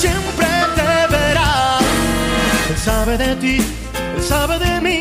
siempre 0.00 0.46
te 0.74 0.82
verá. 1.14 1.78
Él 2.70 2.76
sabe 2.76 3.18
de 3.18 3.36
ti, 3.36 3.58
él 4.16 4.22
sabe 4.22 4.58
de 4.58 4.80
mí, 4.80 4.98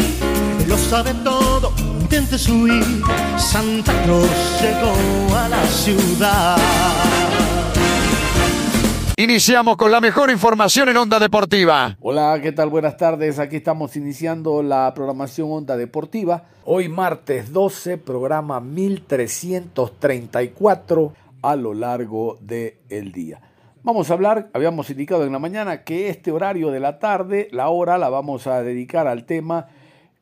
él 0.62 0.68
lo 0.68 0.78
sabe 0.78 1.14
todo. 1.24 1.72
Intentes 2.02 2.50
huir, 2.50 2.84
Santa 3.38 3.94
Claus 4.04 4.30
llegó 4.62 4.92
a 5.38 5.48
la 5.48 5.66
ciudad. 5.68 6.58
Iniciamos 9.16 9.78
con 9.78 9.90
la 9.92 10.02
mejor 10.02 10.30
información 10.32 10.90
en 10.90 10.98
Onda 10.98 11.18
Deportiva. 11.20 11.96
Hola, 12.02 12.38
¿qué 12.42 12.52
tal? 12.52 12.68
Buenas 12.70 12.98
tardes. 12.98 13.40
Aquí 13.40 13.56
estamos 13.58 13.96
iniciando 13.96 14.64
la 14.64 14.92
programación 14.94 15.50
Onda 15.52 15.78
Deportiva. 15.78 16.44
Hoy 16.66 16.90
martes 16.90 17.54
12, 17.54 17.98
programa 17.98 18.60
1334 18.60 21.14
a 21.42 21.56
lo 21.56 21.74
largo 21.74 22.38
del 22.42 23.14
día. 23.14 23.40
Vamos 23.82 24.12
a 24.12 24.14
hablar, 24.14 24.50
habíamos 24.52 24.90
indicado 24.90 25.26
en 25.26 25.32
la 25.32 25.40
mañana 25.40 25.86
que 25.86 26.10
este 26.10 26.34
horario 26.34 26.70
de 26.70 26.82
la 26.82 27.00
tarde, 27.00 27.48
la 27.52 27.70
hora 27.70 27.98
la 27.98 28.10
vamos 28.10 28.46
a 28.46 28.62
dedicar 28.62 29.08
al 29.08 29.24
tema 29.24 29.68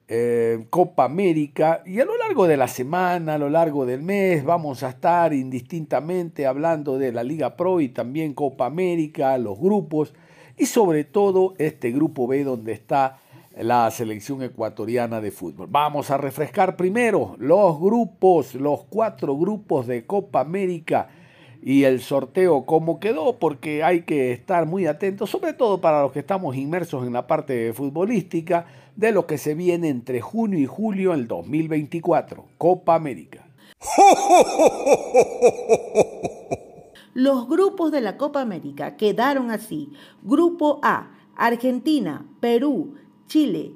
eh, 0.08 0.68
Copa 0.70 1.06
América 1.06 1.82
y 1.84 2.00
a 2.00 2.06
lo 2.06 2.16
largo 2.18 2.46
de 2.46 2.56
la 2.56 2.68
semana, 2.68 3.34
a 3.34 3.38
lo 3.40 3.50
largo 3.50 3.88
del 3.88 4.04
mes, 4.04 4.46
vamos 4.46 4.84
a 4.84 4.90
estar 4.90 5.34
indistintamente 5.34 6.46
hablando 6.46 7.00
de 7.00 7.12
la 7.12 7.24
Liga 7.24 7.58
Pro 7.58 7.82
y 7.82 7.90
también 7.90 8.36
Copa 8.36 8.68
América, 8.68 9.36
los 9.40 9.60
grupos 9.60 10.14
y 10.56 10.68
sobre 10.68 11.04
todo 11.04 11.56
este 11.58 11.90
grupo 11.90 12.28
B 12.28 12.44
donde 12.44 12.74
está 12.74 13.18
la 13.60 13.90
selección 13.90 14.44
ecuatoriana 14.44 15.20
de 15.20 15.32
fútbol. 15.32 15.68
Vamos 15.72 16.12
a 16.12 16.18
refrescar 16.18 16.76
primero 16.76 17.36
los 17.40 17.80
grupos, 17.80 18.54
los 18.54 18.84
cuatro 18.84 19.36
grupos 19.36 19.88
de 19.88 20.06
Copa 20.06 20.42
América 20.42 21.10
y 21.68 21.84
el 21.84 22.00
sorteo 22.00 22.66
cómo 22.66 23.02
quedó, 23.02 23.40
porque 23.40 23.84
hay 23.84 24.04
que 24.04 24.32
estar 24.32 24.66
muy 24.66 24.88
atentos, 24.88 25.30
sobre 25.30 25.52
todo 25.52 25.82
para 25.82 26.02
los 26.02 26.14
que 26.14 26.20
estamos 26.20 26.56
inmersos 26.56 27.06
en 27.06 27.12
la 27.12 27.28
parte 27.28 27.74
futbolística, 27.74 28.68
de 28.96 29.12
lo 29.12 29.28
que 29.28 29.38
se 29.38 29.54
viene 29.54 29.90
entre 29.90 30.22
junio 30.22 30.58
y 30.60 30.66
julio 30.66 31.12
del 31.12 31.28
2024, 31.28 32.46
Copa 32.58 32.96
América. 32.96 33.46
Los 37.14 37.50
grupos 37.50 37.92
de 37.92 38.00
la 38.00 38.16
Copa 38.16 38.40
América 38.40 38.96
quedaron 38.96 39.52
así. 39.52 39.92
Grupo 40.24 40.80
A, 40.84 41.12
Argentina, 41.36 42.26
Perú, 42.40 42.96
Chile. 43.28 43.74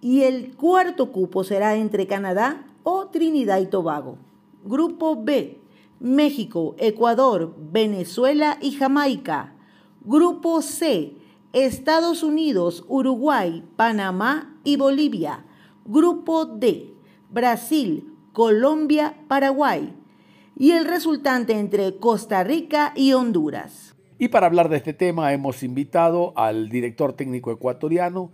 Y 0.00 0.22
el 0.22 0.56
cuarto 0.56 1.12
cupo 1.12 1.44
será 1.44 1.76
entre 1.76 2.08
Canadá 2.08 2.66
o 2.82 3.06
Trinidad 3.06 3.60
y 3.60 3.66
Tobago. 3.66 4.18
Grupo 4.64 5.14
B, 5.14 5.60
México, 6.00 6.74
Ecuador, 6.78 7.54
Venezuela 7.58 8.58
y 8.60 8.72
Jamaica. 8.72 9.54
Grupo 10.04 10.62
C, 10.62 11.14
Estados 11.52 12.22
Unidos, 12.22 12.84
Uruguay, 12.88 13.64
Panamá 13.76 14.56
y 14.64 14.76
Bolivia. 14.76 15.44
Grupo 15.84 16.46
D, 16.46 16.94
Brasil, 17.30 18.12
Colombia, 18.32 19.16
Paraguay. 19.28 19.92
Y 20.56 20.72
el 20.72 20.84
resultante 20.84 21.58
entre 21.58 21.96
Costa 21.96 22.44
Rica 22.44 22.92
y 22.96 23.12
Honduras. 23.12 23.94
Y 24.18 24.28
para 24.28 24.46
hablar 24.46 24.68
de 24.68 24.76
este 24.78 24.92
tema 24.92 25.32
hemos 25.32 25.62
invitado 25.62 26.32
al 26.36 26.68
director 26.68 27.12
técnico 27.12 27.52
ecuatoriano, 27.52 28.32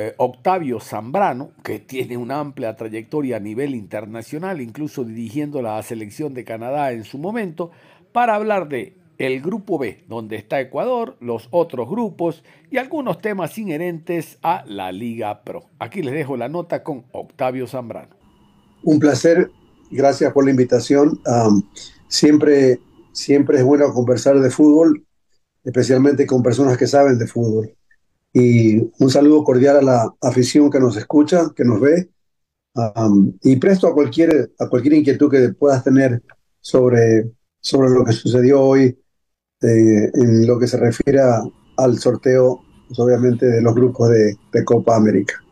eh, 0.00 0.14
Octavio 0.16 0.78
Zambrano, 0.78 1.50
que 1.64 1.80
tiene 1.80 2.16
una 2.16 2.38
amplia 2.38 2.76
trayectoria 2.76 3.38
a 3.38 3.40
nivel 3.40 3.74
internacional, 3.74 4.60
incluso 4.60 5.02
dirigiendo 5.02 5.60
la 5.60 5.82
selección 5.82 6.34
de 6.34 6.44
Canadá 6.44 6.92
en 6.92 7.02
su 7.02 7.18
momento, 7.18 7.72
para 8.12 8.36
hablar 8.36 8.68
de 8.68 8.96
el 9.18 9.40
grupo 9.40 9.76
B, 9.76 10.04
donde 10.06 10.36
está 10.36 10.60
Ecuador, 10.60 11.16
los 11.18 11.48
otros 11.50 11.90
grupos 11.90 12.44
y 12.70 12.76
algunos 12.76 13.20
temas 13.20 13.58
inherentes 13.58 14.38
a 14.40 14.62
la 14.68 14.92
Liga 14.92 15.42
Pro. 15.42 15.64
Aquí 15.80 16.00
les 16.02 16.14
dejo 16.14 16.36
la 16.36 16.48
nota 16.48 16.84
con 16.84 17.06
Octavio 17.10 17.66
Zambrano. 17.66 18.14
Un 18.84 19.00
placer, 19.00 19.50
gracias 19.90 20.32
por 20.32 20.44
la 20.44 20.52
invitación. 20.52 21.20
Siempre, 22.06 22.78
siempre 23.10 23.58
es 23.58 23.64
bueno 23.64 23.92
conversar 23.92 24.38
de 24.38 24.50
fútbol, 24.50 25.04
especialmente 25.64 26.24
con 26.24 26.40
personas 26.40 26.78
que 26.78 26.86
saben 26.86 27.18
de 27.18 27.26
fútbol. 27.26 27.74
Y 28.32 28.78
un 28.98 29.10
saludo 29.10 29.42
cordial 29.42 29.78
a 29.78 29.82
la 29.82 30.14
afición 30.20 30.70
que 30.70 30.80
nos 30.80 30.96
escucha, 30.96 31.50
que 31.56 31.64
nos 31.64 31.80
ve, 31.80 32.10
y 33.42 33.56
presto 33.56 33.88
a 33.88 33.94
cualquier, 33.94 34.52
a 34.58 34.68
cualquier 34.68 34.94
inquietud 34.94 35.30
que 35.30 35.48
puedas 35.50 35.82
tener 35.82 36.22
sobre, 36.60 37.30
sobre 37.60 37.90
lo 37.90 38.04
que 38.04 38.12
sucedió 38.12 38.62
hoy 38.62 38.98
eh, 39.62 40.10
en 40.14 40.46
lo 40.46 40.58
que 40.58 40.68
se 40.68 40.76
refiere 40.76 41.20
al 41.76 41.98
sorteo, 41.98 42.60
pues, 42.86 42.98
obviamente, 42.98 43.46
de 43.46 43.62
los 43.62 43.74
grupos 43.74 44.10
de 44.10 44.64
Copa 44.64 44.96
América. 44.96 45.42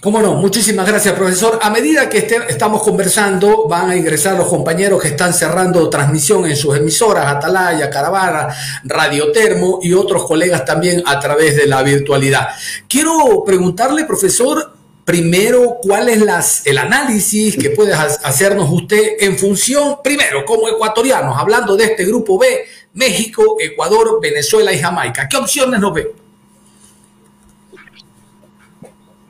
Cómo 0.00 0.20
no, 0.20 0.34
muchísimas 0.34 0.86
gracias, 0.86 1.14
profesor. 1.14 1.58
A 1.62 1.70
medida 1.70 2.08
que 2.08 2.18
este, 2.18 2.38
estamos 2.48 2.82
conversando, 2.82 3.66
van 3.66 3.90
a 3.90 3.96
ingresar 3.96 4.36
los 4.36 4.46
compañeros 4.46 5.00
que 5.00 5.08
están 5.08 5.32
cerrando 5.32 5.88
transmisión 5.88 6.44
en 6.46 6.54
sus 6.54 6.76
emisoras, 6.76 7.26
Atalaya, 7.26 7.88
Caravana, 7.88 8.54
Radio 8.84 9.32
Termo 9.32 9.80
y 9.82 9.94
otros 9.94 10.24
colegas 10.24 10.64
también 10.64 11.02
a 11.06 11.18
través 11.18 11.56
de 11.56 11.66
la 11.66 11.82
virtualidad. 11.82 12.48
Quiero 12.86 13.42
preguntarle, 13.44 14.04
profesor, 14.04 14.74
primero, 15.04 15.78
cuál 15.80 16.10
es 16.10 16.62
el 16.66 16.78
análisis 16.78 17.56
que 17.56 17.70
puede 17.70 17.94
hacernos 17.94 18.68
usted 18.70 19.16
en 19.18 19.38
función, 19.38 19.96
primero, 20.04 20.44
como 20.44 20.68
ecuatorianos, 20.68 21.36
hablando 21.38 21.74
de 21.74 21.84
este 21.84 22.04
grupo 22.04 22.38
B, 22.38 22.66
México, 22.92 23.56
Ecuador, 23.58 24.20
Venezuela 24.20 24.72
y 24.72 24.78
Jamaica. 24.78 25.26
¿Qué 25.28 25.36
opciones 25.36 25.80
nos 25.80 25.94
ve? 25.94 26.25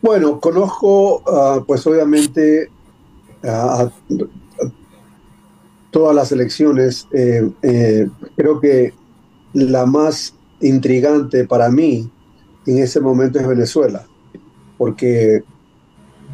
Bueno, 0.02 0.40
conozco, 0.40 1.22
uh, 1.26 1.64
pues 1.64 1.86
obviamente, 1.86 2.70
todas 5.90 6.14
las 6.14 6.32
elecciones. 6.32 7.08
Eh, 7.12 7.50
eh, 7.62 8.08
creo 8.36 8.60
que 8.60 8.92
la 9.52 9.86
más 9.86 10.34
intrigante 10.60 11.46
para 11.46 11.70
mí 11.70 12.10
en 12.66 12.78
ese 12.78 13.00
momento 13.00 13.38
es 13.38 13.46
Venezuela, 13.46 14.06
porque, 14.76 15.42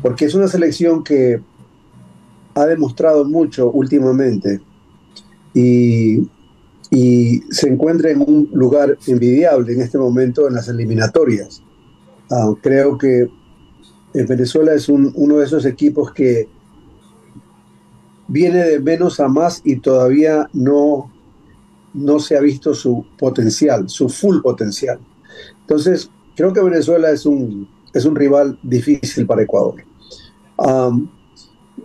porque 0.02 0.24
es 0.24 0.34
una 0.34 0.48
selección 0.48 1.04
que 1.04 1.40
ha 2.54 2.66
demostrado 2.66 3.24
mucho 3.24 3.70
últimamente 3.70 4.60
y, 5.54 6.28
y 6.90 7.42
se 7.50 7.68
encuentra 7.68 8.10
en 8.10 8.20
un 8.20 8.50
lugar 8.52 8.98
envidiable 9.06 9.72
en 9.74 9.80
este 9.82 9.98
momento 9.98 10.48
en 10.48 10.54
las 10.54 10.68
eliminatorias. 10.68 11.62
Uh, 12.30 12.56
creo 12.56 12.96
que 12.96 13.28
Venezuela 14.12 14.74
es 14.74 14.88
un, 14.88 15.12
uno 15.14 15.38
de 15.38 15.44
esos 15.46 15.64
equipos 15.64 16.12
que 16.12 16.48
viene 18.28 18.58
de 18.58 18.80
menos 18.80 19.20
a 19.20 19.28
más 19.28 19.60
y 19.64 19.76
todavía 19.76 20.48
no, 20.52 21.10
no 21.94 22.18
se 22.18 22.36
ha 22.36 22.40
visto 22.40 22.74
su 22.74 23.04
potencial, 23.18 23.88
su 23.88 24.08
full 24.08 24.40
potencial. 24.40 24.98
Entonces, 25.60 26.10
creo 26.36 26.52
que 26.52 26.62
Venezuela 26.62 27.10
es 27.10 27.26
un, 27.26 27.68
es 27.92 28.04
un 28.04 28.16
rival 28.16 28.58
difícil 28.62 29.26
para 29.26 29.42
Ecuador. 29.42 29.76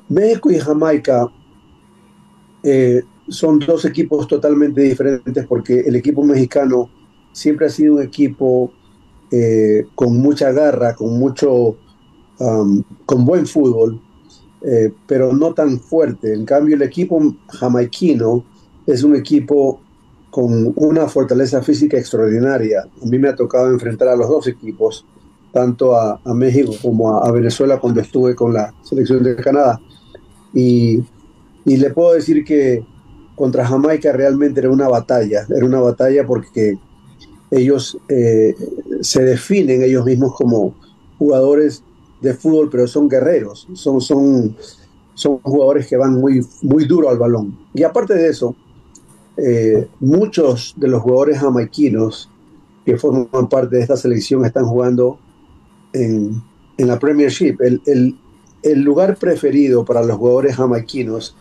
México 0.09 0.51
y 0.51 0.59
Jamaica, 0.59 1.27
eh, 2.63 3.01
son 3.29 3.59
dos 3.59 3.85
equipos 3.85 4.27
totalmente 4.27 4.81
diferentes 4.81 5.45
porque 5.47 5.81
el 5.81 5.95
equipo 5.95 6.23
mexicano 6.23 6.89
siempre 7.33 7.67
ha 7.67 7.69
sido 7.69 7.95
un 7.95 8.01
equipo 8.01 8.71
eh, 9.31 9.85
con 9.95 10.17
mucha 10.17 10.51
garra, 10.51 10.95
con 10.95 11.19
mucho, 11.19 11.77
um, 12.39 12.83
con 13.05 13.25
buen 13.25 13.45
fútbol, 13.45 14.01
eh, 14.61 14.91
pero 15.07 15.33
no 15.33 15.53
tan 15.53 15.79
fuerte. 15.79 16.33
En 16.33 16.45
cambio, 16.45 16.75
el 16.75 16.81
equipo 16.81 17.21
jamaiquino 17.47 18.43
es 18.85 19.03
un 19.03 19.15
equipo 19.15 19.79
con 20.29 20.73
una 20.75 21.07
fortaleza 21.07 21.61
física 21.61 21.97
extraordinaria. 21.97 22.81
A 23.01 23.05
mí 23.05 23.17
me 23.19 23.29
ha 23.29 23.35
tocado 23.35 23.71
enfrentar 23.71 24.07
a 24.07 24.15
los 24.15 24.27
dos 24.27 24.47
equipos, 24.47 25.05
tanto 25.51 25.95
a, 25.95 26.19
México 26.33 26.73
como 26.81 27.17
a, 27.17 27.31
Venezuela 27.31 27.79
cuando 27.79 28.01
estuve 28.01 28.35
con 28.35 28.53
la 28.53 28.73
selección 28.83 29.23
de 29.23 29.35
Canadá. 29.35 29.79
Y, 30.53 31.03
y, 31.65 31.77
le 31.77 31.89
puedo 31.91 32.13
decir 32.13 32.43
que 32.43 32.83
contra 33.35 33.65
Jamaica 33.65 34.11
realmente 34.11 34.59
era 34.59 34.69
una 34.69 34.87
batalla, 34.87 35.45
era 35.55 35.65
una 35.65 35.79
batalla 35.79 36.25
porque 36.25 36.77
ellos 37.51 37.97
eh, 38.09 38.55
se 39.01 39.23
definen 39.23 39.83
ellos 39.83 40.05
mismos 40.05 40.35
como 40.35 40.75
jugadores 41.17 41.83
de 42.21 42.33
fútbol, 42.33 42.69
pero 42.69 42.87
son 42.87 43.07
guerreros, 43.07 43.67
son, 43.73 44.01
son, 44.01 44.55
son 45.13 45.39
jugadores 45.39 45.87
que 45.87 45.97
van 45.97 46.13
muy, 46.19 46.45
muy 46.61 46.85
duro 46.85 47.09
al 47.09 47.17
balón. 47.17 47.57
Y 47.73 47.83
aparte 47.83 48.13
de 48.13 48.29
eso, 48.29 48.55
eh, 49.37 49.87
muchos 49.99 50.73
de 50.77 50.87
los 50.87 51.01
jugadores 51.01 51.39
jamaiquinos 51.39 52.29
que 52.85 52.97
forman 52.97 53.49
parte 53.49 53.75
de 53.75 53.81
esta 53.81 53.97
selección 53.97 54.45
están 54.45 54.65
jugando 54.65 55.19
en, 55.93 56.41
en 56.77 56.87
la 56.87 56.97
Premiership. 56.97 57.57
El, 57.59 57.81
el, 57.85 58.17
el, 58.63 58.81
lugar 58.81 59.17
preferido 59.17 59.85
para 59.85 60.03
los 60.03 60.17
jugadores 60.17 60.55
jamaiquinos 60.55 61.35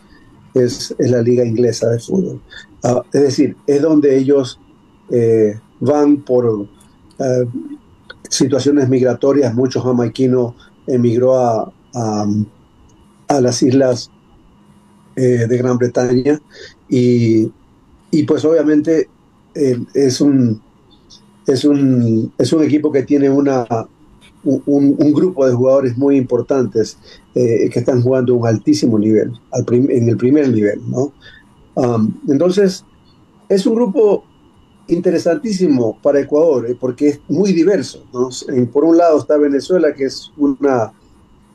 es, 0.53 0.93
es 0.97 1.11
la 1.11 1.21
liga 1.21 1.45
inglesa 1.45 1.89
de 1.89 1.99
fútbol. 1.99 2.41
Ah, 2.83 3.01
es 3.13 3.21
decir, 3.21 3.55
es 3.65 3.81
donde 3.81 4.17
ellos 4.17 4.59
eh, 5.09 5.59
van 5.79 6.17
por 6.17 6.67
eh, 7.19 7.45
situaciones 8.29 8.89
migratorias. 8.89 9.55
Muchos 9.55 9.83
jamaiquinos 9.83 10.53
emigró 10.87 11.37
a, 11.37 11.73
a, 11.93 13.41
las 13.41 13.61
islas 13.61 14.11
de 15.15 15.57
Gran 15.57 15.77
Bretaña 15.77 16.39
y 16.89 17.51
y 18.11 18.23
pues 18.23 18.45
obviamente 18.45 19.09
eh, 19.55 19.77
es, 19.93 20.21
un, 20.21 20.61
es, 21.45 21.65
un, 21.65 22.31
es 22.37 22.53
un 22.53 22.63
equipo 22.63 22.91
que 22.91 23.03
tiene 23.03 23.29
una, 23.29 23.65
un, 24.43 25.13
grupo 25.13 25.45
de 25.45 25.53
jugadores 25.53 25.97
muy 25.97 26.17
importantes 26.17 26.97
eh, 27.35 27.69
que 27.71 27.79
están 27.79 28.01
jugando 28.01 28.35
un 28.35 28.47
altísimo 28.47 28.97
nivel, 28.97 29.33
en 29.69 30.09
el 30.09 30.17
primer 30.17 30.49
nivel. 30.49 30.81
¿no? 30.89 31.11
Um, 31.75 32.13
entonces, 32.27 32.85
es 33.49 33.65
un 33.65 33.75
grupo 33.75 34.23
interesantísimo 34.87 35.97
para 36.01 36.19
Ecuador, 36.19 36.69
eh, 36.69 36.77
porque 36.79 37.09
es 37.09 37.21
muy 37.27 37.53
diverso. 37.53 38.03
por 38.71 38.83
un 38.83 38.97
lado 38.97 39.19
está 39.19 39.37
Venezuela, 39.37 39.93
que 39.93 40.05
es 40.05 40.31
una, 40.37 40.93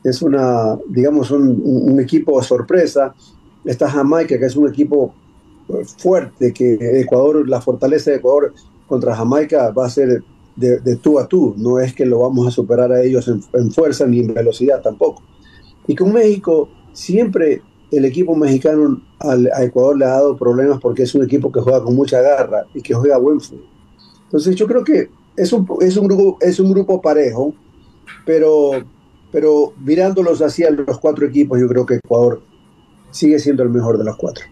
es 0.03 0.21
una 0.21 0.77
digamos, 0.87 1.31
un, 1.31 1.61
un 1.63 1.99
equipo 1.99 2.41
sorpresa. 2.43 3.13
Está 3.65 3.89
Jamaica, 3.89 4.37
que 4.37 4.45
es 4.45 4.55
un 4.55 4.67
equipo 4.67 5.13
fuerte 5.97 6.53
que 6.53 6.77
Ecuador, 6.99 7.47
la 7.47 7.61
fortaleza 7.61 8.11
de 8.11 8.17
Ecuador 8.17 8.53
contra 8.87 9.15
Jamaica 9.15 9.71
va 9.71 9.85
a 9.85 9.89
ser 9.89 10.23
de, 10.55 10.95
tú 10.97 11.19
a 11.19 11.27
tú, 11.27 11.55
no 11.57 11.79
es 11.79 11.93
que 11.93 12.05
lo 12.05 12.19
vamos 12.19 12.47
a 12.47 12.51
superar 12.51 12.91
a 12.91 13.01
ellos 13.01 13.27
en, 13.27 13.71
fuerza 13.71 14.05
ni 14.05 14.19
en 14.19 14.33
velocidad 14.33 14.81
tampoco. 14.81 15.23
Y 15.87 15.95
con 15.95 16.13
México 16.13 16.69
siempre 16.91 17.61
el 17.97 18.05
equipo 18.05 18.35
mexicano 18.35 19.01
al, 19.19 19.49
a 19.53 19.63
Ecuador 19.63 19.97
le 19.97 20.05
ha 20.05 20.09
dado 20.09 20.37
problemas 20.37 20.79
porque 20.79 21.03
es 21.03 21.13
un 21.15 21.23
equipo 21.23 21.51
que 21.51 21.61
juega 21.61 21.83
con 21.83 21.95
mucha 21.95 22.21
garra 22.21 22.65
y 22.73 22.81
que 22.81 22.93
juega 22.93 23.17
buen 23.17 23.39
fútbol. 23.39 23.65
Entonces 24.25 24.55
yo 24.55 24.67
creo 24.67 24.83
que 24.83 25.09
es 25.35 25.53
un, 25.53 25.67
es 25.81 25.97
un, 25.97 26.07
grupo, 26.07 26.37
es 26.41 26.59
un 26.59 26.71
grupo 26.71 27.01
parejo, 27.01 27.53
pero, 28.25 28.71
pero 29.31 29.73
mirándolos 29.79 30.41
hacia 30.41 30.71
los 30.71 30.99
cuatro 30.99 31.25
equipos, 31.25 31.59
yo 31.59 31.67
creo 31.67 31.85
que 31.85 31.95
Ecuador 31.95 32.41
sigue 33.11 33.39
siendo 33.39 33.63
el 33.63 33.69
mejor 33.69 33.97
de 33.97 34.05
los 34.05 34.17
cuatro. 34.17 34.45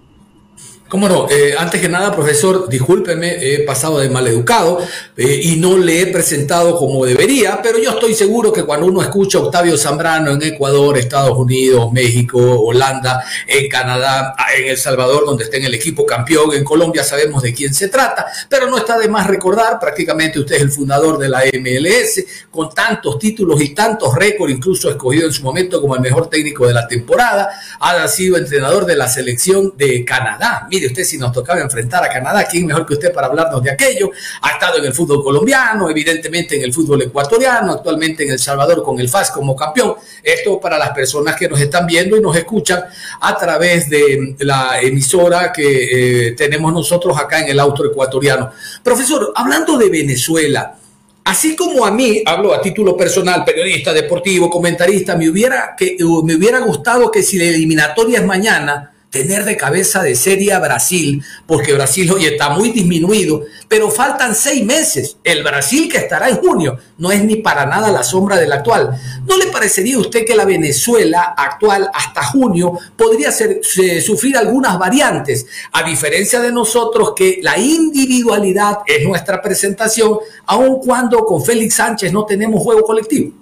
Cómo 0.92 1.08
no, 1.08 1.30
eh, 1.30 1.56
antes 1.58 1.80
que 1.80 1.88
nada, 1.88 2.14
profesor, 2.14 2.68
discúlpeme, 2.68 3.38
he 3.40 3.60
pasado 3.60 4.00
de 4.00 4.10
maleducado 4.10 4.80
eh, 5.16 5.40
y 5.42 5.56
no 5.56 5.78
le 5.78 6.02
he 6.02 6.08
presentado 6.08 6.76
como 6.76 7.06
debería, 7.06 7.62
pero 7.64 7.80
yo 7.80 7.92
estoy 7.92 8.14
seguro 8.14 8.52
que 8.52 8.66
cuando 8.66 8.88
uno 8.88 9.02
escucha 9.02 9.38
a 9.38 9.42
Octavio 9.44 9.78
Zambrano 9.78 10.32
en 10.32 10.44
Ecuador, 10.44 10.98
Estados 10.98 11.38
Unidos, 11.38 11.94
México, 11.94 12.40
Holanda, 12.40 13.24
en 13.48 13.70
Canadá, 13.70 14.36
en 14.54 14.68
El 14.68 14.76
Salvador, 14.76 15.26
donde 15.26 15.46
está 15.46 15.56
en 15.56 15.64
el 15.64 15.74
equipo 15.76 16.06
campeón, 16.06 16.54
en 16.54 16.66
Colombia 16.66 17.06
sabemos 17.06 17.42
de 17.42 17.54
quién 17.54 17.74
se 17.74 17.88
trata, 17.88 18.26
pero 18.50 18.70
no 18.70 18.78
está 18.78 18.98
de 18.98 19.08
más 19.08 19.28
recordar, 19.28 19.80
prácticamente 19.80 20.42
usted 20.42 20.58
es 20.58 20.62
el 20.62 20.72
fundador 20.72 21.18
de 21.20 21.30
la 21.30 21.44
MLS, 21.54 22.22
con 22.52 22.70
tantos 22.70 23.18
títulos 23.18 23.62
y 23.62 23.70
tantos 23.70 24.14
récords, 24.14 24.54
incluso 24.54 24.90
escogido 24.90 25.28
en 25.28 25.32
su 25.32 25.42
momento 25.42 25.80
como 25.80 25.96
el 25.96 26.02
mejor 26.02 26.30
técnico 26.30 26.68
de 26.68 26.74
la 26.74 26.86
temporada, 26.86 27.50
ha 27.80 28.06
sido 28.10 28.36
entrenador 28.36 28.86
de 28.86 28.98
la 28.98 29.08
selección 29.08 29.74
de 29.78 30.04
Canadá 30.04 30.68
usted 30.88 31.04
si 31.04 31.18
nos 31.18 31.32
tocaba 31.32 31.62
enfrentar 31.62 32.04
a 32.04 32.10
Canadá, 32.10 32.46
¿quién 32.50 32.66
mejor 32.66 32.86
que 32.86 32.94
usted 32.94 33.14
para 33.14 33.28
hablarnos 33.28 33.62
de 33.64 33.72
aquello? 33.72 34.12
Ha 34.42 34.52
estado 34.52 34.78
en 34.78 34.86
el 34.86 34.94
fútbol 34.94 35.24
colombiano, 35.24 35.90
evidentemente 35.90 36.56
en 36.56 36.64
el 36.64 36.74
fútbol 36.74 37.02
ecuatoriano, 37.02 37.74
actualmente 37.74 38.24
en 38.24 38.32
El 38.32 38.40
Salvador 38.40 38.84
con 38.84 39.00
el 39.00 39.10
FAS 39.10 39.32
como 39.32 39.56
campeón. 39.56 39.96
Esto 40.24 40.60
para 40.60 40.78
las 40.78 40.92
personas 40.92 41.36
que 41.36 41.48
nos 41.48 41.60
están 41.60 41.86
viendo 41.86 42.18
y 42.18 42.22
nos 42.22 42.36
escuchan 42.36 42.84
a 43.22 43.38
través 43.38 43.90
de 43.90 44.36
la 44.40 44.82
emisora 44.82 45.52
que 45.52 46.28
eh, 46.28 46.32
tenemos 46.32 46.74
nosotros 46.74 47.18
acá 47.18 47.40
en 47.40 47.50
el 47.50 47.60
auto 47.60 47.86
ecuatoriano. 47.86 48.52
Profesor, 48.84 49.32
hablando 49.36 49.78
de 49.78 49.90
Venezuela, 49.90 50.78
Así 51.24 51.56
como 51.56 51.86
a 51.86 51.92
mí, 51.92 52.24
hablo 52.26 52.54
a 52.54 52.62
título 52.62 52.98
personal, 52.98 53.46
periodista, 53.46 53.94
deportivo, 53.94 54.50
comentarista, 54.50 55.16
me 55.16 55.30
hubiera, 55.30 55.76
que, 55.78 55.96
me 56.24 56.36
hubiera 56.36 56.60
gustado 56.60 57.12
que 57.12 57.22
si 57.22 57.38
la 57.38 57.46
eliminatoria 57.46 58.20
es 58.20 58.26
mañana, 58.26 58.92
tener 59.12 59.44
de 59.44 59.58
cabeza 59.58 60.02
de 60.02 60.16
serie 60.16 60.54
a 60.54 60.60
Brasil, 60.60 61.24
porque 61.46 61.74
Brasil 61.74 62.10
hoy 62.12 62.26
está 62.26 62.50
muy 62.50 62.72
disminuido, 62.72 63.44
pero 63.68 63.92
faltan 63.92 64.34
seis 64.34 64.66
meses. 64.66 65.18
El 65.24 65.44
Brasil 65.44 65.92
que 65.92 65.98
estará 65.98 66.30
en 66.30 66.38
junio 66.38 66.78
no 66.98 67.12
es 67.12 67.24
ni 67.24 67.36
para 67.36 67.66
nada 67.66 67.92
la 67.92 68.04
sombra 68.04 68.38
del 68.38 68.54
actual. 68.54 68.98
¿No 69.28 69.38
le 69.38 69.48
parecería 69.48 69.98
a 69.98 70.00
usted 70.00 70.26
que 70.26 70.36
la 70.36 70.46
Venezuela 70.46 71.36
actual 71.38 71.90
hasta 71.94 72.24
junio 72.24 72.80
podría 72.96 73.32
ser, 73.32 73.60
sufrir 74.02 74.38
algunas 74.38 74.80
variantes, 74.80 75.46
a 75.74 75.84
diferencia 75.84 76.40
de 76.40 76.54
nosotros 76.54 77.12
que 77.14 77.40
la 77.44 77.60
individualidad 77.60 78.80
es 78.86 79.06
nuestra 79.06 79.42
presentación, 79.42 80.20
aun 80.46 80.80
cuando 80.80 81.26
con 81.26 81.44
Félix 81.44 81.76
Sánchez 81.76 82.14
no 82.14 82.26
tenemos 82.26 82.64
juego 82.64 82.84
colectivo? 82.84 83.41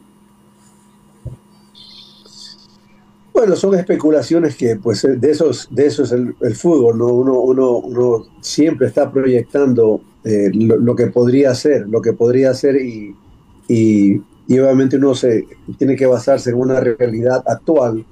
Bueno, 3.40 3.56
son 3.56 3.74
especulaciones 3.76 4.58
que, 4.58 4.76
pues, 4.76 5.08
de 5.10 5.32
esos, 5.32 5.70
de 5.72 5.86
eso 5.86 6.04
es 6.04 6.12
el, 6.12 6.36
fútbol, 6.56 6.98
¿no? 6.98 7.06
Uno, 7.08 7.40
uno, 7.40 7.78
uno 7.78 8.26
siempre 8.42 8.88
está 8.88 9.10
proyectando 9.10 10.02
eh, 10.26 10.52
lo, 10.54 10.94
que 10.94 11.08
podría 11.08 11.56
ser, 11.56 11.88
lo 11.88 12.02
que 12.02 12.12
podría 12.12 12.54
ser 12.54 12.76
y, 12.76 13.16
y, 13.70 14.20
obviamente 14.60 14.98
uno 14.98 15.16
se 15.16 15.48
tiene 15.78 15.96
que 15.96 16.06
basarse 16.06 16.50
en 16.50 16.58
una 16.58 16.82
realidad 16.82 17.42
actual 17.48 18.06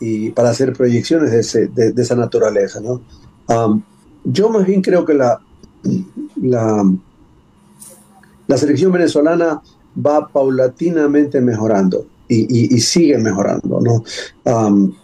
y 0.00 0.30
para 0.30 0.48
hacer 0.48 0.72
proyecciones 0.72 1.30
de, 1.30 1.40
ese, 1.40 1.66
de, 1.66 1.92
esa 2.00 2.16
naturaleza, 2.16 2.80
¿no? 2.80 3.02
yo 4.24 4.48
más 4.48 4.64
bien 4.64 4.80
creo 4.80 5.04
que 5.04 5.12
la, 5.12 5.42
la, 6.40 6.90
la 8.46 8.56
selección 8.56 8.92
venezolana 8.92 9.60
va 9.94 10.26
paulatinamente 10.26 11.42
mejorando 11.42 12.06
y, 12.30 12.80
siguen 12.80 13.22
mejorando. 13.22 13.80
¿no? 13.80 14.04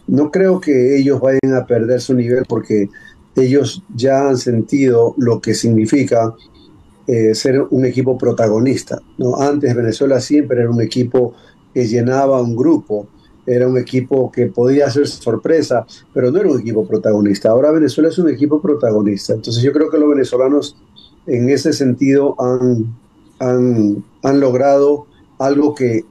no 0.07 0.31
creo 0.31 0.61
que 0.61 0.99
ellos 0.99 1.21
vayan 1.21 1.55
a 1.55 1.67
perder 1.67 2.01
su 2.01 2.15
nivel 2.15 2.45
porque 2.49 2.89
ellos 3.35 3.83
ya 3.95 4.29
han 4.29 4.39
sentido 4.39 5.15
lo 5.19 5.41
que 5.41 5.55
significa 5.55 6.35
eh, 7.07 7.35
ser 7.35 7.61
un 7.71 7.85
equipo 7.85 8.17
protagonista. 8.17 9.01
¿no? 9.19 9.37
Antes 9.37 9.75
Venezuela 9.75 10.21
siempre 10.21 10.61
era 10.61 10.71
un 10.71 10.81
equipo 10.81 11.35
que 11.75 11.87
llenaba 11.87 12.41
un 12.41 12.57
grupo, 12.57 13.07
era 13.47 13.69
un 13.69 13.77
equipo 13.77 14.31
que 14.33 14.47
podía 14.47 14.91
ser 14.91 15.07
sorpresa, 15.07 15.87
pero 16.15 16.31
no 16.31 16.41
era 16.41 16.51
un 16.51 16.61
equipo 16.61 16.87
protagonista. 16.87 17.51
Ahora 17.51 17.71
Venezuela 17.71 18.09
es 18.09 18.19
un 18.19 18.29
equipo 18.29 18.61
protagonista. 18.61 19.35
Entonces 19.35 19.63
yo 19.63 19.73
creo 19.73 19.91
que 19.91 19.99
los 19.99 20.09
venezolanos 20.09 20.77
en 21.27 21.49
ese 21.51 21.73
sentido 21.73 22.35
han, 22.41 22.97
han, 23.39 24.05
han 24.23 24.41
logrado 24.41 25.07
algo 25.39 25.75
que, 25.75 26.05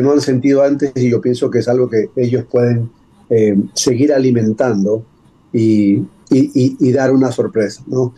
no 0.00 0.12
han 0.12 0.20
sentido 0.20 0.62
antes 0.62 0.92
y 0.94 1.10
yo 1.10 1.20
pienso 1.20 1.50
que 1.50 1.58
es 1.58 1.68
algo 1.68 1.88
que 1.88 2.10
ellos 2.16 2.44
pueden 2.50 2.90
eh, 3.30 3.56
seguir 3.74 4.12
alimentando 4.12 5.04
y, 5.52 6.04
dar 6.92 7.12
una 7.12 7.30
sorpresa. 7.30 7.82
¿no? 7.86 8.14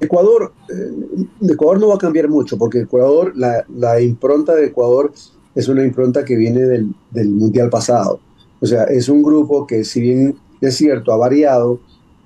Ecuador, 0.00 0.52
eh, 0.68 1.26
Ecuador 1.48 1.80
no 1.80 1.88
va 1.88 1.94
a 1.94 1.98
cambiar 1.98 2.28
mucho 2.28 2.58
porque 2.58 2.80
Ecuador, 2.80 3.32
la, 3.36 4.00
impronta 4.00 4.54
de 4.54 4.66
Ecuador 4.66 5.12
es 5.54 5.68
una 5.68 5.84
impronta 5.84 6.24
que 6.24 6.36
viene 6.36 6.60
del, 6.60 6.94
del, 7.10 7.30
Mundial 7.30 7.70
pasado. 7.70 8.20
O 8.60 8.66
sea, 8.66 8.84
es 8.84 9.08
un 9.08 9.22
grupo 9.22 9.66
que 9.66 9.84
si 9.84 10.00
bien 10.00 10.36
es 10.60 10.76
cierto, 10.76 11.12
ha 11.12 11.16
variado, 11.16 11.80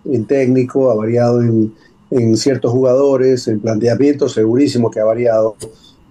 en 0.04 0.24
técnico, 0.24 0.90
ha 0.90 0.94
variado 0.94 1.42
en, 1.42 1.74
en 2.10 2.36
ciertos 2.36 2.72
jugadores, 2.72 3.48
en 3.48 3.60
planteamiento, 3.60 4.28
segurísimo 4.28 4.90
que 4.90 5.00
ha 5.00 5.04
variado, 5.04 5.56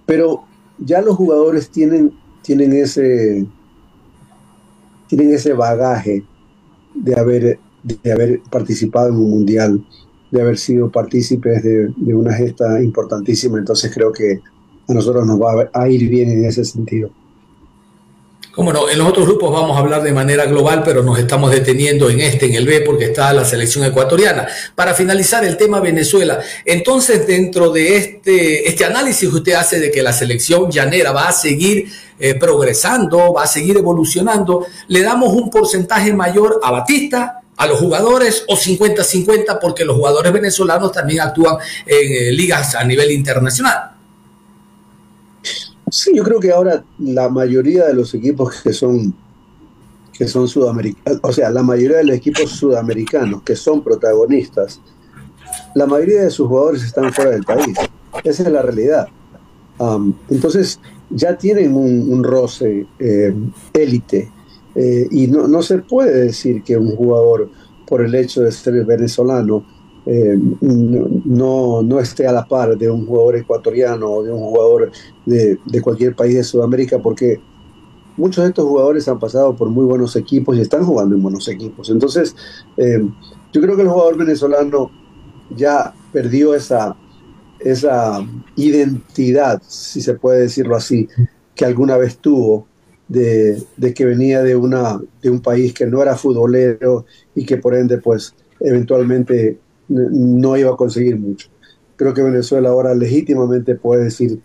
pero 0.06 0.44
ya 0.82 1.02
los 1.02 1.16
jugadores 1.16 1.70
tienen, 1.70 2.12
tienen, 2.42 2.74
ese, 2.74 3.46
tienen 5.08 5.34
ese 5.34 5.54
bagaje 5.54 6.24
de 6.94 7.16
haber, 7.16 7.60
de 7.84 8.12
haber 8.12 8.42
participado 8.50 9.10
en 9.10 9.16
un 9.16 9.30
mundial, 9.30 9.86
de 10.32 10.42
haber 10.42 10.58
sido 10.58 10.92
partícipes 10.92 11.64
de, 11.64 11.94
de 11.96 12.14
una 12.14 12.34
gesta 12.34 12.82
importantísima, 12.82 13.60
entonces 13.60 13.94
creo 13.94 14.12
que 14.12 14.42
a 14.88 14.94
nosotros 14.94 15.26
nos 15.26 15.40
va 15.40 15.70
a 15.72 15.90
ir 15.90 16.10
bien 16.10 16.30
en 16.30 16.46
ese 16.46 16.66
sentido. 16.66 17.12
Como 18.53 18.74
no, 18.74 18.89
en 18.89 19.00
los 19.00 19.08
otros 19.08 19.25
grupos 19.25 19.50
vamos 19.50 19.77
a 19.77 19.79
hablar 19.79 20.03
de 20.03 20.12
manera 20.12 20.46
global, 20.46 20.81
pero 20.84 21.03
nos 21.03 21.17
estamos 21.17 21.51
deteniendo 21.51 22.10
en 22.10 22.20
este, 22.20 22.48
en 22.48 22.55
el 22.55 22.65
B, 22.65 22.81
porque 22.81 23.05
está 23.05 23.31
la 23.31 23.46
selección 23.46 23.86
ecuatoriana. 23.86 24.46
Para 24.75 24.93
finalizar 24.93 25.46
el 25.46 25.55
tema 25.55 25.79
Venezuela, 25.79 26.38
entonces 26.65 27.25
dentro 27.25 27.70
de 27.70 27.96
este, 27.96 28.67
este 28.67 28.84
análisis 28.84 29.29
que 29.29 29.36
usted 29.36 29.53
hace 29.53 29.79
de 29.79 29.89
que 29.89 30.03
la 30.03 30.12
selección 30.12 30.70
llanera 30.70 31.13
va 31.13 31.29
a 31.29 31.31
seguir 31.31 31.89
eh, 32.20 32.36
progresando, 32.36 33.34
va 33.34 33.43
a 33.43 33.48
seguir 33.48 33.77
evolucionando, 33.77 34.65
le 34.89 35.01
damos 35.01 35.34
un 35.34 35.50
porcentaje 35.50 36.12
mayor 36.12 36.60
a 36.62 36.72
Batista, 36.72 37.38
a 37.55 37.67
los 37.67 37.79
jugadores 37.79 38.43
o 38.48 38.58
50-50 38.58 39.60
porque 39.62 39.86
los 39.86 39.96
jugadores 39.96 40.34
venezolanos 40.34 40.91
también 40.91 41.22
actúan 41.22 41.58
en 41.86 42.12
eh, 42.12 42.31
ligas 42.34 42.75
a 42.75 42.84
nivel 42.84 43.12
internacional. 43.12 44.00
Sí, 45.91 46.12
yo 46.15 46.24
creo 46.24 46.39
que 46.39 46.53
ahora 46.53 46.86
la 47.00 47.27
mayoría 47.27 47.86
de 47.86 47.93
los 47.93 48.13
equipos 48.13 48.62
que 48.63 48.71
son 48.71 49.13
que 50.13 50.25
son 50.25 50.48
sudamericanos, 50.48 51.19
o 51.21 51.33
sea, 51.33 51.50
la 51.50 51.63
mayoría 51.63 51.98
de 51.98 52.05
los 52.05 52.15
equipos 52.15 52.51
sudamericanos 52.51 53.41
que 53.43 53.55
son 53.55 53.83
protagonistas, 53.83 54.79
la 55.75 55.86
mayoría 55.86 56.21
de 56.21 56.29
sus 56.29 56.48
jugadores 56.48 56.83
están 56.83 57.12
fuera 57.12 57.31
del 57.31 57.43
país. 57.43 57.77
Esa 58.24 58.43
es 58.43 58.51
la 58.51 58.62
realidad. 58.62 59.07
entonces, 60.29 60.79
ya 61.10 61.38
tienen 61.38 61.75
un, 61.75 62.24
roce 62.24 62.88
eh, 63.00 63.33
élite 63.74 64.31
eh, 64.75 65.07
y 65.12 65.27
no, 65.27 65.48
no 65.48 65.62
se 65.62 65.79
puede 65.79 66.25
decir 66.25 66.63
que 66.63 66.77
un 66.77 66.95
jugador, 66.95 67.50
por 67.86 68.01
el 68.01 68.15
hecho 68.15 68.43
de 68.43 68.51
ser 68.53 68.86
venezolano, 68.86 69.65
eh, 70.05 70.36
no, 70.62 71.84
no 71.84 72.00
esté 72.00 72.25
a 72.25 72.31
la 72.31 72.46
par 72.46 72.75
de 72.77 72.89
un 72.89 73.05
jugador 73.05 73.36
ecuatoriano 73.36 74.10
o 74.10 74.24
de 74.24 74.31
un 74.31 74.39
jugador 74.39 74.91
de, 75.25 75.60
de, 75.65 75.81
cualquier 75.81 76.15
país 76.15 76.36
de 76.36 76.43
Sudamérica, 76.43 77.00
porque 77.00 77.39
muchos 78.17 78.43
de 78.43 78.50
estos 78.50 78.65
jugadores 78.65 79.08
han 79.08 79.20
pasado 79.20 79.55
por 79.55 79.70
muy 79.70 79.86
buenos 79.86 80.15
equipos 80.15 80.58
y 80.58 80.62
están 80.62 80.84
jugando 80.84 81.15
en 81.15 81.22
buenos 81.22 81.48
equipos. 81.48 81.89
Entonces, 81.89 82.36
eh, 82.77 83.00
yo 83.53 83.62
creo 83.62 83.75
que 83.75 83.84
el 83.84 83.89
jugador 83.89 84.17
venezolano 84.17 84.89
ya 85.55 85.93
perdió 86.12 86.55
esa, 86.55 86.96
esa 87.60 88.25
identidad, 88.55 89.62
si 89.67 90.01
se 90.01 90.15
puede 90.15 90.41
decirlo 90.41 90.75
así, 90.75 91.08
que 91.55 91.65
alguna 91.65 91.98
vez 91.98 92.17
tuvo. 92.17 92.67
De, 93.08 93.62
de 93.75 93.93
que 93.93 94.05
venía 94.05 94.41
de, 94.41 94.55
una, 94.55 94.98
de 95.22 95.29
un 95.29 95.41
país 95.41 95.74
que 95.74 95.86
no 95.86 96.01
era 96.01 96.15
futbolero 96.15 97.05
y 97.36 97.46
que 97.46 97.58
por 97.58 97.75
ende 97.75 97.98
pues 97.98 98.34
eventualmente 98.62 99.60
no 99.91 100.57
iba 100.57 100.71
a 100.71 100.77
conseguir 100.77 101.19
mucho. 101.19 101.50
Creo 101.95 102.13
que 102.13 102.21
Venezuela 102.21 102.69
ahora 102.69 102.95
legítimamente 102.95 103.75
puede 103.75 104.05
decir 104.05 104.39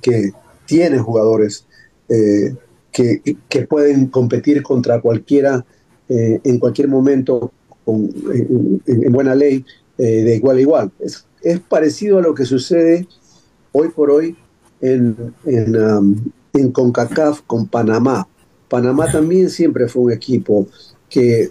que 0.00 0.32
tiene 0.66 0.98
jugadores 0.98 1.66
eh, 2.08 2.54
que, 2.92 3.20
que, 3.48 3.66
pueden 3.66 4.06
competir 4.06 4.62
contra 4.62 5.00
cualquiera 5.00 5.64
eh, 6.08 6.40
en 6.44 6.58
cualquier 6.58 6.88
momento 6.88 7.52
con, 7.84 8.10
en, 8.86 9.12
buena 9.12 9.34
ley 9.34 9.64
eh, 9.98 10.22
de 10.22 10.36
igual 10.36 10.58
a 10.58 10.60
igual. 10.60 10.92
Es, 11.00 11.26
es, 11.42 11.60
parecido 11.60 12.18
a 12.18 12.22
lo 12.22 12.34
que 12.34 12.44
sucede 12.44 13.06
hoy 13.72 13.88
por 13.88 14.10
hoy 14.10 14.36
en, 14.80 15.34
en, 15.44 15.76
um, 15.76 16.16
en 16.52 16.72
CONCACAF 16.72 17.42
con 17.46 17.66
Panamá. 17.66 18.28
Panamá 18.68 19.10
también 19.10 19.50
siempre 19.50 19.88
fue 19.88 20.02
un 20.02 20.12
equipo 20.12 20.66
que 21.14 21.48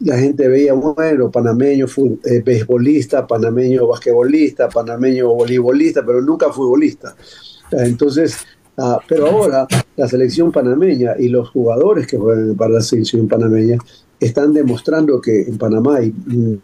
la 0.00 0.18
gente 0.18 0.48
veía, 0.48 0.74
bueno, 0.74 1.30
panameño 1.30 1.86
eh, 2.24 2.42
beisbolista, 2.44 3.24
panameño 3.24 3.86
basquetbolista, 3.86 4.68
panameño 4.68 5.28
voleibolista, 5.28 6.04
pero 6.04 6.20
nunca 6.20 6.52
futbolista. 6.52 7.14
Entonces, 7.70 8.38
ah, 8.76 8.98
pero 9.06 9.28
ahora 9.28 9.68
la 9.94 10.08
selección 10.08 10.50
panameña 10.50 11.12
y 11.16 11.28
los 11.28 11.50
jugadores 11.50 12.08
que 12.08 12.18
juegan 12.18 12.56
para 12.56 12.74
la 12.74 12.80
selección 12.80 13.28
panameña 13.28 13.78
están 14.18 14.52
demostrando 14.52 15.20
que 15.20 15.42
en 15.42 15.58
Panamá 15.58 15.98
hay 15.98 16.12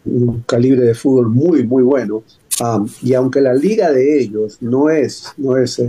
un, 0.03 0.43
calibre 0.45 0.81
de 0.81 0.93
fútbol 0.93 1.29
muy, 1.29 1.65
muy 1.65 1.83
bueno. 1.83 2.21
Ah, 2.59 2.83
y 3.01 3.13
aunque 3.13 3.39
la 3.39 3.53
liga 3.53 3.93
de 3.93 4.19
ellos 4.19 4.57
no 4.59 4.89
es, 4.89 5.23
no 5.37 5.55
es 5.55 5.79
eh, 5.79 5.87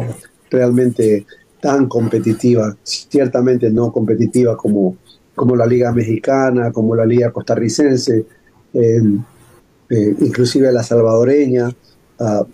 realmente 0.48 1.26
tan 1.60 1.88
competitiva, 1.88 2.76
ciertamente 2.84 3.68
no 3.68 3.90
competitiva 3.90 4.56
como 4.56 4.96
como 5.34 5.56
la 5.56 5.66
Liga 5.66 5.92
Mexicana, 5.92 6.72
como 6.72 6.94
la 6.94 7.06
Liga 7.06 7.30
Costarricense, 7.30 8.26
em, 8.74 9.22
eh, 9.88 10.16
inclusive 10.20 10.70
la 10.72 10.82
salvadoreña. 10.82 11.74
Ah, 12.18 12.44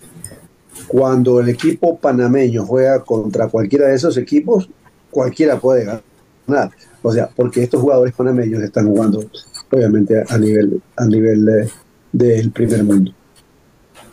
cuando 0.87 1.41
el 1.41 1.49
equipo 1.49 1.99
panameño 1.99 2.65
juega 2.65 3.05
contra 3.05 3.49
cualquiera 3.49 3.89
de 3.89 3.97
esos 3.97 4.17
equipos, 4.17 4.69
cualquiera 5.11 5.59
puede 5.59 5.85
ganar. 5.85 6.71
O 7.03 7.13
sea, 7.13 7.29
porque 7.35 7.63
estos 7.63 7.81
jugadores 7.81 8.15
panameños 8.15 8.63
están 8.63 8.89
jugando, 8.89 9.25
obviamente, 9.71 10.25
a 10.27 10.39
nivel, 10.39 10.81
a 10.97 11.05
nivel 11.07 11.71
del 12.13 12.51
primer 12.53 12.85
mundo. 12.85 13.13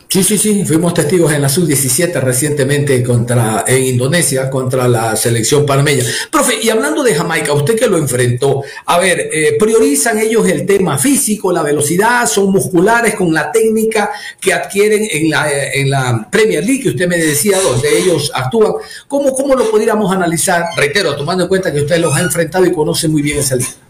Sí, 0.08 0.22
sí, 0.22 0.38
sí, 0.38 0.64
fuimos 0.64 0.94
testigos 0.94 1.32
en 1.32 1.42
la 1.42 1.48
sub-17 1.48 2.20
recientemente 2.20 3.02
contra, 3.02 3.64
en 3.66 3.84
Indonesia 3.84 4.48
contra 4.48 4.86
la 4.86 5.16
selección 5.16 5.66
panameña. 5.66 6.04
Profe, 6.30 6.54
y 6.62 6.70
hablando 6.70 7.02
de 7.02 7.12
Jamaica, 7.12 7.52
usted 7.52 7.76
que 7.76 7.88
lo 7.88 7.98
enfrentó, 7.98 8.62
a 8.86 8.98
ver, 9.00 9.28
eh, 9.32 9.56
priorizan 9.58 10.18
ellos 10.18 10.48
el 10.48 10.64
tema 10.64 10.96
físico, 10.96 11.52
la 11.52 11.64
velocidad, 11.64 12.26
son 12.28 12.52
musculares 12.52 13.16
con 13.16 13.34
la 13.34 13.50
técnica 13.50 14.10
que 14.40 14.52
adquieren 14.52 15.08
en 15.10 15.28
la, 15.28 15.72
en 15.72 15.90
la 15.90 16.28
Premier 16.30 16.64
League, 16.64 16.84
que 16.84 16.90
usted 16.90 17.08
me 17.08 17.18
decía, 17.18 17.60
donde 17.60 17.98
ellos 17.98 18.30
actúan. 18.32 18.74
¿Cómo, 19.08 19.32
¿Cómo 19.32 19.56
lo 19.56 19.68
podríamos 19.68 20.12
analizar? 20.12 20.66
Reitero, 20.76 21.16
tomando 21.16 21.42
en 21.42 21.48
cuenta 21.48 21.72
que 21.72 21.80
usted 21.80 21.98
los 21.98 22.14
ha 22.14 22.20
enfrentado 22.20 22.64
y 22.64 22.72
conoce 22.72 23.08
muy 23.08 23.22
bien 23.22 23.38
esa 23.38 23.56
liga 23.56 23.85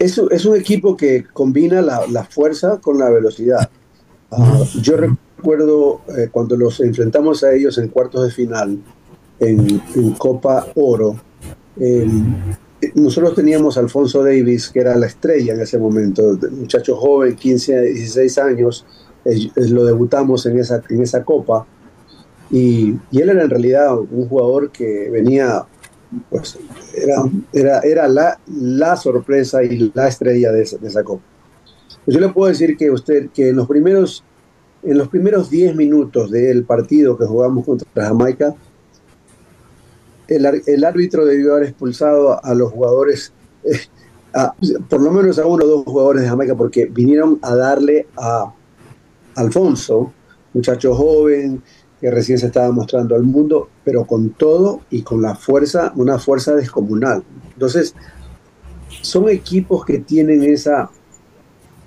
es, 0.00 0.18
es 0.18 0.44
un 0.46 0.56
equipo 0.56 0.96
que 0.96 1.24
combina 1.32 1.82
la, 1.82 2.06
la 2.10 2.24
fuerza 2.24 2.78
con 2.80 2.98
la 2.98 3.10
velocidad. 3.10 3.70
Uh, 4.30 4.64
yo 4.80 4.96
recuerdo 4.96 6.00
eh, 6.16 6.28
cuando 6.32 6.56
los 6.56 6.80
enfrentamos 6.80 7.44
a 7.44 7.52
ellos 7.52 7.76
en 7.76 7.88
cuartos 7.88 8.24
de 8.24 8.30
final, 8.32 8.78
en, 9.38 9.82
en 9.94 10.10
Copa 10.12 10.66
Oro, 10.74 11.20
eh, 11.78 12.08
nosotros 12.94 13.34
teníamos 13.34 13.76
a 13.76 13.80
Alfonso 13.80 14.24
Davis, 14.24 14.70
que 14.70 14.80
era 14.80 14.96
la 14.96 15.06
estrella 15.06 15.52
en 15.52 15.60
ese 15.60 15.78
momento, 15.78 16.38
muchacho 16.50 16.96
joven, 16.96 17.36
15, 17.36 17.80
16 17.82 18.38
años, 18.38 18.86
eh, 19.26 19.50
lo 19.54 19.84
debutamos 19.84 20.46
en 20.46 20.58
esa, 20.58 20.82
en 20.88 21.02
esa 21.02 21.22
copa, 21.24 21.66
y, 22.50 22.96
y, 23.10 23.20
él 23.20 23.28
era 23.28 23.44
en 23.44 23.50
realidad 23.50 23.96
un 23.98 24.28
jugador 24.28 24.70
que 24.72 25.10
venía 25.10 25.66
pues 26.28 26.58
era, 26.94 27.22
era, 27.52 27.80
era 27.80 28.08
la, 28.08 28.40
la 28.46 28.96
sorpresa 28.96 29.62
y 29.62 29.92
la 29.94 30.08
estrella 30.08 30.52
de 30.52 30.62
esa, 30.62 30.76
de 30.78 30.88
esa 30.88 31.04
copa. 31.04 31.22
Pues 32.04 32.14
yo 32.14 32.20
le 32.20 32.32
puedo 32.32 32.48
decir 32.48 32.76
que 32.76 32.90
usted 32.90 33.30
que 33.30 33.50
en 33.50 33.56
los 33.56 33.68
primeros 33.68 34.24
en 34.82 34.98
los 34.98 35.08
primeros 35.08 35.50
10 35.50 35.76
minutos 35.76 36.30
del 36.30 36.64
partido 36.64 37.16
que 37.18 37.26
jugamos 37.26 37.64
contra 37.64 38.06
Jamaica, 38.06 38.54
el, 40.28 40.62
el 40.66 40.84
árbitro 40.84 41.24
debió 41.24 41.52
haber 41.54 41.68
expulsado 41.68 42.42
a 42.42 42.54
los 42.54 42.70
jugadores, 42.72 43.32
eh, 43.64 43.78
por 44.88 45.02
lo 45.02 45.10
menos 45.10 45.38
a 45.38 45.46
uno 45.46 45.64
o 45.64 45.68
dos 45.68 45.84
jugadores 45.84 46.22
de 46.22 46.28
Jamaica, 46.28 46.54
porque 46.54 46.86
vinieron 46.86 47.38
a 47.42 47.54
darle 47.54 48.06
a 48.16 48.52
Alfonso, 49.34 50.12
muchacho 50.54 50.94
joven, 50.94 51.62
que 52.00 52.10
recién 52.10 52.38
se 52.38 52.46
estaba 52.46 52.70
mostrando 52.72 53.14
al 53.14 53.24
mundo, 53.24 53.68
pero 53.84 54.06
con 54.06 54.30
todo 54.30 54.80
y 54.90 55.02
con 55.02 55.20
la 55.20 55.34
fuerza, 55.34 55.92
una 55.96 56.18
fuerza 56.18 56.54
descomunal. 56.54 57.22
Entonces, 57.52 57.94
son 59.02 59.28
equipos 59.28 59.84
que 59.84 59.98
tienen 59.98 60.42
esa, 60.42 60.90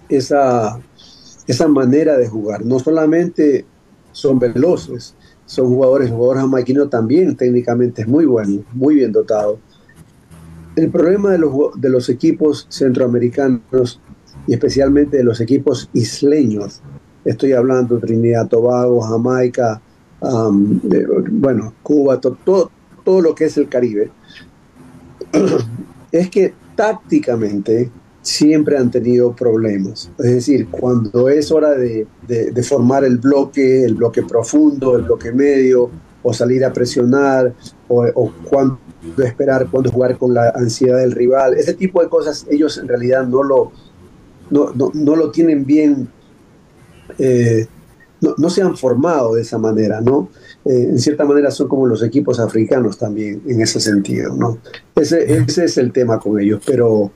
esa, 0.09 0.79
esa 1.47 1.67
manera 1.67 2.17
de 2.17 2.27
jugar. 2.27 2.63
No 2.63 2.79
solamente 2.79 3.65
son 4.11 4.37
veloces, 4.37 5.15
son 5.45 5.67
jugadores, 5.67 6.09
jugadores 6.11 6.41
jamaiquinos 6.43 6.89
también 6.89 7.35
técnicamente 7.35 8.03
es 8.03 8.07
muy 8.07 8.25
bueno, 8.25 8.63
muy 8.73 8.95
bien 8.95 9.11
dotado. 9.11 9.59
El 10.75 10.89
problema 10.89 11.31
de 11.31 11.39
los, 11.39 11.51
de 11.75 11.89
los 11.89 12.09
equipos 12.09 12.65
centroamericanos 12.69 13.99
y 14.47 14.53
especialmente 14.53 15.17
de 15.17 15.23
los 15.23 15.41
equipos 15.41 15.89
isleños, 15.93 16.81
estoy 17.25 17.53
hablando 17.53 17.99
Trinidad, 17.99 18.47
Tobago, 18.47 19.01
Jamaica, 19.01 19.81
bueno, 20.23 21.73
Cuba, 21.83 22.19
todo, 22.19 22.71
todo 23.03 23.21
lo 23.21 23.35
que 23.35 23.45
es 23.45 23.57
el 23.57 23.67
Caribe, 23.67 24.11
es 26.11 26.29
que 26.29 26.53
tácticamente 26.75 27.91
siempre 28.21 28.77
han 28.77 28.89
tenido 28.89 29.35
problemas. 29.35 30.09
Es 30.17 30.33
decir, 30.33 30.67
cuando 30.69 31.29
es 31.29 31.51
hora 31.51 31.71
de, 31.71 32.07
de, 32.27 32.63
formar 32.63 33.03
el 33.03 33.17
bloque, 33.17 33.83
el 33.83 33.95
bloque 33.95 34.23
profundo, 34.23 34.95
el 34.95 35.03
bloque 35.03 35.31
medio, 35.31 35.89
o 36.23 36.33
salir 36.33 36.63
a 36.63 36.71
presionar, 36.71 37.53
o, 37.89 38.05
o 38.15 38.31
cuando 38.49 38.79
esperar, 39.17 39.67
cuando 39.69 39.91
jugar 39.91 40.17
con 40.17 40.33
la 40.33 40.49
ansiedad 40.55 40.99
del 40.99 41.11
rival, 41.11 41.55
ese 41.55 41.73
tipo 41.73 42.01
de 42.01 42.07
cosas 42.07 42.45
ellos 42.49 42.77
en 42.77 42.87
realidad 42.87 43.27
no 43.27 43.43
lo, 43.43 43.71
no, 44.49 44.71
no, 44.73 44.91
no 44.93 45.15
lo 45.15 45.31
tienen 45.31 45.65
bien, 45.65 46.07
eh, 47.19 47.67
no, 48.37 48.49
se 48.49 48.61
han 48.61 48.77
formado 48.77 49.35
de 49.35 49.41
esa 49.41 49.57
manera, 49.57 50.01
¿no? 50.01 50.29
Eh, 50.65 50.87
en 50.89 50.99
cierta 50.99 51.25
manera 51.25 51.51
son 51.51 51.67
como 51.67 51.85
los 51.85 52.03
equipos 52.03 52.39
africanos 52.39 52.97
también 52.97 53.41
en 53.47 53.61
ese 53.61 53.79
sentido, 53.79 54.35
¿no? 54.35 54.59
Ese, 54.95 55.33
ese 55.33 55.65
es 55.65 55.77
el 55.77 55.91
tema 55.91 56.19
con 56.19 56.39
ellos, 56.39 56.61
pero 56.65 57.11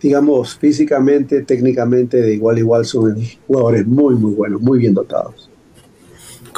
digamos, 0.00 0.56
físicamente, 0.56 1.42
técnicamente, 1.42 2.20
de 2.20 2.34
igual 2.34 2.56
a 2.56 2.60
igual 2.60 2.84
son 2.84 3.16
jugadores 3.46 3.86
muy, 3.86 4.14
muy 4.14 4.32
buenos, 4.32 4.60
muy 4.60 4.78
bien 4.78 4.94
dotados. 4.94 5.49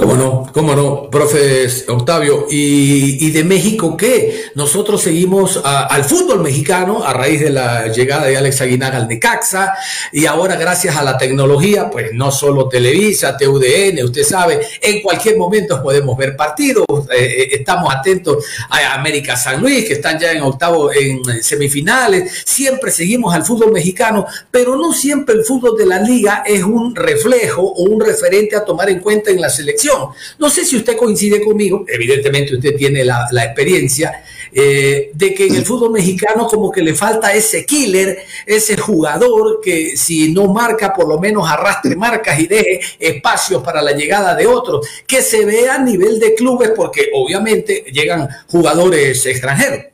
Cómo 0.02 0.16
no, 0.16 0.50
cómo 0.52 0.74
no, 0.74 1.08
profe 1.08 1.68
Octavio. 1.86 2.46
¿Y, 2.50 3.30
de 3.30 3.44
México 3.44 3.96
qué? 3.96 4.46
Nosotros 4.56 5.00
seguimos 5.00 5.60
al 5.62 6.02
fútbol 6.02 6.40
mexicano 6.40 7.04
a 7.04 7.12
raíz 7.12 7.40
de 7.40 7.50
la 7.50 7.86
llegada 7.86 8.26
de 8.26 8.36
Alex 8.36 8.62
Aguinar 8.62 8.96
al 8.96 9.06
Necaxa 9.06 9.74
y 10.10 10.26
ahora 10.26 10.56
gracias 10.56 10.96
a 10.96 11.04
la 11.04 11.16
tecnología, 11.16 11.88
pues 11.88 12.08
no 12.14 12.32
solo 12.32 12.68
Televisa, 12.68 13.36
TUDN, 13.36 14.02
usted 14.02 14.24
sabe, 14.24 14.60
en 14.80 15.02
cualquier 15.02 15.36
momento 15.36 15.80
podemos 15.80 16.18
ver 16.18 16.34
partidos. 16.34 16.84
Eh, 16.88 17.24
eh, 17.24 17.48
estamos 17.52 17.94
atentos 17.94 18.44
a 18.70 18.94
América 18.94 19.36
San 19.36 19.60
Luis, 19.60 19.86
que 19.86 19.94
están 19.94 20.18
ya 20.18 20.32
en 20.32 20.42
octavo, 20.42 20.92
en 20.92 21.22
semifinales. 21.44 22.42
Siempre 22.44 22.90
seguimos 22.90 23.32
al 23.32 23.44
fútbol 23.44 23.70
mexicano, 23.70 24.26
pero 24.50 24.74
no 24.74 24.92
siempre 24.92 25.36
el 25.36 25.44
fútbol 25.44 25.78
de 25.78 25.86
la 25.86 26.00
liga 26.00 26.42
es 26.44 26.64
un 26.64 26.96
reflejo 26.96 27.62
o 27.62 27.84
un 27.84 28.00
referente 28.00 28.56
a 28.56 28.64
tomar 28.64 28.90
en 28.90 28.98
cuenta 28.98 29.30
en 29.30 29.40
la 29.40 29.48
selección 29.48 29.91
no 30.38 30.50
sé 30.50 30.64
si 30.64 30.76
usted 30.76 30.96
coincide 30.96 31.42
conmigo, 31.42 31.84
evidentemente 31.88 32.54
usted 32.54 32.76
tiene 32.76 33.04
la, 33.04 33.26
experiencia, 33.44 34.24
eh, 34.52 35.10
de 35.14 35.34
que 35.34 35.46
en 35.46 35.56
el 35.56 35.64
fútbol 35.64 35.92
mexicano 35.92 36.46
como 36.46 36.70
que 36.70 36.82
le 36.82 36.94
falta 36.94 37.34
ese 37.34 37.64
killer, 37.64 38.18
ese 38.46 38.76
jugador 38.76 39.60
que 39.62 39.96
si 39.96 40.32
no 40.32 40.52
marca, 40.52 40.92
por 40.92 41.08
lo 41.08 41.18
menos 41.18 41.48
arrastre 41.48 41.96
marcas 41.96 42.38
y 42.40 42.46
deje 42.46 42.80
espacios 42.98 43.62
para 43.62 43.82
la 43.82 43.92
llegada 43.92 44.34
de 44.34 44.46
otros, 44.46 44.86
que 45.06 45.22
se 45.22 45.44
vea 45.44 45.76
a 45.76 45.78
nivel 45.78 46.18
de 46.18 46.34
clubes, 46.34 46.72
porque 46.76 47.08
obviamente 47.14 47.84
llegan 47.92 48.28
jugadores 48.48 49.24
extranjeros. 49.26 49.86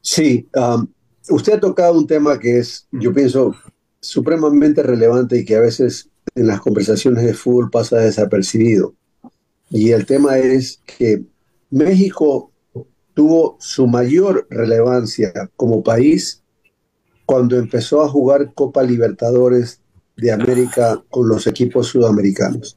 Sí, 0.00 0.48
um, 0.54 0.86
usted 1.28 1.54
ha 1.54 1.60
tocado 1.60 1.96
un 1.96 2.06
tema 2.06 2.38
que 2.38 2.58
es, 2.58 2.86
yo 2.90 3.12
pienso, 3.12 3.54
supremamente 4.00 4.82
relevante 4.82 5.38
y 5.38 5.44
que 5.44 5.56
a 5.56 5.60
veces 5.60 6.10
en 6.34 6.46
las 6.46 6.60
conversaciones 6.60 7.24
de 7.24 7.34
fútbol 7.34 7.70
pasa 7.70 7.98
desapercibido. 7.98 8.94
Y 9.70 9.90
el 9.90 10.06
tema 10.06 10.38
es 10.38 10.80
que 10.86 11.24
México 11.70 12.50
tuvo 13.14 13.56
su 13.60 13.86
mayor 13.86 14.46
relevancia 14.50 15.32
como 15.56 15.82
país 15.82 16.42
cuando 17.26 17.56
empezó 17.56 18.02
a 18.02 18.08
jugar 18.08 18.52
Copa 18.54 18.82
Libertadores 18.82 19.80
de 20.16 20.32
América 20.32 21.02
con 21.10 21.28
los 21.28 21.46
equipos 21.46 21.88
sudamericanos. 21.88 22.76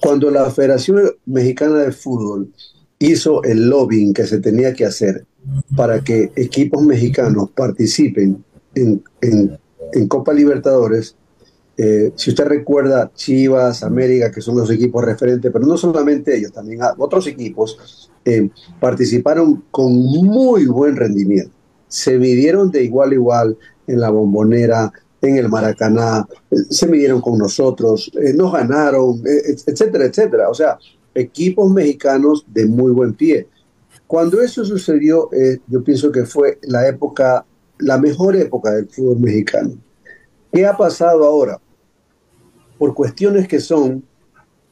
Cuando 0.00 0.30
la 0.30 0.50
Federación 0.50 1.12
Mexicana 1.26 1.78
de 1.78 1.92
Fútbol 1.92 2.52
hizo 2.98 3.42
el 3.44 3.68
lobbying 3.68 4.12
que 4.12 4.26
se 4.26 4.40
tenía 4.40 4.74
que 4.74 4.84
hacer 4.84 5.24
para 5.76 6.02
que 6.02 6.32
equipos 6.36 6.82
mexicanos 6.82 7.50
participen 7.52 8.44
en, 8.74 9.02
en 9.20 10.08
Copa 10.08 10.32
Libertadores, 10.32 11.16
eh, 11.82 12.12
si 12.14 12.28
usted 12.28 12.44
recuerda, 12.44 13.10
Chivas, 13.14 13.82
América, 13.82 14.30
que 14.30 14.42
son 14.42 14.54
los 14.54 14.70
equipos 14.70 15.02
referentes, 15.02 15.50
pero 15.50 15.64
no 15.64 15.78
solamente 15.78 16.36
ellos, 16.36 16.52
también 16.52 16.82
otros 16.98 17.26
equipos 17.26 18.10
eh, 18.22 18.50
participaron 18.78 19.64
con 19.70 19.94
muy 19.94 20.66
buen 20.66 20.94
rendimiento. 20.94 21.50
Se 21.88 22.18
midieron 22.18 22.70
de 22.70 22.84
igual 22.84 23.12
a 23.12 23.14
igual 23.14 23.58
en 23.86 23.98
la 23.98 24.10
bombonera, 24.10 24.92
en 25.22 25.38
el 25.38 25.48
Maracaná, 25.48 26.28
eh, 26.50 26.56
se 26.68 26.86
midieron 26.86 27.22
con 27.22 27.38
nosotros, 27.38 28.12
nos 28.34 28.52
ganaron, 28.52 29.22
etcétera, 29.24 30.04
etcétera. 30.04 30.50
O 30.50 30.54
sea, 30.54 30.78
equipos 31.14 31.72
mexicanos 31.72 32.44
de 32.46 32.66
muy 32.66 32.92
buen 32.92 33.14
pie. 33.14 33.48
Cuando 34.06 34.42
eso 34.42 34.66
sucedió, 34.66 35.30
yo 35.66 35.82
pienso 35.82 36.12
que 36.12 36.26
fue 36.26 36.58
la 36.60 36.86
época, 36.86 37.46
la 37.78 37.96
mejor 37.96 38.36
época 38.36 38.72
del 38.72 38.86
fútbol 38.86 39.20
mexicano. 39.20 39.78
¿Qué 40.52 40.66
ha 40.66 40.76
pasado 40.76 41.24
ahora? 41.24 41.58
Por 42.80 42.94
cuestiones 42.94 43.46
que 43.46 43.60
son 43.60 44.02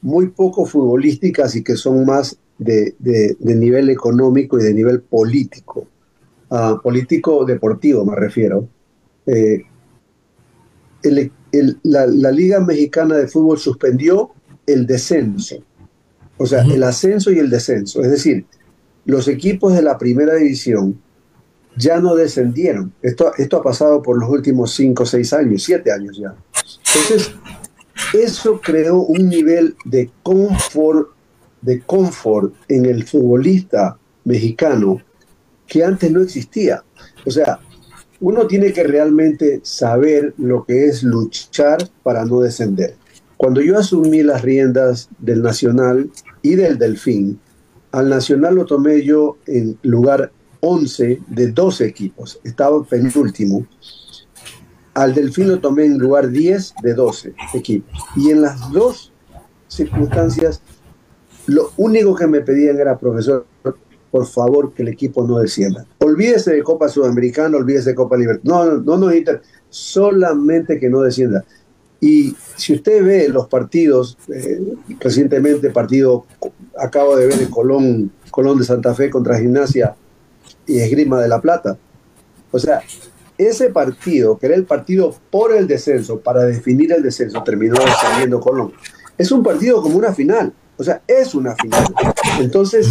muy 0.01 0.29
poco 0.29 0.64
futbolísticas 0.64 1.55
y 1.57 1.62
que 1.62 1.77
son 1.77 2.07
más 2.07 2.38
de, 2.57 2.97
nivel 3.38 3.90
económico 3.90 4.59
y 4.59 4.62
de 4.62 4.73
nivel 4.73 5.03
político, 5.03 5.87
uh, 6.49 6.81
político 6.83 7.44
deportivo 7.44 8.07
me 8.07 8.16
refiero. 8.16 8.66
Eh, 9.27 9.62
la, 11.83 12.33
Liga 12.33 12.61
Mexicana 12.61 13.14
de 13.14 13.29
Fútbol 13.29 13.59
suspendió 13.59 14.31
el 14.66 14.87
descenso, 14.87 15.57
o 16.38 16.47
sea, 16.47 16.62
el 16.62 16.83
ascenso 16.85 17.31
y 17.31 17.38
el 17.38 17.51
descenso, 17.51 18.01
es 18.01 18.11
decir, 18.11 18.47
los 19.05 19.29
equipos 19.29 19.75
de 19.75 19.83
la 19.83 19.99
primera 19.99 20.35
división 20.37 20.99
ya 21.77 22.01
no 22.01 22.14
descendieron. 22.14 22.90
Esto, 23.03 23.33
esto 23.37 23.59
ha 23.59 23.62
pasado 23.62 24.01
por 24.01 24.18
los 24.18 24.31
últimos 24.31 24.75
cinco, 24.75 25.05
seis 25.05 25.35
años, 25.35 25.62
siete 25.62 25.92
años 25.92 26.16
ya. 26.18 26.35
Entonces, 26.94 27.35
eso 28.14 28.61
creó 28.61 29.01
un 29.01 29.29
nivel 29.29 29.77
de 29.85 30.11
confort, 30.23 31.09
de 31.61 31.81
confort 31.81 32.55
en 32.68 32.87
el 32.87 33.05
futbolista 33.05 33.99
mexicano 34.25 35.01
que 35.66 35.85
antes 35.85 36.11
no 36.11 36.23
existía. 36.23 36.83
O 37.27 37.31
sea, 37.31 37.61
uno 38.21 38.47
tiene 38.47 38.73
que 38.73 38.83
realmente 38.83 39.61
saber 39.62 40.35
lo 40.38 40.64
que 40.64 40.87
es 40.87 41.03
luchar 41.03 41.79
para 42.03 42.25
no 42.25 42.40
descender. 42.40 42.97
Cuando 43.37 43.61
yo 43.61 43.79
asumí 43.79 44.23
las 44.23 44.42
riendas 44.42 45.09
del 45.18 45.42
Nacional 45.42 46.11
y 46.42 46.57
del 46.57 46.79
Delfín, 46.79 47.38
al 47.92 48.09
Nacional 48.09 48.57
lo 48.57 48.64
tomé 48.64 49.05
yo 49.05 49.37
en 49.47 49.79
lugar 49.83 50.33
11 50.61 51.21
de 51.29 51.53
12 51.53 51.87
equipos, 51.87 52.40
estaba 52.42 52.83
penúltimo 52.85 53.66
al 54.98 55.14
Delfín 55.14 55.48
lo 55.48 55.61
tomé 55.61 55.84
en 55.84 55.96
lugar 55.96 56.28
10 56.28 56.74
de 56.82 56.94
12 56.94 57.34
equipos. 57.54 58.00
Y 58.16 58.30
en 58.30 58.42
las 58.42 58.72
dos 58.72 59.12
circunstancias, 59.68 60.61
lo 61.46 61.70
único 61.76 62.16
que 62.16 62.26
me 62.26 62.40
pedían 62.40 62.78
era, 62.80 62.98
profesor, 62.98 63.46
por 64.11 64.26
favor, 64.26 64.72
que 64.72 64.82
el 64.82 64.88
equipo 64.88 65.24
no 65.24 65.38
descienda. 65.38 65.87
Olvídese 65.98 66.52
de 66.52 66.64
Copa 66.64 66.88
Sudamericana, 66.88 67.56
olvídese 67.56 67.90
de 67.90 67.94
Copa 67.94 68.16
Libertad. 68.16 68.42
No, 68.42 68.64
no, 68.64 68.96
no, 68.96 68.96
no, 68.96 69.11
solamente 69.70 70.80
que 70.80 70.88
no 70.88 71.02
descienda. 71.02 71.44
Y 72.00 72.34
si 72.56 72.74
usted 72.74 73.04
ve 73.04 73.28
los 73.28 73.46
partidos, 73.46 74.18
eh, 74.34 74.61
recientemente 74.98 75.70
partido, 75.70 76.24
acabo 76.76 77.16
de 77.16 77.26
ver 77.26 77.40
el 77.40 77.50
Colón, 77.50 78.11
Colón 78.32 78.58
de 78.58 78.64
Santa 78.64 78.94
Fe 78.94 79.11
contra 79.11 79.38
Gimnasia 79.38 79.94
y 80.66 80.78
Esgrima 80.78 81.20
de 81.20 81.28
la 81.28 81.40
Plata. 81.40 81.76
O 82.50 82.58
sea, 82.58 82.82
ese 83.38 83.70
partido, 83.70 84.37
que 84.37 84.46
era 84.46 84.57
el 84.57 84.64
partido 84.64 85.14
por 85.31 85.55
el 85.55 85.66
descenso, 85.66 86.20
para 86.20 86.44
definir 86.44 86.92
el 86.92 87.03
descenso, 87.03 87.42
terminó 87.44 87.77
saliendo 88.01 88.40
Colón. 88.40 88.72
Es 89.16 89.33
un 89.33 89.42
partido 89.42 89.81
como 89.81 89.96
una 89.96 90.12
final, 90.12 90.53
o 90.77 90.85
sea, 90.85 91.03
es 91.07 91.35
una 91.35 91.55
final. 91.57 91.85
Entonces, 92.40 92.88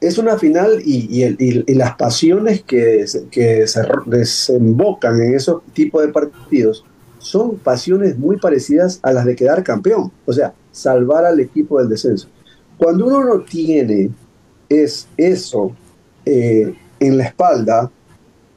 es 0.00 0.18
una 0.18 0.38
final 0.38 0.82
y, 0.84 1.74
las 1.74 1.96
pasiones 1.96 2.62
que, 2.62 3.04
que 3.30 3.66
se 3.66 3.82
desembocan 4.06 5.20
en 5.20 5.34
esos 5.34 5.62
tipos 5.72 6.04
de 6.04 6.12
partidos 6.12 6.84
son 7.18 7.56
pasiones 7.56 8.18
muy 8.18 8.36
parecidas 8.36 9.00
a 9.02 9.12
las 9.12 9.24
de 9.24 9.34
quedar 9.34 9.64
campeón, 9.64 10.12
o 10.26 10.32
sea, 10.32 10.52
salvar 10.70 11.24
al 11.24 11.40
equipo 11.40 11.78
del 11.78 11.88
descenso. 11.88 12.28
Cuando 12.76 13.06
uno 13.06 13.24
no 13.24 13.40
tiene 13.40 14.10
es 14.68 15.08
eso 15.16 15.74
eh, 16.26 16.74
en 17.00 17.16
la 17.16 17.24
espalda, 17.24 17.90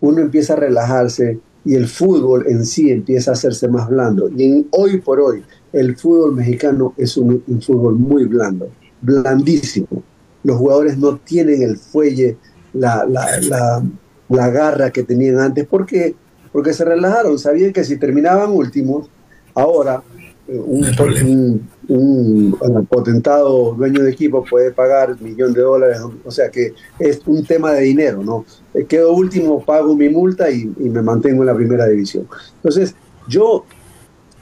uno 0.01 0.21
empieza 0.21 0.53
a 0.53 0.57
relajarse 0.57 1.39
y 1.65 1.75
el 1.75 1.87
fútbol 1.87 2.45
en 2.47 2.65
sí 2.65 2.91
empieza 2.91 3.31
a 3.31 3.33
hacerse 3.33 3.67
más 3.67 3.89
blando. 3.89 4.29
Y 4.29 4.65
hoy 4.71 5.01
por 5.01 5.19
hoy, 5.19 5.43
el 5.73 5.97
fútbol 5.97 6.33
mexicano 6.33 6.93
es 6.97 7.17
un, 7.17 7.43
fútbol 7.61 7.95
muy 7.95 8.23
blando, 8.23 8.69
blandísimo. 9.01 10.03
Los 10.43 10.57
jugadores 10.57 10.97
no 10.97 11.17
tienen 11.17 11.61
el 11.61 11.77
fuelle, 11.77 12.37
la, 12.73 13.05
la, 13.05 14.49
garra 14.49 14.91
que 14.91 15.03
tenían 15.03 15.39
antes. 15.39 15.67
¿Por 15.67 15.85
qué? 15.85 16.15
Porque 16.53 16.73
se 16.73 16.85
relajaron, 16.85 17.37
sabían 17.37 17.73
que 17.73 17.83
si 17.83 17.97
terminaban 17.97 18.51
últimos, 18.51 19.09
ahora 19.53 20.01
eh, 20.47 20.57
un, 20.57 21.67
un, 21.89 22.57
potentado 22.89 23.73
dueño 23.73 24.03
de 24.03 24.11
equipo 24.11 24.43
puede 24.43 24.71
pagar 24.71 25.19
millón 25.21 25.53
de 25.53 25.61
dólares, 25.61 25.99
o 26.25 26.31
sea 26.31 26.49
que 26.49 26.73
es 26.99 27.21
un 27.25 27.45
tema 27.45 27.73
de 27.73 27.81
dinero, 27.81 28.23
¿no? 28.23 28.45
Eh, 28.73 28.85
quedo 28.85 29.13
último, 29.13 29.63
pago 29.63 29.95
mi 29.95 30.09
multa 30.09 30.49
y, 30.51 30.65
me 30.65 31.01
mantengo 31.01 31.43
en 31.43 31.47
la 31.47 31.55
primera 31.55 31.85
división. 31.87 32.27
Entonces, 32.55 32.95
yo 33.27 33.65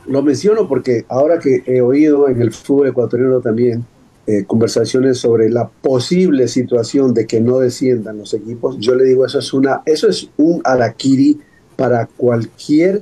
lo 0.08 0.22
menciono 0.22 0.68
porque 0.68 1.06
ahora 1.10 1.40
que 1.40 1.64
he 1.66 1.82
oído 1.82 2.30
en 2.30 2.42
el 2.42 2.52
fútbol 2.52 2.88
ecuatoriano 2.88 3.40
también 3.42 3.86
eh, 4.28 4.44
conversaciones 4.46 5.20
sobre 5.20 5.50
la 5.50 5.68
posible 5.68 6.48
situación 6.48 7.14
de 7.14 7.28
que 7.28 7.42
no 7.42 7.60
desciendan 7.60 8.18
los 8.18 8.34
equipos, 8.34 8.78
yo 8.80 8.96
le 8.96 9.04
digo 9.04 9.26
eso 9.26 9.40
es 9.40 9.54
una, 9.54 9.82
eso 9.86 10.08
es 10.08 10.30
un 10.38 10.62
araquiri 10.64 11.40
para 11.76 12.08
cualquier 12.08 13.02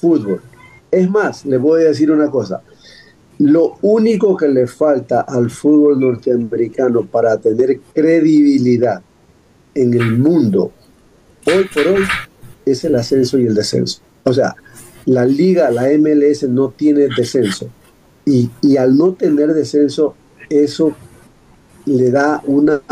fútbol. 0.00 0.40
Es 0.90 1.08
más, 1.08 1.44
le 1.46 1.56
voy 1.56 1.82
a 1.82 1.88
decir 1.88 2.10
una 2.10 2.30
cosa. 2.30 2.62
Lo 3.40 3.78
único 3.80 4.36
que 4.36 4.48
le 4.48 4.66
falta 4.66 5.22
al 5.22 5.50
fútbol 5.50 5.98
norteamericano 5.98 7.06
para 7.06 7.38
tener 7.38 7.80
credibilidad 7.94 9.02
en 9.74 9.94
el 9.94 10.18
mundo 10.18 10.72
hoy 11.46 11.64
por 11.72 11.86
hoy 11.86 12.04
es 12.66 12.84
el 12.84 12.94
ascenso 12.96 13.38
y 13.38 13.46
el 13.46 13.54
descenso. 13.54 14.02
O 14.24 14.32
sea, 14.34 14.54
la 15.06 15.24
liga, 15.24 15.70
la 15.70 15.88
MLS 15.98 16.42
no 16.48 16.68
tiene 16.68 17.08
descenso. 17.16 17.68
Y, 18.26 18.50
y 18.60 18.76
al 18.76 18.96
no 18.96 19.14
tener 19.14 19.54
descenso, 19.54 20.14
eso 20.50 20.94
le 21.86 22.10
da 22.10 22.42
una, 22.44 22.82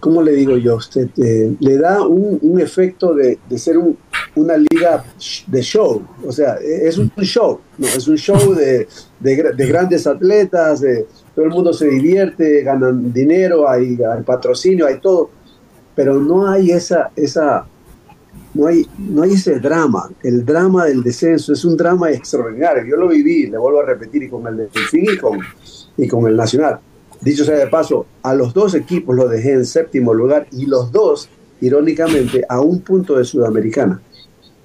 ¿cómo 0.00 0.22
le 0.22 0.32
digo 0.32 0.56
yo? 0.56 0.76
Usted, 0.76 1.08
eh, 1.18 1.54
le 1.60 1.78
da 1.78 2.06
un, 2.06 2.60
efecto 2.60 3.14
de, 3.14 3.38
ser 3.56 3.76
una 4.34 4.56
liga 4.56 5.04
de 5.46 5.62
show. 5.62 6.02
O 6.24 6.32
sea, 6.32 6.56
e, 6.56 6.88
es 6.88 6.98
un 6.98 7.10
show, 7.22 7.60
¿no? 7.78 7.86
Es 7.86 8.08
un 8.08 8.16
show 8.16 8.54
de, 8.54 8.86
grandes 9.20 10.06
atletas, 10.06 10.82
todo 11.34 11.44
el 11.44 11.50
mundo 11.50 11.72
se 11.72 11.88
divierte, 11.88 12.62
ganan 12.62 13.12
dinero, 13.12 13.68
hay, 13.68 13.98
hay, 14.02 14.22
patrocinio, 14.22 14.86
hay 14.86 15.00
todo. 15.00 15.30
Pero 15.94 16.18
no 16.20 16.48
hay 16.48 16.72
esa, 16.72 17.10
esa, 17.16 17.66
no 18.54 18.66
hay, 18.66 18.86
no 18.98 19.22
hay 19.22 19.32
ese 19.32 19.58
drama. 19.58 20.10
El 20.22 20.44
drama 20.44 20.86
del 20.86 21.02
descenso 21.02 21.52
es 21.52 21.64
un 21.64 21.76
drama 21.76 22.10
extraordinario. 22.10 22.84
Yo 22.84 22.96
lo 22.96 23.08
viví, 23.08 23.46
le 23.46 23.58
vuelvo 23.58 23.80
a 23.80 23.86
repetir, 23.86 24.22
y 24.22 24.28
con 24.28 24.46
el 24.46 24.56
Delfín 24.56 25.06
y 25.12 25.16
con, 25.16 25.40
y 25.96 26.08
con 26.08 26.26
el 26.26 26.36
Nacional. 26.36 26.80
Dicho 27.20 27.44
sea 27.44 27.56
de 27.56 27.66
paso, 27.66 28.06
a 28.22 28.34
los 28.34 28.54
dos 28.54 28.74
equipos 28.74 29.14
los 29.14 29.30
dejé 29.30 29.52
en 29.52 29.64
séptimo 29.64 30.14
lugar 30.14 30.46
y 30.52 30.66
los 30.66 30.92
dos, 30.92 31.28
irónicamente, 31.60 32.44
a 32.48 32.60
un 32.60 32.80
punto 32.80 33.16
de 33.16 33.24
Sudamericana. 33.24 34.00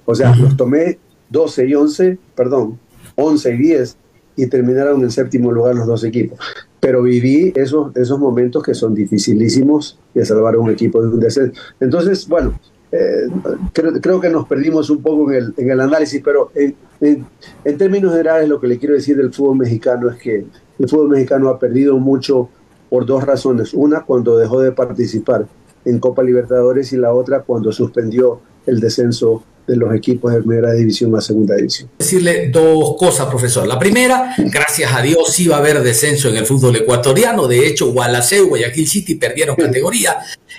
O 0.04 0.14
sea, 0.14 0.34
los 0.36 0.56
tomé 0.56 0.98
12 1.30 1.66
y 1.66 1.74
11, 1.74 2.18
perdón, 2.34 2.78
11 3.16 3.54
y 3.54 3.56
10 3.56 3.96
y 4.36 4.46
terminaron 4.46 5.02
en 5.02 5.10
séptimo 5.10 5.52
lugar 5.52 5.74
los 5.74 5.86
dos 5.86 6.04
equipos. 6.04 6.38
Pero 6.80 7.02
viví 7.02 7.52
esos, 7.54 7.94
esos 7.96 8.18
momentos 8.18 8.62
que 8.62 8.74
son 8.74 8.94
dificilísimos 8.94 9.98
de 10.14 10.24
salvar 10.24 10.54
a 10.54 10.58
un 10.58 10.70
equipo 10.70 11.00
de 11.00 11.08
un 11.08 11.20
descenso. 11.20 11.60
Entonces, 11.80 12.26
bueno, 12.26 12.58
eh, 12.90 13.28
creo, 13.72 14.20
que 14.20 14.28
nos 14.28 14.46
perdimos 14.46 14.90
un 14.90 15.00
poco 15.00 15.32
en 15.32 15.54
el, 15.56 15.80
análisis, 15.80 16.20
pero 16.22 16.50
en, 16.54 16.74
en, 17.00 17.78
términos 17.78 18.12
generales 18.12 18.48
lo 18.48 18.60
que 18.60 18.66
le 18.66 18.78
quiero 18.78 18.94
decir 18.94 19.16
del 19.16 19.32
fútbol 19.32 19.58
mexicano 19.58 20.10
es 20.10 20.16
que 20.16 20.44
el 20.82 20.88
fútbol 20.88 21.10
mexicano 21.10 21.48
ha 21.48 21.60
perdido 21.60 21.96
mucho 21.98 22.48
por 22.90 23.06
dos 23.06 23.22
razones. 23.24 23.72
Una, 23.72 24.00
cuando 24.00 24.36
dejó 24.36 24.60
de 24.60 24.72
participar 24.72 25.46
en 25.84 26.00
Copa 26.00 26.24
Libertadores 26.24 26.92
y 26.92 26.96
la 26.96 27.14
otra, 27.14 27.42
cuando 27.42 27.70
suspendió 27.70 28.40
el 28.66 28.80
descenso 28.80 29.44
de 29.66 29.76
los 29.76 29.94
equipos 29.94 30.32
de 30.32 30.40
primera 30.40 30.72
división 30.72 31.14
a 31.16 31.20
segunda 31.20 31.56
división. 31.56 31.90
Decirle 31.98 32.48
dos 32.48 32.96
cosas, 32.98 33.26
profesor. 33.26 33.66
La 33.66 33.78
primera, 33.78 34.34
gracias 34.38 34.92
a 34.92 35.02
Dios 35.02 35.32
sí 35.32 35.48
va 35.48 35.56
a 35.56 35.58
haber 35.60 35.82
descenso 35.82 36.28
en 36.28 36.36
el 36.36 36.46
fútbol 36.46 36.76
ecuatoriano. 36.76 37.46
De 37.46 37.66
hecho, 37.66 37.92
Gualaceo 37.92 38.44
y 38.44 38.48
Guayaquil 38.48 38.88
City 38.88 39.14
perdieron 39.14 39.56
categoría. 39.56 40.18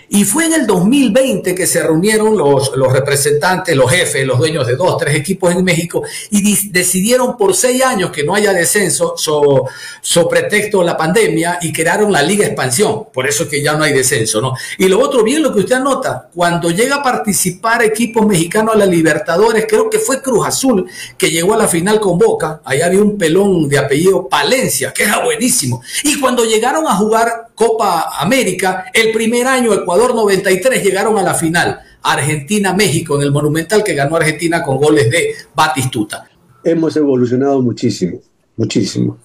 Y 0.09 0.25
fue 0.25 0.45
en 0.45 0.53
el 0.53 0.67
2020 0.67 1.55
que 1.55 1.65
se 1.65 1.81
reunieron 1.81 2.37
los, 2.37 2.75
los 2.75 2.91
representantes, 2.91 3.75
los 3.75 3.89
jefes, 3.89 4.25
los 4.25 4.37
dueños 4.37 4.67
de 4.67 4.75
dos, 4.75 4.97
tres 4.97 5.15
equipos 5.15 5.51
en 5.51 5.63
México 5.63 6.03
y 6.29 6.69
decidieron 6.69 7.37
por 7.37 7.55
seis 7.55 7.83
años 7.83 8.11
que 8.11 8.23
no 8.23 8.35
haya 8.35 8.53
descenso 8.53 9.15
so, 9.17 9.65
so, 10.01 10.27
pretexto 10.27 10.79
de 10.79 10.85
la 10.85 10.97
pandemia 10.97 11.59
y 11.61 11.71
crearon 11.71 12.11
la 12.11 12.21
Liga 12.21 12.45
Expansión. 12.45 13.05
Por 13.13 13.27
eso 13.27 13.43
es 13.43 13.49
que 13.49 13.61
ya 13.61 13.75
no 13.75 13.83
hay 13.83 13.93
descenso, 13.93 14.41
¿no? 14.41 14.53
Y 14.77 14.87
lo 14.87 14.99
otro, 14.99 15.23
bien 15.23 15.41
lo 15.41 15.53
que 15.53 15.61
usted 15.61 15.75
anota, 15.75 16.29
cuando 16.33 16.69
llega 16.69 16.97
a 16.97 17.03
participar 17.03 17.83
equipos 17.83 18.25
mexicanos 18.25 18.75
a 18.75 18.77
la 18.77 18.85
Libertadores, 18.93 19.65
creo 19.67 19.89
que 19.89 19.99
fue 19.99 20.21
Cruz 20.21 20.47
Azul 20.47 20.85
que 21.17 21.29
llegó 21.29 21.53
a 21.53 21.57
la 21.57 21.67
final 21.67 21.99
con 21.99 22.17
Boca, 22.17 22.61
allá 22.63 22.85
había 22.85 23.01
un 23.01 23.17
pelón 23.17 23.67
de 23.67 23.77
apellido 23.77 24.27
Palencia, 24.29 24.93
que 24.93 25.03
era 25.03 25.23
buenísimo. 25.23 25.81
Y 26.03 26.19
cuando 26.19 26.45
llegaron 26.45 26.87
a 26.87 26.95
jugar 26.95 27.49
Copa 27.55 28.19
América, 28.19 28.85
el 28.93 29.11
primer 29.11 29.47
año 29.47 29.73
Ecuador 29.73 30.15
93 30.15 30.83
llegaron 30.83 31.17
a 31.17 31.23
la 31.23 31.33
final. 31.33 31.79
Argentina-México 32.03 33.15
en 33.15 33.23
el 33.23 33.31
Monumental 33.31 33.83
que 33.83 33.95
ganó 33.95 34.17
Argentina 34.17 34.61
con 34.61 34.77
goles 34.77 35.09
de 35.09 35.35
Batistuta. 35.55 36.29
Hemos 36.63 36.95
evolucionado 36.97 37.61
muchísimo, 37.61 38.19
muchísimo. 38.57 39.17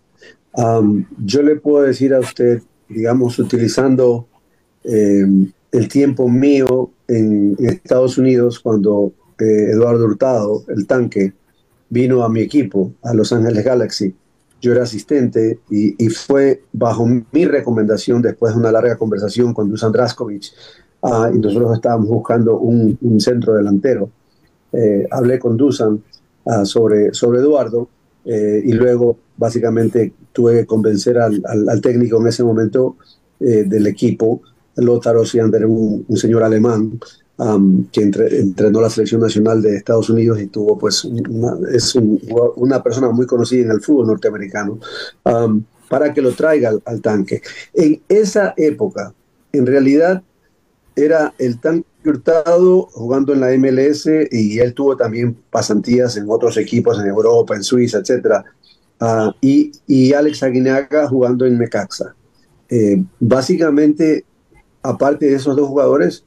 yo 1.18 1.42
le 1.42 1.56
puedo 1.56 1.84
decir 1.84 2.14
a 2.14 2.20
usted, 2.20 2.62
digamos, 2.88 3.38
utilizando 3.38 4.26
em, 4.84 5.52
el 5.72 5.88
tiempo 5.88 6.28
mío 6.28 6.90
en, 7.06 7.56
Estados 7.60 8.18
Unidos, 8.18 8.60
cuando 8.60 9.12
eh, 9.38 9.70
Eduardo 9.70 10.04
Hurtado, 10.04 10.64
el 10.68 10.86
tanque, 10.86 11.32
vino 11.90 12.22
a 12.22 12.28
mi 12.28 12.40
equipo, 12.40 12.92
a 13.02 13.14
Los 13.14 13.32
Ángeles 13.32 13.64
Galaxy, 13.64 14.14
yo 14.60 14.72
era 14.72 14.82
asistente 14.82 15.60
y, 15.70 16.08
fue 16.08 16.62
bajo 16.72 17.06
mi 17.06 17.44
recomendación, 17.46 18.20
después 18.20 18.54
de 18.54 18.60
una 18.60 18.72
larga 18.72 18.96
conversación 18.96 19.54
con 19.54 19.70
Dusan 19.70 19.92
Draskovic, 19.92 20.52
ah, 21.02 21.30
y 21.32 21.38
nosotros 21.38 21.74
estábamos 21.74 22.08
buscando 22.08 22.58
un, 22.58 23.20
centro 23.20 23.54
delantero. 23.54 24.10
Eh, 24.72 25.06
hablé 25.10 25.38
con 25.38 25.56
Dusan 25.56 26.02
ah, 26.46 26.64
sobre, 26.64 27.06
Eduardo 27.06 27.88
eh, 28.24 28.60
y 28.64 28.72
luego 28.72 29.16
básicamente 29.36 30.12
tuve 30.32 30.54
que 30.54 30.66
convencer 30.66 31.18
al, 31.18 31.80
técnico 31.80 32.20
en 32.20 32.26
ese 32.26 32.42
momento 32.42 32.96
del 33.38 33.86
equipo, 33.86 34.42
Lothar 34.74 35.16
Osiander, 35.16 35.64
un, 35.64 36.04
un 36.08 36.16
señor 36.16 36.42
alemán, 36.42 36.98
que 37.92 38.02
entrenó 38.02 38.80
la 38.80 38.90
selección 38.90 39.20
nacional 39.20 39.62
de 39.62 39.76
Estados 39.76 40.10
Unidos 40.10 40.40
y 40.40 40.48
tuvo 40.48 40.76
pues 40.76 41.04
una, 41.04 41.56
es 41.72 41.94
una 41.94 42.82
persona 42.82 43.10
muy 43.10 43.26
conocida 43.26 43.62
en 43.62 43.70
el 43.70 43.80
fútbol 43.80 44.08
norteamericano, 44.08 44.78
para 45.88 46.12
que 46.12 46.20
lo 46.20 46.32
traiga 46.32 46.72
al, 46.84 47.00
tanque. 47.00 47.40
En 47.72 48.02
esa 48.08 48.54
época, 48.56 49.14
en 49.52 49.66
realidad, 49.66 50.22
era 50.96 51.32
el 51.38 51.60
tanque 51.60 51.86
Hurtado 52.04 52.88
jugando 52.92 53.32
en 53.32 53.40
la 53.40 53.56
MLS 53.56 54.08
y 54.30 54.58
él 54.60 54.72
tuvo 54.72 54.96
también 54.96 55.36
pasantías 55.50 56.16
en 56.16 56.26
otros 56.28 56.56
equipos 56.56 56.98
en 56.98 57.06
Europa, 57.06 57.54
en 57.54 57.62
Suiza, 57.62 57.98
etc. 57.98 58.44
Ah, 59.00 59.34
y, 59.40 59.72
y, 59.86 60.12
Alex 60.12 60.42
Aguinaga 60.42 61.08
jugando 61.08 61.44
en 61.44 61.58
Mecaxa. 61.58 62.14
Eh, 62.68 63.02
básicamente, 63.20 64.24
aparte 64.82 65.26
de 65.26 65.34
esos 65.34 65.56
dos 65.56 65.68
jugadores, 65.68 66.24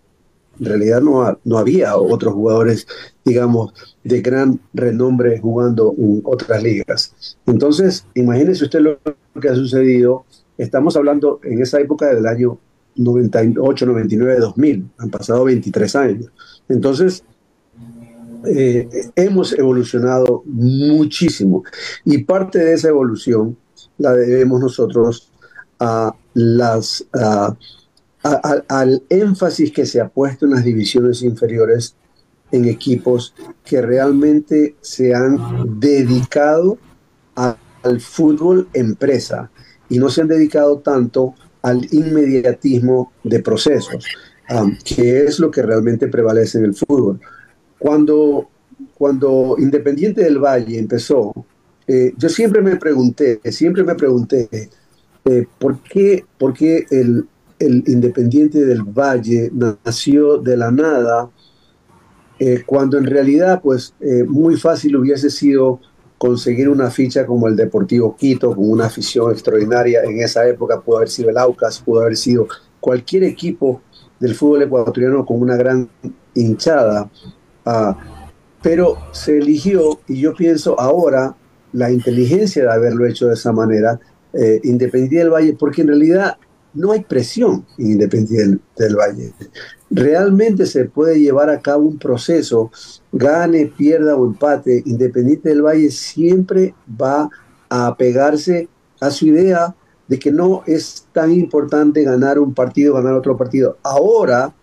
en 0.59 0.65
realidad 0.65 1.01
no, 1.01 1.39
no 1.43 1.57
había 1.57 1.95
otros 1.95 2.33
jugadores, 2.33 2.87
digamos, 3.25 3.73
de 4.03 4.21
gran 4.21 4.59
renombre 4.73 5.39
jugando 5.39 5.93
en 5.97 6.21
otras 6.23 6.61
ligas. 6.61 7.37
Entonces, 7.45 8.05
imagínese 8.13 8.65
usted 8.65 8.79
lo 8.79 8.99
que 9.39 9.49
ha 9.49 9.55
sucedido. 9.55 10.25
Estamos 10.57 10.95
hablando 10.95 11.39
en 11.43 11.61
esa 11.61 11.79
época 11.79 12.13
del 12.13 12.27
año 12.27 12.59
98, 12.95 13.85
99, 13.85 14.39
2000. 14.39 14.89
Han 14.97 15.09
pasado 15.09 15.45
23 15.45 15.95
años. 15.95 16.31
Entonces, 16.69 17.23
eh, 18.45 18.87
hemos 19.15 19.53
evolucionado 19.53 20.43
muchísimo. 20.45 21.63
Y 22.05 22.23
parte 22.23 22.59
de 22.59 22.73
esa 22.73 22.89
evolución 22.89 23.57
la 23.97 24.13
debemos 24.13 24.59
nosotros 24.59 25.31
a 25.79 26.15
las 26.33 27.05
al 28.23 29.03
énfasis 29.09 29.71
que 29.71 29.85
se 29.85 29.99
ha 29.99 30.07
puesto 30.07 30.45
en 30.45 30.51
las 30.51 30.63
divisiones 30.63 31.23
inferiores 31.23 31.95
en 32.51 32.65
equipos 32.65 33.33
que 33.63 33.81
realmente 33.81 34.75
se 34.81 35.15
han 35.15 35.79
dedicado 35.79 36.77
al 37.35 37.99
fútbol 37.99 38.67
empresa 38.73 39.49
y 39.89 39.97
no 39.97 40.09
se 40.09 40.21
han 40.21 40.27
dedicado 40.27 40.79
tanto 40.79 41.33
al 41.61 41.87
inmediatismo 41.91 43.11
de 43.23 43.39
procesos, 43.39 44.05
um, 44.49 44.75
que 44.83 45.23
es 45.23 45.39
lo 45.39 45.49
que 45.51 45.61
realmente 45.61 46.07
prevalece 46.07 46.59
en 46.59 46.65
el 46.65 46.75
fútbol. 46.75 47.19
Cuando, 47.77 48.49
cuando 48.93 49.55
Independiente 49.57 50.23
del 50.23 50.39
Valle 50.39 50.77
empezó, 50.77 51.33
eh, 51.87 52.13
yo 52.17 52.29
siempre 52.29 52.61
me 52.61 52.75
pregunté, 52.75 53.39
siempre 53.51 53.83
me 53.83 53.95
pregunté, 53.95 54.69
eh, 55.25 55.47
¿por, 55.59 55.79
qué, 55.81 56.25
¿por 56.37 56.53
qué 56.53 56.85
el, 56.89 57.27
el 57.61 57.83
Independiente 57.87 58.65
del 58.65 58.83
Valle 58.83 59.51
nació 59.85 60.37
de 60.37 60.57
la 60.57 60.71
nada, 60.71 61.29
eh, 62.39 62.63
cuando 62.65 62.97
en 62.97 63.05
realidad 63.05 63.61
pues 63.61 63.93
eh, 63.99 64.23
muy 64.27 64.57
fácil 64.57 64.95
hubiese 64.95 65.29
sido 65.29 65.79
conseguir 66.17 66.69
una 66.69 66.89
ficha 66.89 67.25
como 67.25 67.47
el 67.47 67.55
Deportivo 67.55 68.15
Quito, 68.15 68.55
con 68.55 68.69
una 68.69 68.85
afición 68.85 69.31
extraordinaria. 69.31 70.03
En 70.03 70.19
esa 70.19 70.47
época 70.47 70.81
pudo 70.81 70.97
haber 70.97 71.09
sido 71.09 71.29
el 71.29 71.37
Aucas, 71.37 71.79
pudo 71.79 72.01
haber 72.01 72.17
sido 72.17 72.47
cualquier 72.79 73.23
equipo 73.23 73.81
del 74.19 74.35
fútbol 74.35 74.63
ecuatoriano 74.63 75.25
con 75.25 75.41
una 75.41 75.55
gran 75.55 75.89
hinchada. 76.33 77.09
Ah, 77.65 77.97
pero 78.61 78.97
se 79.11 79.37
eligió, 79.37 79.99
y 80.07 80.19
yo 80.19 80.33
pienso 80.35 80.79
ahora, 80.79 81.35
la 81.73 81.91
inteligencia 81.91 82.63
de 82.63 82.71
haberlo 82.71 83.05
hecho 83.07 83.27
de 83.27 83.33
esa 83.33 83.51
manera, 83.51 83.99
eh, 84.33 84.59
Independiente 84.63 85.17
del 85.17 85.29
Valle, 85.29 85.55
porque 85.57 85.81
en 85.81 85.87
realidad 85.89 86.37
no 86.73 86.91
hay 86.91 87.01
presión 87.01 87.65
en 87.77 87.91
Independiente 87.91 88.61
del, 88.77 88.95
Valle. 88.95 89.33
Realmente 89.89 90.65
se 90.65 90.85
puede 90.85 91.19
llevar 91.19 91.49
a 91.49 91.59
cabo 91.59 91.85
un 91.85 91.97
proceso, 91.97 92.71
gane, 93.11 93.65
pierda 93.65 94.15
o 94.15 94.25
empate, 94.25 94.83
Independiente 94.85 95.49
del 95.49 95.63
Valle 95.63 95.91
siempre 95.91 96.73
va 96.99 97.29
a 97.69 97.87
apegarse 97.87 98.69
a 98.99 99.11
su 99.11 99.27
idea 99.27 99.75
de 100.07 100.19
que 100.19 100.31
no 100.31 100.63
es 100.65 101.07
tan 101.13 101.31
importante 101.31 102.03
ganar 102.03 102.39
un 102.39 102.53
partido, 102.53 102.93
ganar 102.93 103.13
otro 103.13 103.37
partido. 103.37 103.77
Ahora 103.83 104.53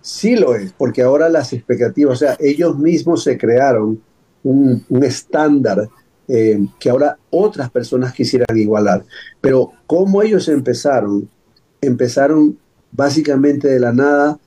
sí 0.00 0.36
lo 0.36 0.54
es, 0.54 0.72
porque 0.72 1.02
ahora 1.02 1.28
las 1.28 1.52
expectativas, 1.52 2.14
o 2.14 2.16
sea, 2.16 2.36
ellos 2.40 2.78
mismos 2.78 3.24
se 3.24 3.38
crearon 3.38 4.00
un, 4.42 4.84
estándar 5.02 5.88
eh, 6.28 6.60
que 6.78 6.90
ahora 6.90 7.18
otras 7.30 7.70
personas 7.70 8.12
quisieran 8.12 8.56
igualar. 8.56 9.04
Pero 9.40 9.72
como 9.86 10.22
ellos 10.22 10.48
empezaron, 10.48 11.28
empezaron 11.80 12.58
básicamente 12.92 13.68
de 13.68 13.80
la 13.80 13.92
nada, 13.92 14.38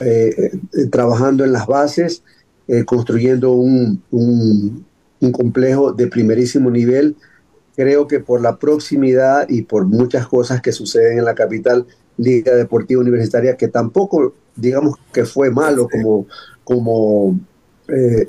eh, 0.00 0.52
eh, 0.72 0.86
trabajando 0.90 1.44
en 1.44 1.52
las 1.52 1.66
bases, 1.66 2.22
eh, 2.68 2.84
construyendo 2.84 3.52
un, 3.52 4.02
un, 4.10 4.84
complejo 5.32 5.92
de 5.92 6.06
primerísimo 6.06 6.70
nivel. 6.70 7.16
Creo 7.74 8.06
que 8.06 8.20
por 8.20 8.40
la 8.40 8.58
proximidad 8.58 9.48
y 9.48 9.62
por 9.62 9.86
muchas 9.86 10.28
cosas 10.28 10.62
que 10.62 10.72
suceden 10.72 11.18
en 11.18 11.24
la 11.24 11.34
capital, 11.34 11.86
Liga 12.16 12.54
Deportiva 12.54 13.00
Universitaria, 13.00 13.56
que 13.56 13.68
tampoco, 13.68 14.34
digamos 14.54 14.96
que 15.12 15.24
fue 15.24 15.50
malo 15.50 15.88
como, 15.88 16.26
como 16.62 17.38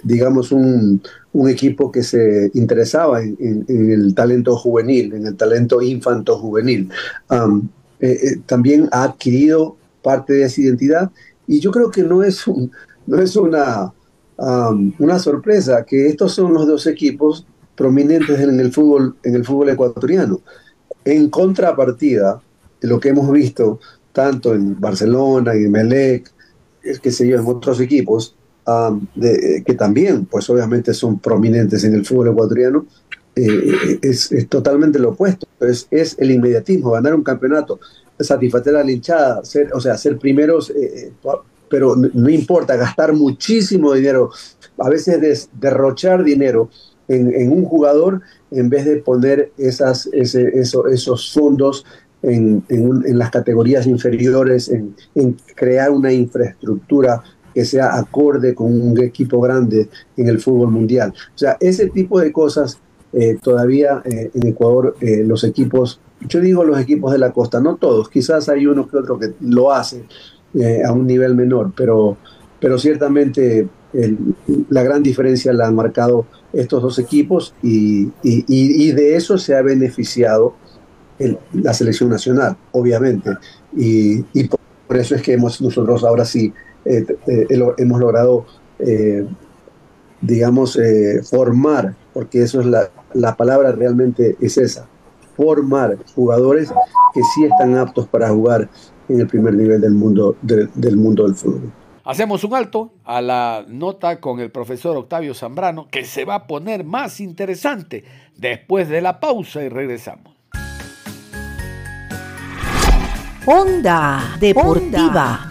digamos, 0.03 0.51
un, 0.51 1.01
un, 1.33 1.49
equipo 1.49 1.91
que 1.91 2.03
se 2.03 2.51
interesaba 2.53 3.21
en, 3.23 3.65
el 3.67 4.13
talento 4.13 4.55
juvenil, 4.55 5.13
en 5.13 5.25
el 5.25 5.35
talento 5.35 5.81
infanto 5.81 6.37
juvenil. 6.37 6.89
Um, 7.29 7.69
eh, 7.99 8.17
eh, 8.23 8.41
también 8.45 8.89
ha 8.91 9.03
adquirido 9.03 9.75
parte 10.03 10.33
de 10.33 10.43
esa 10.43 10.61
identidad 10.61 11.11
y 11.47 11.59
yo 11.59 11.71
creo 11.71 11.89
que 11.89 12.03
no 12.03 12.23
es, 12.23 12.43
no 13.07 13.19
es 13.19 13.35
una, 13.35 13.93
una 14.99 15.19
sorpresa 15.19 15.85
que 15.85 16.07
estos 16.07 16.33
son 16.33 16.53
los 16.53 16.67
dos 16.67 16.87
equipos 16.87 17.45
prominentes 17.75 18.39
en 18.39 18.59
el 18.59 18.71
fútbol, 18.71 19.15
en 19.23 19.35
el 19.35 19.45
fútbol 19.45 19.69
ecuatoriano. 19.69 20.41
En 21.05 21.29
contrapartida, 21.29 22.41
lo 22.81 22.99
que 22.99 23.09
hemos 23.09 23.31
visto 23.31 23.79
tanto 24.11 24.53
en 24.53 24.79
Barcelona 24.79 25.53
en 25.53 25.71
Melec, 25.71 26.31
que 27.01 27.11
sé 27.11 27.27
yo, 27.27 27.37
en 27.37 27.45
otros 27.45 27.79
equipos, 27.79 28.35
de, 29.15 29.63
que 29.65 29.73
también, 29.75 30.25
pues 30.25 30.49
obviamente 30.49 30.93
son 30.93 31.19
prominentes 31.19 31.83
en 31.83 31.93
el 31.93 32.05
fútbol 32.05 32.29
ecuatoriano, 32.29 32.85
eh, 33.37 33.99
es, 34.01 34.29
totalmente 34.49 34.99
lo 34.99 35.09
opuesto. 35.09 35.47
Es, 35.59 35.87
es 35.91 36.15
el 36.19 36.31
inmediatismo, 36.31 36.91
ganar 36.91 37.13
un 37.13 37.23
campeonato, 37.23 37.79
satisfacer 38.19 38.75
a 38.75 38.83
la 38.83 38.91
hinchada, 38.91 39.45
ser, 39.45 39.71
o 39.73 39.79
sea, 39.79 39.97
ser 39.97 40.17
primeros, 40.17 40.71
eh, 40.71 40.73
eh, 41.07 41.11
pero 41.69 41.95
no, 41.95 42.29
importa, 42.29 42.75
gastar 42.75 43.13
muchísimo 43.13 43.93
dinero, 43.93 44.31
a 44.79 44.89
veces 44.89 45.49
derrochar 45.59 46.23
dinero 46.23 46.69
en, 47.07 47.51
un 47.51 47.65
jugador 47.65 48.21
en 48.51 48.69
vez 48.69 48.85
de 48.85 48.97
poner 48.97 49.51
esas, 49.57 50.09
esos 50.13 51.33
fondos 51.33 51.85
en, 52.21 52.63
en, 52.69 53.19
las 53.19 53.31
categorías 53.31 53.85
inferiores, 53.85 54.69
en, 54.69 54.95
crear 55.55 55.91
una 55.91 56.11
infraestructura 56.11 57.21
que 57.53 57.65
sea 57.65 57.97
acorde 57.97 58.55
con 58.55 58.67
un 58.67 58.97
equipo 59.01 59.41
grande 59.41 59.89
en 60.15 60.27
el 60.27 60.39
fútbol 60.39 60.71
mundial. 60.71 61.13
O 61.35 61.37
sea, 61.37 61.57
ese 61.59 61.87
tipo 61.87 62.19
de 62.19 62.31
cosas 62.31 62.79
eh, 63.13 63.37
todavía 63.41 64.01
eh, 64.03 64.31
en 64.33 64.47
Ecuador 64.47 64.97
eh, 64.99 65.23
los 65.25 65.43
equipos, 65.45 66.01
yo 66.27 66.41
digo 66.41 66.65
los 66.65 66.79
equipos 66.79 67.11
de 67.13 67.17
la 67.17 67.31
costa, 67.31 67.61
no 67.61 67.77
todos, 67.77 68.09
quizás 68.09 68.49
hay 68.49 68.67
uno 68.67 68.87
que 68.87 68.97
otro 68.97 69.17
que 69.17 69.33
lo 69.41 69.71
hace 69.71 70.03
a 70.85 70.91
un 70.91 71.05
nivel 71.05 71.35
menor, 71.35 71.71
pero, 71.75 72.17
pero 72.59 72.79
ciertamente 72.79 73.67
la 74.69 74.81
gran 74.81 75.03
diferencia 75.03 75.53
la 75.53 75.67
han 75.67 75.75
marcado 75.75 76.25
estos 76.51 76.81
dos 76.81 76.97
equipos 76.97 77.53
y, 77.61 78.09
y, 78.23 78.91
de 78.91 79.15
eso 79.15 79.37
se 79.37 79.55
ha 79.55 79.61
beneficiado 79.61 80.55
la 81.53 81.73
selección 81.73 82.09
nacional, 82.09 82.57
obviamente. 82.71 83.31
Y, 83.75 84.23
por, 84.87 84.97
eso 84.97 85.13
es 85.13 85.21
que 85.21 85.33
hemos, 85.33 85.61
nosotros 85.61 86.03
ahora 86.03 86.25
sí 86.25 86.51
hemos 86.85 87.99
logrado, 87.99 88.45
digamos, 90.21 90.79
formar 91.29 91.95
porque 92.17 92.41
eso 92.41 92.61
es 92.61 92.65
la, 92.65 92.89
la 93.17 93.35
palabra 93.35 93.71
realmente 93.71 94.37
es 94.39 94.57
esa, 94.57 94.87
formar 95.35 95.97
jugadores 96.15 96.71
que 97.13 97.21
sí 97.35 97.45
están 97.45 97.75
aptos 97.75 98.07
para 98.07 98.29
jugar 98.29 98.69
en 99.09 99.21
el 99.21 99.27
primer 99.27 99.53
nivel 99.53 99.81
del 99.81 99.93
mundo, 99.93 100.35
del 100.41 100.97
mundo 100.97 101.23
del 101.23 101.35
fútbol. 101.35 101.71
Hacemos 102.03 102.43
un 102.45 102.53
alto 102.53 102.93
a 103.03 103.21
la 103.21 103.65
nota 103.67 104.21
con 104.21 104.39
el 104.39 104.49
profesor 104.49 104.95
Octavio 104.95 105.33
Zambrano, 105.33 105.87
que 105.89 106.05
se 106.05 106.23
va 106.23 106.35
a 106.35 106.47
poner 106.47 106.85
más 106.85 107.19
interesante 107.19 108.05
después 108.37 108.87
de 108.87 109.01
la 109.01 109.19
pausa 109.19 109.61
y 109.61 109.69
regresamos. 109.69 110.33
Onda 113.45 114.37
Deportiva. 114.39 115.49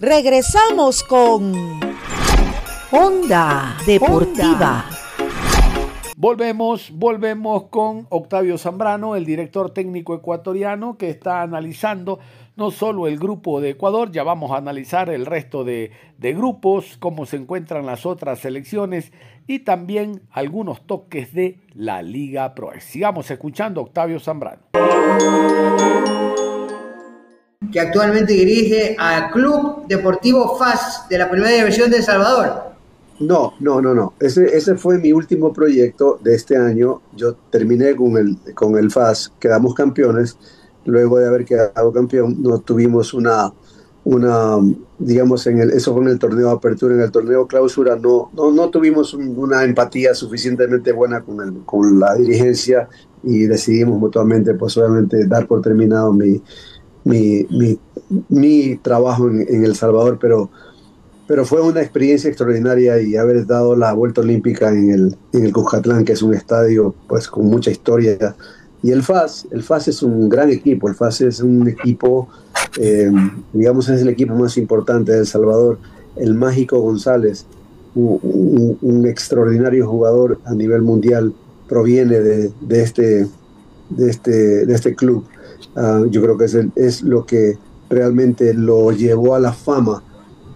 Regresamos 0.00 1.02
con 1.02 1.80
Onda 2.96 3.76
Deportiva. 3.84 4.84
Volvemos, 6.16 6.92
volvemos 6.92 7.64
con 7.64 8.06
Octavio 8.08 8.56
Zambrano, 8.56 9.16
el 9.16 9.24
director 9.24 9.74
técnico 9.74 10.14
ecuatoriano, 10.14 10.96
que 10.96 11.10
está 11.10 11.42
analizando 11.42 12.20
no 12.54 12.70
solo 12.70 13.08
el 13.08 13.18
grupo 13.18 13.60
de 13.60 13.70
Ecuador, 13.70 14.12
ya 14.12 14.22
vamos 14.22 14.52
a 14.52 14.58
analizar 14.58 15.10
el 15.10 15.26
resto 15.26 15.64
de, 15.64 15.90
grupos, 16.20 16.96
cómo 17.00 17.26
se 17.26 17.34
encuentran 17.34 17.84
las 17.84 18.06
otras 18.06 18.38
selecciones 18.38 19.10
y 19.48 19.58
también 19.64 20.22
algunos 20.30 20.86
toques 20.86 21.34
de 21.34 21.58
la 21.74 22.00
Liga 22.00 22.54
Pro. 22.54 22.70
Sigamos 22.78 23.28
escuchando 23.28 23.80
Octavio 23.80 24.20
Zambrano. 24.20 24.68
Que 27.72 27.80
actualmente 27.80 28.34
dirige 28.34 28.94
al 29.00 29.32
Club 29.32 29.88
Deportivo 29.88 30.56
FAS 30.56 31.08
de 31.08 31.18
la 31.18 31.28
Primera 31.28 31.50
División 31.50 31.90
de 31.90 31.96
El 31.96 32.04
Salvador. 32.04 32.73
No, 33.20 33.54
no, 33.60 33.80
no, 33.80 33.94
no. 33.94 34.14
Ese, 34.20 34.56
ese 34.56 34.76
fue 34.76 34.98
mi 34.98 35.12
último 35.12 35.52
proyecto 35.52 36.18
de 36.22 36.34
este 36.34 36.56
año. 36.56 37.00
Yo 37.16 37.34
terminé 37.50 37.94
con 37.94 38.16
el, 38.16 38.36
con 38.54 38.76
el 38.76 38.90
FAS, 38.90 39.32
quedamos 39.38 39.74
campeones. 39.74 40.36
Luego 40.84 41.18
de 41.18 41.26
haber 41.26 41.44
quedado 41.44 41.92
campeón, 41.92 42.42
no 42.42 42.58
tuvimos 42.58 43.14
una, 43.14 43.52
una 44.04 44.58
digamos, 44.98 45.46
en 45.46 45.60
el, 45.60 45.70
eso 45.70 45.94
fue 45.94 46.02
en 46.02 46.10
el 46.10 46.18
torneo 46.18 46.48
de 46.48 46.52
apertura, 46.52 46.94
en 46.94 47.00
el 47.00 47.10
torneo 47.10 47.46
clausura, 47.46 47.96
no, 47.96 48.30
no, 48.34 48.50
no 48.50 48.68
tuvimos 48.70 49.14
una 49.14 49.64
empatía 49.64 50.14
suficientemente 50.14 50.92
buena 50.92 51.22
con, 51.22 51.40
el, 51.40 51.64
con 51.64 51.98
la 51.98 52.14
dirigencia 52.14 52.88
y 53.22 53.46
decidimos 53.46 53.98
mutuamente, 53.98 54.54
pues 54.54 54.76
obviamente, 54.76 55.26
dar 55.26 55.46
por 55.46 55.62
terminado 55.62 56.12
mi, 56.12 56.42
mi, 57.04 57.46
mi, 58.28 58.76
trabajo 58.76 59.28
en, 59.28 59.46
en 59.48 59.64
El 59.64 59.74
Salvador, 59.74 60.18
pero 60.20 60.50
pero 61.26 61.44
fue 61.44 61.62
una 61.62 61.80
experiencia 61.80 62.28
extraordinaria 62.28 63.00
y 63.00 63.16
haber 63.16 63.46
dado 63.46 63.74
la 63.76 63.92
vuelta 63.92 64.20
olímpica 64.20 64.70
en 64.70 64.90
el, 64.90 65.16
en 65.32 65.46
el 65.46 65.52
Cuscatlán, 65.52 66.04
que 66.04 66.12
es 66.12 66.22
un 66.22 66.34
estadio 66.34 66.94
pues 67.08 67.28
con 67.28 67.46
mucha 67.46 67.70
historia. 67.70 68.36
Y 68.82 68.90
el 68.90 69.02
FAS, 69.02 69.46
el 69.50 69.62
FAS 69.62 69.88
es 69.88 70.02
un 70.02 70.28
gran 70.28 70.50
equipo, 70.50 70.88
el 70.88 70.94
FAS 70.94 71.22
es 71.22 71.40
un 71.40 71.66
equipo, 71.66 72.28
eh, 72.78 73.10
digamos, 73.54 73.88
es 73.88 74.02
el 74.02 74.08
equipo 74.08 74.34
más 74.34 74.58
importante 74.58 75.12
de 75.12 75.20
El 75.20 75.26
Salvador. 75.26 75.78
El 76.16 76.34
Mágico 76.34 76.78
González, 76.80 77.46
un, 77.94 79.06
extraordinario 79.06 79.88
jugador 79.88 80.38
a 80.44 80.54
nivel 80.54 80.82
mundial, 80.82 81.32
proviene 81.68 82.20
de, 82.20 82.52
este, 82.70 83.26
de, 83.88 84.10
este, 84.10 84.66
de 84.66 84.74
este 84.74 84.94
club. 84.94 85.24
Ah, 85.74 86.02
yo 86.10 86.20
creo 86.20 86.36
que 86.36 86.44
es, 86.44 86.56
es 86.76 87.02
lo 87.02 87.24
que 87.24 87.56
realmente 87.88 88.52
lo 88.52 88.92
llevó 88.92 89.34
a 89.34 89.40
la 89.40 89.52
fama 89.54 90.02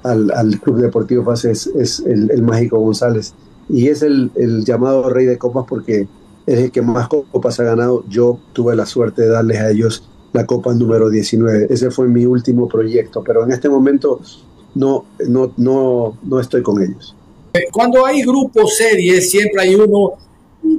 al, 0.02 0.60
Club 0.60 0.80
Deportivo 0.80 1.24
FAS 1.24 1.44
es, 1.44 2.00
el, 2.06 2.42
Mágico 2.42 2.78
González. 2.78 3.34
Y 3.68 3.88
es 3.88 4.02
el, 4.02 4.30
llamado 4.64 5.08
Rey 5.10 5.26
de 5.26 5.38
Copas 5.38 5.64
porque 5.68 6.08
es 6.46 6.58
el 6.58 6.70
que 6.70 6.82
más 6.82 7.08
copas 7.08 7.60
ha 7.60 7.64
ganado. 7.64 8.04
Yo 8.08 8.38
tuve 8.52 8.74
la 8.74 8.86
suerte 8.86 9.22
de 9.22 9.28
darles 9.28 9.58
a 9.58 9.70
ellos 9.70 10.08
la 10.32 10.46
Copa 10.46 10.74
número 10.74 11.10
19. 11.10 11.66
Ese 11.70 11.90
fue 11.90 12.08
mi 12.08 12.24
último 12.26 12.68
proyecto, 12.68 13.22
pero 13.24 13.44
en 13.44 13.52
este 13.52 13.68
momento 13.68 14.20
no, 14.74 15.06
no, 15.26 15.52
no, 15.56 16.18
no 16.22 16.40
estoy 16.40 16.62
con 16.62 16.82
ellos. 16.82 17.14
Cuando 17.72 18.04
hay 18.04 18.22
grupos 18.22 18.76
series, 18.76 19.30
siempre 19.30 19.62
hay 19.62 19.74
uno 19.74 20.12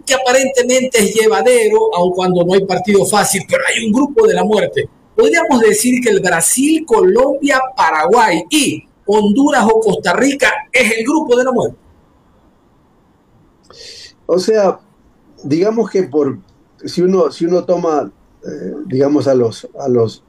que 0.06 0.14
aparentemente 0.14 1.00
es 1.00 1.14
llevadero, 1.14 1.96
aun 1.96 2.12
cuando 2.12 2.44
no 2.44 2.54
hay 2.54 2.66
partido 2.66 3.06
fácil, 3.06 3.42
pero 3.48 3.64
hay 3.68 3.86
un 3.86 3.92
grupo 3.92 4.28
de 4.28 4.34
la 4.34 4.44
muerte. 4.44 4.88
Podríamos 5.16 5.60
decir 5.62 6.02
que 6.02 6.10
el 6.10 6.22
Brasil, 6.22 6.86
Colombia, 6.86 7.60
Paraguay 7.76 8.44
y 8.50 8.84
Honduras 9.12 9.66
o 9.66 9.80
Costa 9.80 10.14
Rica 10.14 10.52
es 10.72 10.98
el 10.98 11.04
grupo 11.04 11.36
de 11.36 11.44
la 11.44 11.52
muerte. 11.52 11.78
O 14.26 14.38
sea, 14.38 14.80
digamos 15.44 15.90
que 15.90 16.04
por 16.04 16.38
si 16.86 17.02
uno 17.02 17.32
si 17.32 17.46
uno 17.46 17.64
toma 17.64 18.12
eh, 18.46 18.74
digamos 18.86 19.28
a 19.28 19.34
los 19.34 19.68
a 19.80 19.90
los 19.90 20.24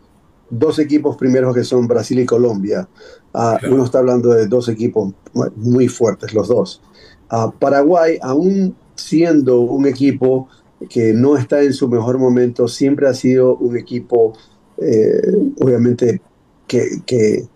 dos 0.48 0.78
equipos 0.78 1.16
primeros 1.16 1.54
que 1.54 1.62
son 1.62 1.86
Brasil 1.86 2.18
y 2.20 2.26
Colombia, 2.26 2.88
ah, 3.34 3.58
uno 3.70 3.84
está 3.84 3.98
hablando 3.98 4.30
de 4.30 4.46
dos 4.46 4.68
equipos 4.68 5.12
muy 5.56 5.88
fuertes 5.88 6.32
los 6.32 6.48
dos. 6.48 6.82
Ah, 7.28 7.52
Paraguay, 7.56 8.18
aún 8.22 8.74
siendo 8.96 9.60
un 9.60 9.86
equipo 9.86 10.48
que 10.88 11.12
no 11.12 11.36
está 11.36 11.62
en 11.62 11.72
su 11.72 11.88
mejor 11.88 12.18
momento, 12.18 12.66
siempre 12.66 13.06
ha 13.06 13.14
sido 13.14 13.56
un 13.56 13.76
equipo, 13.76 14.32
eh, 14.78 15.20
obviamente, 15.60 16.22
que, 16.66 17.02
que, 17.04 17.48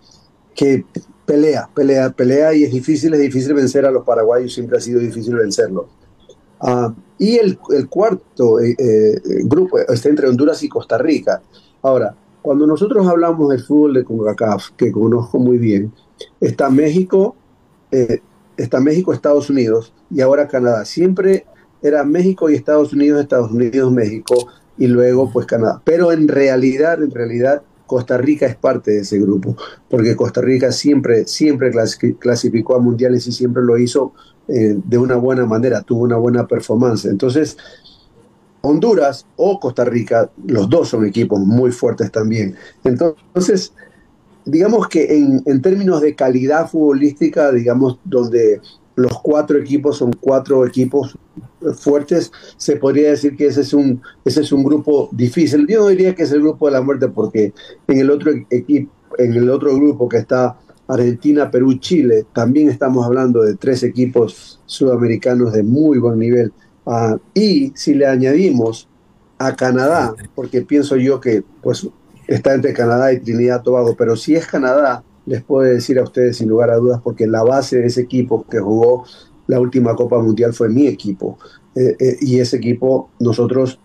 que, 0.53 0.85
pelea, 1.25 1.69
pelea, 1.73 2.09
pelea 2.11 2.53
y 2.53 2.63
es 2.63 2.71
difícil, 2.71 3.13
es 3.13 3.19
difícil 3.19 3.53
vencer 3.53 3.85
a 3.85 3.91
los 3.91 4.03
paraguayos, 4.03 4.53
siempre 4.53 4.77
ha 4.77 4.81
sido 4.81 4.99
difícil 4.99 5.35
vencerlos. 5.35 5.85
Ah, 6.59 6.93
y 7.17 7.37
el, 7.37 7.57
cuarto 7.89 8.59
eh, 8.59 8.75
eh, 8.77 9.21
grupo 9.43 9.79
está 9.79 10.09
entre 10.09 10.27
Honduras 10.27 10.61
y 10.63 10.69
Costa 10.69 10.97
Rica. 10.97 11.41
Ahora, 11.81 12.15
cuando 12.41 12.67
nosotros 12.67 13.07
hablamos 13.07 13.49
del 13.49 13.63
fútbol 13.63 13.93
de 13.95 14.03
CONCACAF, 14.03 14.71
que 14.77 14.91
conozco 14.91 15.39
muy 15.39 15.57
bien, 15.57 15.91
está 16.39 16.69
México, 16.69 17.35
eh, 17.91 18.19
está 18.57 18.79
México, 18.79 19.13
Estados 19.13 19.49
Unidos 19.49 19.93
y 20.09 20.21
ahora 20.21 20.47
Canadá. 20.47 20.85
Siempre 20.85 21.45
era 21.81 22.03
México 22.03 22.49
y 22.49 22.55
Estados 22.55 22.93
Unidos, 22.93 23.21
Estados 23.21 23.51
Unidos, 23.51 23.91
México 23.91 24.47
y 24.77 24.87
luego 24.87 25.31
pues 25.31 25.45
Canadá. 25.45 25.81
Pero 25.83 26.11
en 26.11 26.27
realidad, 26.27 27.01
en 27.01 27.11
realidad, 27.11 27.61
Costa 27.85 28.17
Rica 28.17 28.45
es 28.45 28.55
parte 28.55 28.91
de 28.91 28.99
ese 28.99 29.19
grupo, 29.19 29.55
porque 29.89 30.15
Costa 30.15 30.41
Rica 30.41 30.71
siempre, 30.71 31.25
siempre 31.25 31.71
clasificó 32.19 32.75
a 32.75 32.79
mundiales 32.79 33.27
y 33.27 33.31
siempre 33.31 33.63
lo 33.63 33.77
hizo 33.77 34.13
eh, 34.47 34.77
de 34.83 34.97
una 34.97 35.15
buena 35.15 35.45
manera, 35.45 35.81
tuvo 35.81 36.03
una 36.03 36.17
buena 36.17 36.47
performance. 36.47 37.05
Entonces, 37.05 37.57
Honduras 38.61 39.25
o 39.35 39.59
Costa 39.59 39.85
Rica, 39.85 40.31
los 40.45 40.69
dos 40.69 40.89
son 40.89 41.05
equipos 41.05 41.39
muy 41.39 41.71
fuertes 41.71 42.11
también. 42.11 42.55
Entonces, 42.83 43.73
digamos 44.43 44.87
que 44.87 45.15
en, 45.15 45.43
en 45.45 45.61
términos 45.61 46.01
de 46.01 46.15
calidad 46.15 46.69
futbolística, 46.69 47.51
digamos, 47.51 47.99
donde 48.03 48.61
los 48.95 49.21
cuatro 49.21 49.57
equipos 49.57 49.97
son 49.97 50.13
cuatro 50.13 50.65
equipos 50.65 51.17
fuertes, 51.77 52.31
se 52.57 52.77
podría 52.77 53.09
decir 53.09 53.35
que 53.35 53.47
ese 53.47 53.61
es 53.61 53.73
un, 53.73 54.01
ese 54.23 54.41
es 54.41 54.51
un 54.51 54.63
grupo 54.63 55.09
difícil. 55.11 55.67
Yo 55.67 55.81
no 55.81 55.87
diría 55.87 56.15
que 56.15 56.23
es 56.23 56.31
el 56.31 56.41
grupo 56.41 56.67
de 56.67 56.73
la 56.73 56.81
muerte 56.81 57.09
porque 57.09 57.53
en 57.87 57.99
el 57.99 58.09
otro 58.09 58.31
equipo, 58.49 58.91
en 59.17 59.33
el 59.33 59.49
otro 59.49 59.75
grupo 59.75 60.07
que 60.07 60.17
está 60.17 60.57
Argentina, 60.87 61.49
Perú, 61.49 61.75
Chile, 61.75 62.25
también 62.33 62.69
estamos 62.69 63.05
hablando 63.05 63.41
de 63.41 63.55
tres 63.55 63.83
equipos 63.83 64.61
sudamericanos 64.65 65.53
de 65.53 65.63
muy 65.63 65.97
buen 65.97 66.19
nivel. 66.19 66.53
Ah, 66.85 67.17
y 67.33 67.73
si 67.75 67.95
le 67.95 68.05
añadimos 68.05 68.87
a 69.39 69.55
Canadá, 69.55 70.13
porque 70.35 70.61
pienso 70.61 70.95
yo 70.95 71.19
que 71.19 71.43
pues 71.61 71.87
está 72.27 72.53
entre 72.53 72.73
Canadá 72.73 73.11
y 73.11 73.19
Trinidad 73.19 73.63
Tobago, 73.63 73.95
pero 73.97 74.15
si 74.15 74.35
es 74.35 74.45
Canadá, 74.47 75.03
les 75.25 75.43
puedo 75.43 75.69
decir 75.69 75.99
a 75.99 76.03
ustedes 76.03 76.37
sin 76.37 76.49
lugar 76.49 76.69
a 76.69 76.77
dudas, 76.77 77.01
porque 77.03 77.27
la 77.27 77.43
base 77.43 77.77
de 77.77 77.87
ese 77.87 78.01
equipo 78.01 78.45
que 78.49 78.59
jugó 78.59 79.05
la 79.47 79.59
última 79.59 79.95
Copa 79.95 80.19
Mundial 80.19 80.53
fue 80.53 80.69
mi 80.69 80.87
equipo. 80.87 81.37
Eh, 81.75 81.95
eh, 81.99 82.17
y 82.21 82.39
ese 82.39 82.57
equipo, 82.57 83.09
nosotros, 83.19 83.79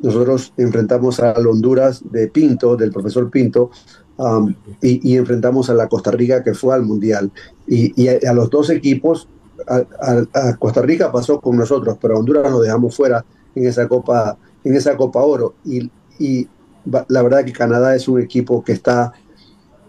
nosotros 0.00 0.52
enfrentamos 0.56 1.20
a 1.20 1.32
Honduras 1.32 2.02
de 2.10 2.28
Pinto, 2.28 2.76
del 2.76 2.90
profesor 2.90 3.30
Pinto, 3.30 3.70
um, 4.18 4.54
y, 4.80 5.16
enfrentamos 5.16 5.70
a 5.70 5.74
la 5.74 5.88
Costa 5.88 6.10
Rica 6.10 6.42
que 6.42 6.54
fue 6.54 6.74
al 6.74 6.82
Mundial. 6.82 7.30
Y, 7.66 8.08
a, 8.08 8.32
los 8.32 8.50
dos 8.50 8.70
equipos, 8.70 9.28
a, 9.66 10.56
Costa 10.58 10.82
Rica 10.82 11.10
pasó 11.10 11.40
con 11.40 11.56
nosotros, 11.56 11.98
pero 12.00 12.16
a 12.16 12.18
Honduras 12.18 12.50
lo 12.50 12.60
dejamos 12.60 12.96
fuera 12.96 13.24
en 13.54 13.66
esa 13.66 13.88
Copa, 13.88 14.36
en 14.64 14.74
esa 14.74 14.96
Copa 14.96 15.22
Oro. 15.22 15.54
Y, 15.64 15.90
la 17.08 17.22
verdad 17.22 17.44
que 17.44 17.52
Canadá 17.52 17.94
es 17.94 18.08
un 18.08 18.20
equipo 18.20 18.62
que 18.62 18.72
está, 18.72 19.12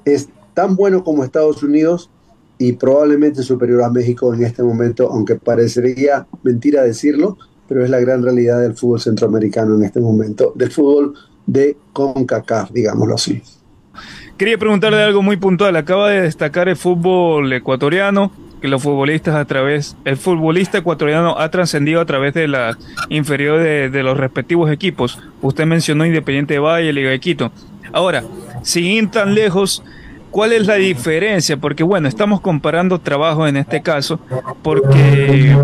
es 0.06 0.30
tan 0.54 0.76
bueno 0.76 1.04
como 1.04 1.24
Estados 1.24 1.64
Unidos 1.64 2.10
y 2.58 2.74
probablemente 2.74 3.44
superior 3.44 3.84
a 3.84 3.90
México 3.90 4.34
en 4.34 4.44
este 4.44 4.64
momento, 4.64 5.10
aunque 5.12 5.36
parecería 5.36 6.28
mentira 6.44 6.84
decirlo, 6.84 7.38
pero 7.68 7.84
es 7.84 7.90
la 7.90 8.00
gran 8.00 8.22
realidad 8.22 8.62
del 8.62 8.76
fútbol 8.76 9.00
centroamericano 9.00 9.76
en 9.76 9.84
este 9.84 10.00
momento, 10.00 10.54
del 10.56 10.72
fútbol 10.72 11.14
de 11.48 11.76
CONCACAF, 11.94 12.72
digámoslo 12.72 13.16
así. 13.16 13.42
Quería 14.38 14.58
preguntarle 14.58 15.02
algo 15.04 15.22
muy 15.22 15.38
puntual. 15.38 15.76
Acaba 15.76 16.10
de 16.10 16.22
destacar 16.22 16.68
el 16.68 16.76
fútbol 16.76 17.54
ecuatoriano, 17.54 18.32
que 18.62 18.68
los 18.68 18.82
futbolistas 18.82 19.36
a 19.36 19.46
través, 19.46 19.96
el 20.06 20.18
futbolista 20.18 20.80
ecuatoriano 20.80 21.38
ha 21.38 21.50
trascendido 21.50 22.02
a 22.02 22.06
través 22.06 22.34
de 22.34 22.48
la 22.48 22.78
inferior 23.10 23.60
de, 23.62 24.04
los 24.04 24.18
respectivos 24.18 24.72
equipos. 24.72 25.20
Usted 25.42 25.66
mencionó 25.66 26.06
Independiente 26.06 26.56
de 26.56 26.60
Valle, 26.60 26.94
Liga 26.94 27.10
de 27.10 27.20
Quito. 27.20 27.52
Ahora, 27.92 28.24
sin 28.64 28.86
ir 28.86 29.12
tan 29.12 29.34
lejos, 29.34 29.84
¿Cuál 30.32 30.54
es 30.54 30.66
la 30.66 30.76
diferencia? 30.76 31.58
Porque 31.58 31.84
bueno, 31.84 32.08
estamos 32.08 32.40
comparando 32.40 33.00
trabajo 33.00 33.46
en 33.48 33.58
este 33.58 33.82
caso, 33.82 34.18
porque 34.64 35.58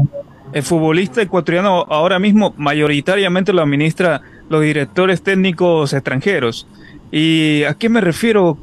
el 0.52 0.64
futbolista 0.64 1.22
ecuatoriano 1.22 1.86
ahora 1.88 2.20
mismo 2.20 2.54
mayoritariamente 2.58 3.54
lo 3.54 3.62
administra 3.62 4.22
los 4.50 4.62
directores 4.62 5.22
técnicos 5.22 5.94
extranjeros. 5.94 6.68
¿Y 7.14 7.64
a 7.64 7.76
qué 7.76 7.88
me 7.88 8.02
refiero? 8.02 8.58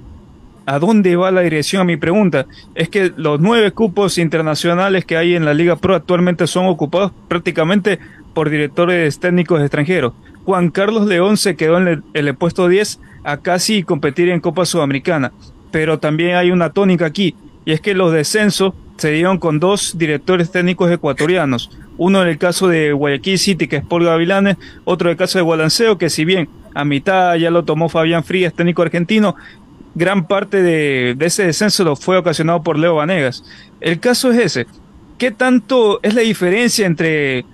¿A 0.67 0.79
dónde 0.79 1.17
va 1.17 1.31
la 1.31 1.41
dirección 1.41 1.81
a 1.83 1.85
mi 1.85 1.97
pregunta? 1.97 2.47
Es 2.75 2.91
que 2.91 3.13
los 3.17 3.41
nueve 3.41 3.71
cupos 3.73 4.19
internacionales 4.19 5.07
que 5.07 5.17
hay 5.17 5.35
en 5.35 5.47
la 5.47 5.55
Liga 5.55 5.77
Pro 5.77 5.95
actualmente 5.95 6.47
son 6.47 6.67
ocupados 6.67 7.13
prácticamente 7.29 7.99
por 8.35 8.51
directores 8.51 9.21
técnicos 9.21 9.61
extranjeros. 9.61 10.13
Juan 10.45 10.71
Carlos 10.71 11.07
León 11.07 11.39
se 11.39 11.57
quedó 11.57 11.79
en 11.79 11.89
el, 11.89 12.03
en 12.13 12.29
el 12.29 12.35
puesto 12.35 12.69
10 12.69 13.01
a 13.25 13.39
casi 13.39 13.83
competir 13.83 14.29
en 14.29 14.41
Copa 14.41 14.67
Sudamericana 14.67 15.33
pero 15.75 15.99
también 15.99 16.37
hay 16.37 16.53
una 16.53 16.71
tónica 16.71 17.05
aquí, 17.05 17.35
y 17.65 17.73
es 17.73 17.81
que 17.81 17.95
los 17.95 18.13
descensos 18.13 18.75
se 18.97 19.11
dieron 19.11 19.39
con 19.39 19.59
dos 19.59 19.99
directores 19.99 20.53
técnicos 20.53 20.89
ecuatorianos, 20.89 21.69
uno 21.99 22.23
en 22.23 22.29
el 22.29 22.39
caso 22.39 22.69
de 22.69 22.93
Guayaquil 22.93 23.41
City, 23.41 23.67
que 23.67 23.79
es 23.79 23.85
Paul 23.85 24.05
Gavilanes, 24.05 24.57
otro 24.85 25.09
en 25.09 25.15
el 25.15 25.17
caso 25.17 25.37
de 25.37 25.43
Gualanceo, 25.43 25.99
que 25.99 26.11
si 26.11 26.25
bien 26.25 26.49
a 26.77 26.85
mitad 26.85 27.35
ya 27.35 27.51
lo 27.51 27.65
tomó 27.65 27.89
Fabián 27.89 28.23
Frías, 28.23 28.55
técnico 28.55 28.83
argentino, 28.83 29.35
gran 29.97 30.29
parte 30.29 30.63
de, 30.63 31.17
de, 31.17 31.27
ese 31.27 31.45
descenso 31.45 31.83
lo 31.83 31.97
fue 31.97 32.19
ocasionado 32.19 32.63
por 32.63 32.79
Leo 32.79 32.95
Vanegas. 32.95 33.43
El 33.81 33.99
caso 33.99 34.31
es 34.31 34.39
ese. 34.39 34.67
¿Qué 35.19 35.33
tanto 35.33 35.99
es 36.05 36.15
la 36.15 36.21
diferencia 36.21 36.87
entre 36.87 37.45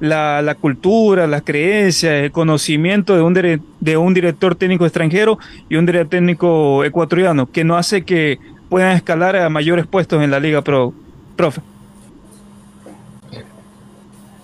la, 0.00 0.56
cultura, 0.60 1.26
las 1.26 1.42
creencias, 1.42 2.24
el 2.24 2.32
conocimiento 2.32 3.14
de 3.14 3.22
un, 3.22 3.62
de 3.80 3.96
un 3.96 4.14
director 4.14 4.54
técnico 4.54 4.84
extranjero 4.84 5.38
y 5.68 5.76
un 5.76 5.86
director 5.86 6.10
técnico 6.10 6.84
ecuatoriano, 6.84 7.50
que 7.50 7.64
no 7.64 7.76
hace 7.76 8.04
que 8.04 8.38
puedan 8.68 8.96
escalar 8.96 9.36
a 9.36 9.48
mayores 9.48 9.86
puestos 9.86 10.22
en 10.22 10.30
la 10.30 10.40
Liga 10.40 10.62
Pro, 10.62 10.92
profe. 11.36 11.60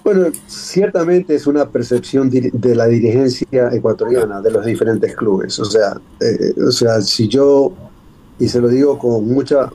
Bueno, 0.05 0.27
ciertamente 0.49 1.35
es 1.35 1.47
una 1.47 1.69
percepción 1.69 2.29
de 2.29 2.75
la 2.75 2.87
dirigencia 2.87 3.69
ecuatoriana 3.73 4.41
de 4.41 4.51
los 4.51 4.65
diferentes 4.65 5.15
clubes. 5.15 5.61
O 5.61 5.65
sea, 5.65 6.01
eh, 6.21 6.61
o 6.61 6.73
sea, 6.73 7.01
si 7.01 7.29
yo, 7.29 7.73
y 8.39 8.49
se 8.49 8.61
lo 8.61 8.67
digo 8.67 8.99
con 8.99 9.29
mucha, 9.29 9.71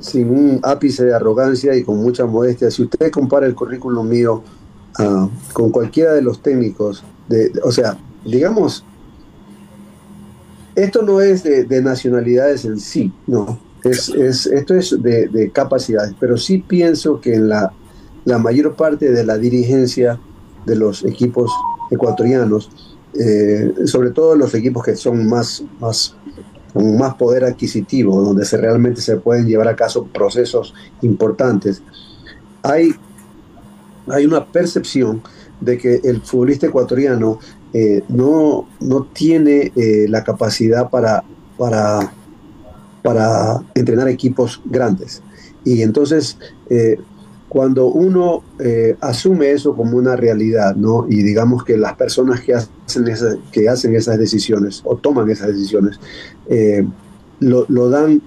sin 0.00 0.28
un 0.30 0.60
ápice 0.64 1.04
de 1.04 1.14
arrogancia 1.14 1.76
y 1.76 1.84
con 1.84 1.98
mucha 1.98 2.26
modestia, 2.26 2.68
si 2.70 2.82
usted 2.82 3.12
compara 3.12 3.46
el 3.46 3.54
currículum 3.54 4.08
mío 4.08 4.42
Ah, 4.98 5.28
con 5.52 5.70
cualquiera 5.70 6.12
de 6.12 6.22
los 6.22 6.42
técnicos, 6.42 7.04
de, 7.28 7.52
o 7.62 7.70
sea, 7.70 7.96
digamos, 8.24 8.84
esto 10.74 11.02
no 11.02 11.20
es 11.20 11.42
de, 11.42 11.82
nacionalidades 11.82 12.64
en 12.64 12.80
sí, 12.80 13.12
no, 13.26 13.58
es, 13.84 14.08
es 14.08 14.46
esto 14.46 14.74
es 14.74 15.00
de, 15.00 15.50
capacidades, 15.52 16.14
pero 16.18 16.36
sí 16.36 16.58
pienso 16.58 17.20
que 17.20 17.34
en 17.34 17.48
la, 17.48 17.72
la 18.24 18.38
mayor 18.38 18.74
parte 18.74 19.12
de 19.12 19.24
la 19.24 19.38
dirigencia 19.38 20.18
de 20.66 20.76
los 20.76 21.04
equipos 21.04 21.50
ecuatorianos, 21.90 22.70
eh, 23.18 23.72
sobre 23.86 24.10
todo 24.10 24.34
los 24.34 24.54
equipos 24.54 24.84
que 24.84 24.96
son 24.96 25.26
más, 25.28 25.62
más 25.80 26.16
con 26.72 26.96
más 26.98 27.14
poder 27.14 27.44
adquisitivo, 27.44 28.20
donde 28.20 28.44
se 28.44 28.56
realmente 28.56 29.00
se 29.00 29.16
pueden 29.16 29.46
llevar 29.46 29.68
a 29.68 29.76
cabo 29.76 30.06
procesos 30.06 30.74
importantes, 31.02 31.82
hay 32.62 32.94
hay 34.08 34.26
una 34.26 34.44
percepción 34.46 35.22
de 35.60 35.76
que 35.78 36.00
el 36.04 36.20
futbolista 36.22 36.66
ecuatoriano 36.66 37.38
eh, 37.72 38.02
no, 38.08 38.66
no 38.80 39.04
tiene 39.12 39.72
eh, 39.76 40.06
la 40.08 40.24
capacidad 40.24 40.88
para, 40.90 41.22
para, 41.58 42.12
para 43.02 43.62
entrenar 43.74 44.08
equipos 44.08 44.60
grandes. 44.64 45.22
Y 45.64 45.82
entonces, 45.82 46.38
eh, 46.70 46.98
cuando 47.48 47.86
uno 47.86 48.42
asume 49.00 49.50
eso 49.50 49.74
como 49.74 49.96
una 49.98 50.14
realidad, 50.16 50.76
¿no? 50.76 51.06
Y 51.08 51.22
digamos 51.22 51.64
que 51.64 51.76
las 51.76 51.94
personas 51.96 52.40
que 52.42 52.54
hacen, 52.54 53.08
esa- 53.08 53.36
que 53.50 53.68
hacen 53.68 53.94
esas 53.96 54.18
decisiones 54.18 54.82
o 54.84 54.96
toman 54.96 55.28
esas 55.30 55.48
decisiones 55.48 55.98
lo, 57.40 57.66
lo 57.68 57.90
dan 57.90 58.22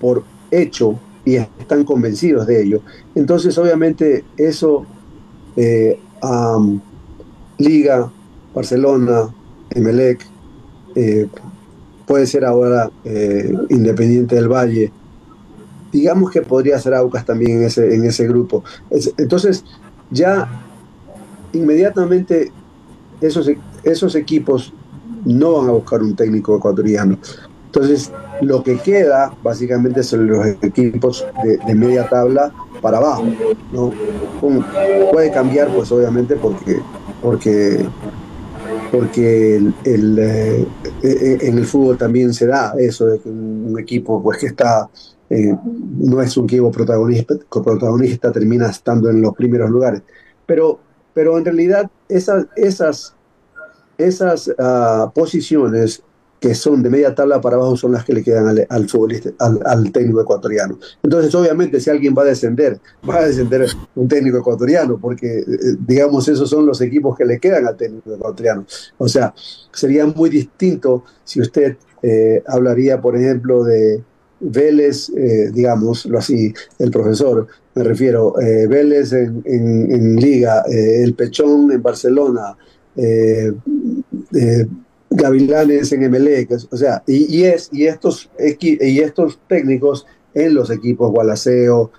por 0.00 0.24
hecho 0.50 0.98
y 1.24 1.36
están 1.36 1.84
convencidos 1.84 2.46
de 2.46 2.62
ello. 2.62 2.80
Entonces, 3.14 3.56
obviamente, 3.58 4.24
eso 4.36 4.84
eh, 5.56 5.98
Liga, 7.58 8.10
Barcelona, 8.54 9.28
Emelec, 9.70 10.26
eh, 10.94 11.28
puede 12.06 12.26
ser 12.26 12.44
ahora 12.44 12.90
eh, 13.04 13.52
Independiente 13.70 14.34
del 14.34 14.48
Valle, 14.48 14.92
digamos 15.92 16.30
que 16.30 16.42
podría 16.42 16.78
ser 16.78 16.94
Aucas 16.94 17.24
también 17.24 17.58
en 17.58 17.62
ese, 17.64 17.94
en 17.94 18.04
ese 18.04 18.26
grupo. 18.26 18.64
Es- 18.90 19.12
entonces, 19.16 19.64
ya 20.10 20.48
inmediatamente 21.52 22.50
esos, 23.20 23.50
esos 23.84 24.14
equipos 24.14 24.72
no 25.24 25.52
van 25.58 25.68
a 25.68 25.72
buscar 25.72 26.02
un 26.02 26.16
técnico 26.16 26.56
ecuatoriano. 26.56 27.18
Entonces, 27.66 28.10
lo 28.42 28.62
que 28.62 28.76
queda 28.78 29.32
básicamente 29.42 30.02
son 30.02 30.26
los 30.26 30.46
equipos 30.62 31.24
de, 31.44 31.74
media 31.74 32.08
tabla 32.08 32.52
para 32.80 32.98
abajo. 32.98 33.24
¿no? 33.72 33.92
Puede 35.12 35.30
cambiar, 35.30 35.68
pues 35.68 35.90
obviamente, 35.92 36.34
porque, 36.36 36.80
porque, 37.22 37.86
porque 38.90 39.56
el, 39.56 39.74
el, 39.84 40.18
eh, 40.18 40.66
eh, 41.02 41.38
en 41.40 41.58
el 41.58 41.66
fútbol 41.66 41.96
también 41.96 42.34
se 42.34 42.46
da 42.46 42.74
eso 42.78 43.06
de 43.06 43.20
que 43.20 43.28
un, 43.28 43.78
equipo 43.78 44.20
pues, 44.22 44.38
que 44.38 44.46
está 44.46 44.90
eh, 45.30 45.56
no 45.98 46.20
es 46.20 46.36
un 46.36 46.44
equipo 46.44 46.70
protagonista, 46.70 47.34
protagonista, 47.48 48.32
termina 48.32 48.68
estando 48.68 49.08
en 49.08 49.22
los 49.22 49.34
primeros 49.34 49.70
lugares. 49.70 50.02
Pero, 50.46 50.80
pero 51.14 51.38
en 51.38 51.44
realidad 51.44 51.88
esas, 52.08 52.46
esas, 52.56 53.14
esas 53.96 54.52
ah, 54.58 55.12
posiciones 55.14 56.02
que 56.42 56.56
son 56.56 56.82
de 56.82 56.90
media 56.90 57.14
tabla 57.14 57.40
para 57.40 57.54
abajo 57.54 57.76
son 57.76 57.92
las 57.92 58.04
que 58.04 58.12
le 58.12 58.24
quedan 58.24 58.48
al, 58.48 58.66
al 58.68 58.88
futbolista, 58.88 59.30
al, 59.38 59.92
técnico 59.92 60.20
ecuatoriano. 60.20 60.76
Entonces, 61.00 61.32
obviamente, 61.36 61.78
si 61.78 61.88
alguien 61.88 62.16
va 62.18 62.22
a 62.22 62.24
descender, 62.24 62.80
va 63.08 63.18
a 63.18 63.26
descender 63.26 63.68
un 63.94 64.08
técnico 64.08 64.38
ecuatoriano, 64.38 64.98
porque, 64.98 65.38
eh, 65.38 65.44
digamos, 65.78 66.26
esos 66.26 66.50
son 66.50 66.66
los 66.66 66.80
equipos 66.80 67.16
que 67.16 67.24
le 67.24 67.38
quedan 67.38 67.64
al 67.68 67.76
técnico 67.76 68.12
ecuatoriano. 68.12 68.66
O 68.98 69.06
sea, 69.06 69.32
sería 69.70 70.04
muy 70.04 70.30
distinto 70.30 71.04
si 71.22 71.40
usted 71.40 71.76
eh, 72.02 72.42
hablaría, 72.48 73.00
por 73.00 73.16
ejemplo, 73.16 73.62
de 73.62 74.02
Vélez, 74.40 75.12
eh, 75.16 75.52
digámoslo 75.54 76.18
así, 76.18 76.52
el 76.80 76.90
profesor, 76.90 77.46
me 77.76 77.84
refiero, 77.84 78.34
eh, 78.40 78.66
Vélez 78.66 79.12
en, 79.12 80.16
Liga, 80.16 80.64
el 80.68 81.14
Pechón 81.14 81.70
en 81.70 81.80
Barcelona, 81.80 82.56
eh, 82.96 84.66
Gavilanes 85.14 85.92
en 85.92 86.04
Emelec, 86.04 86.50
o 86.70 86.76
sea, 86.76 87.02
y, 87.06 87.36
y 87.36 87.44
es, 87.44 87.68
y, 87.72 87.86
estos, 87.86 88.30
y 88.60 89.00
estos 89.00 89.38
técnicos 89.48 90.06
en 90.34 90.54
los 90.54 90.70
equipos 90.70 91.10
Gualaceo, 91.10 91.90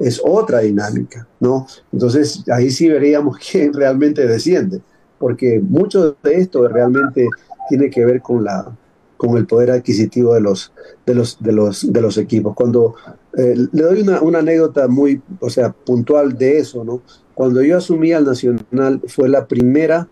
es 0.00 0.20
otra 0.24 0.60
dinámica, 0.60 1.26
¿no? 1.40 1.66
Entonces 1.92 2.44
ahí 2.50 2.70
sí 2.70 2.88
veríamos 2.88 3.38
quién 3.50 3.72
realmente 3.72 4.26
desciende, 4.26 4.80
porque 5.18 5.60
mucho 5.60 6.16
de 6.22 6.34
esto 6.34 6.66
realmente 6.68 7.28
tiene 7.68 7.90
que 7.90 8.04
ver 8.04 8.20
con 8.20 8.44
la 8.44 8.76
con 9.16 9.38
el 9.38 9.46
poder 9.46 9.70
adquisitivo 9.70 10.34
de 10.34 10.40
los 10.40 10.72
de 11.06 11.14
los 11.14 11.40
de 11.40 11.52
los 11.52 11.92
de 11.92 12.00
los 12.00 12.18
equipos. 12.18 12.54
Cuando 12.54 12.94
eh, 13.36 13.54
le 13.72 13.82
doy 13.82 14.02
una, 14.02 14.20
una 14.20 14.40
anécdota 14.40 14.88
muy, 14.88 15.22
o 15.40 15.48
sea, 15.48 15.72
puntual 15.72 16.36
de 16.36 16.58
eso, 16.58 16.84
¿no? 16.84 17.02
Cuando 17.34 17.62
yo 17.62 17.78
asumí 17.78 18.12
al 18.12 18.24
Nacional 18.24 19.00
fue 19.06 19.28
la 19.28 19.46
primera 19.46 20.08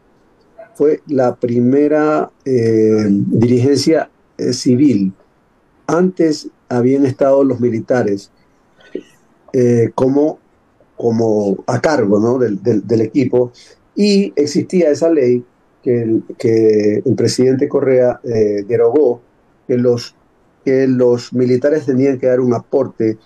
fue 0.75 1.03
la 1.07 1.35
primera 1.37 2.31
eh, 2.45 3.07
dirigencia 3.09 4.11
eh, 4.39 4.53
civil. 4.53 5.13
Antes 5.87 6.49
habían 6.69 7.05
estado 7.07 7.45
los 7.45 7.61
militares 7.61 8.31
eh, 9.53 9.91
como, 9.95 10.39
como 10.97 11.63
a 11.67 11.81
cargo 11.81 12.19
¿no? 12.19 12.39
del, 12.39 12.63
del- 12.63 13.01
equipo 13.03 13.53
y 13.95 14.33
existía 14.37 14.91
esa 14.91 15.11
ley 15.11 15.45
que 15.83 16.03
el, 16.03 16.23
que 16.39 17.03
el 17.05 17.15
presidente 17.15 17.69
Correa 17.69 18.21
derogó, 18.23 19.21
que 19.67 19.77
los, 19.77 20.15
que 20.65 20.87
los 20.87 21.33
militares 21.33 21.85
tenían 21.85 22.19
que 22.19 22.29
dar 22.29 22.41
un 22.41 22.55
aporte 22.55 23.19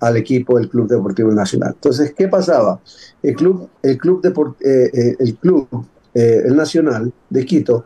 al 0.00 0.16
equipo 0.16 0.56
del 0.58 0.68
Club 0.68 0.88
Deportivo 0.88 1.32
Nacional. 1.32 1.72
Entonces, 1.74 2.14
¿qué 2.16 2.28
pasaba? 2.28 2.80
El 3.22 3.34
club, 3.34 3.68
el 3.82 3.98
club, 3.98 4.22
deport- 4.22 4.56
el 4.62 5.34
club 5.36 5.68
eh, 6.14 6.42
el 6.46 6.56
Nacional 6.56 7.12
de 7.30 7.44
Quito, 7.44 7.84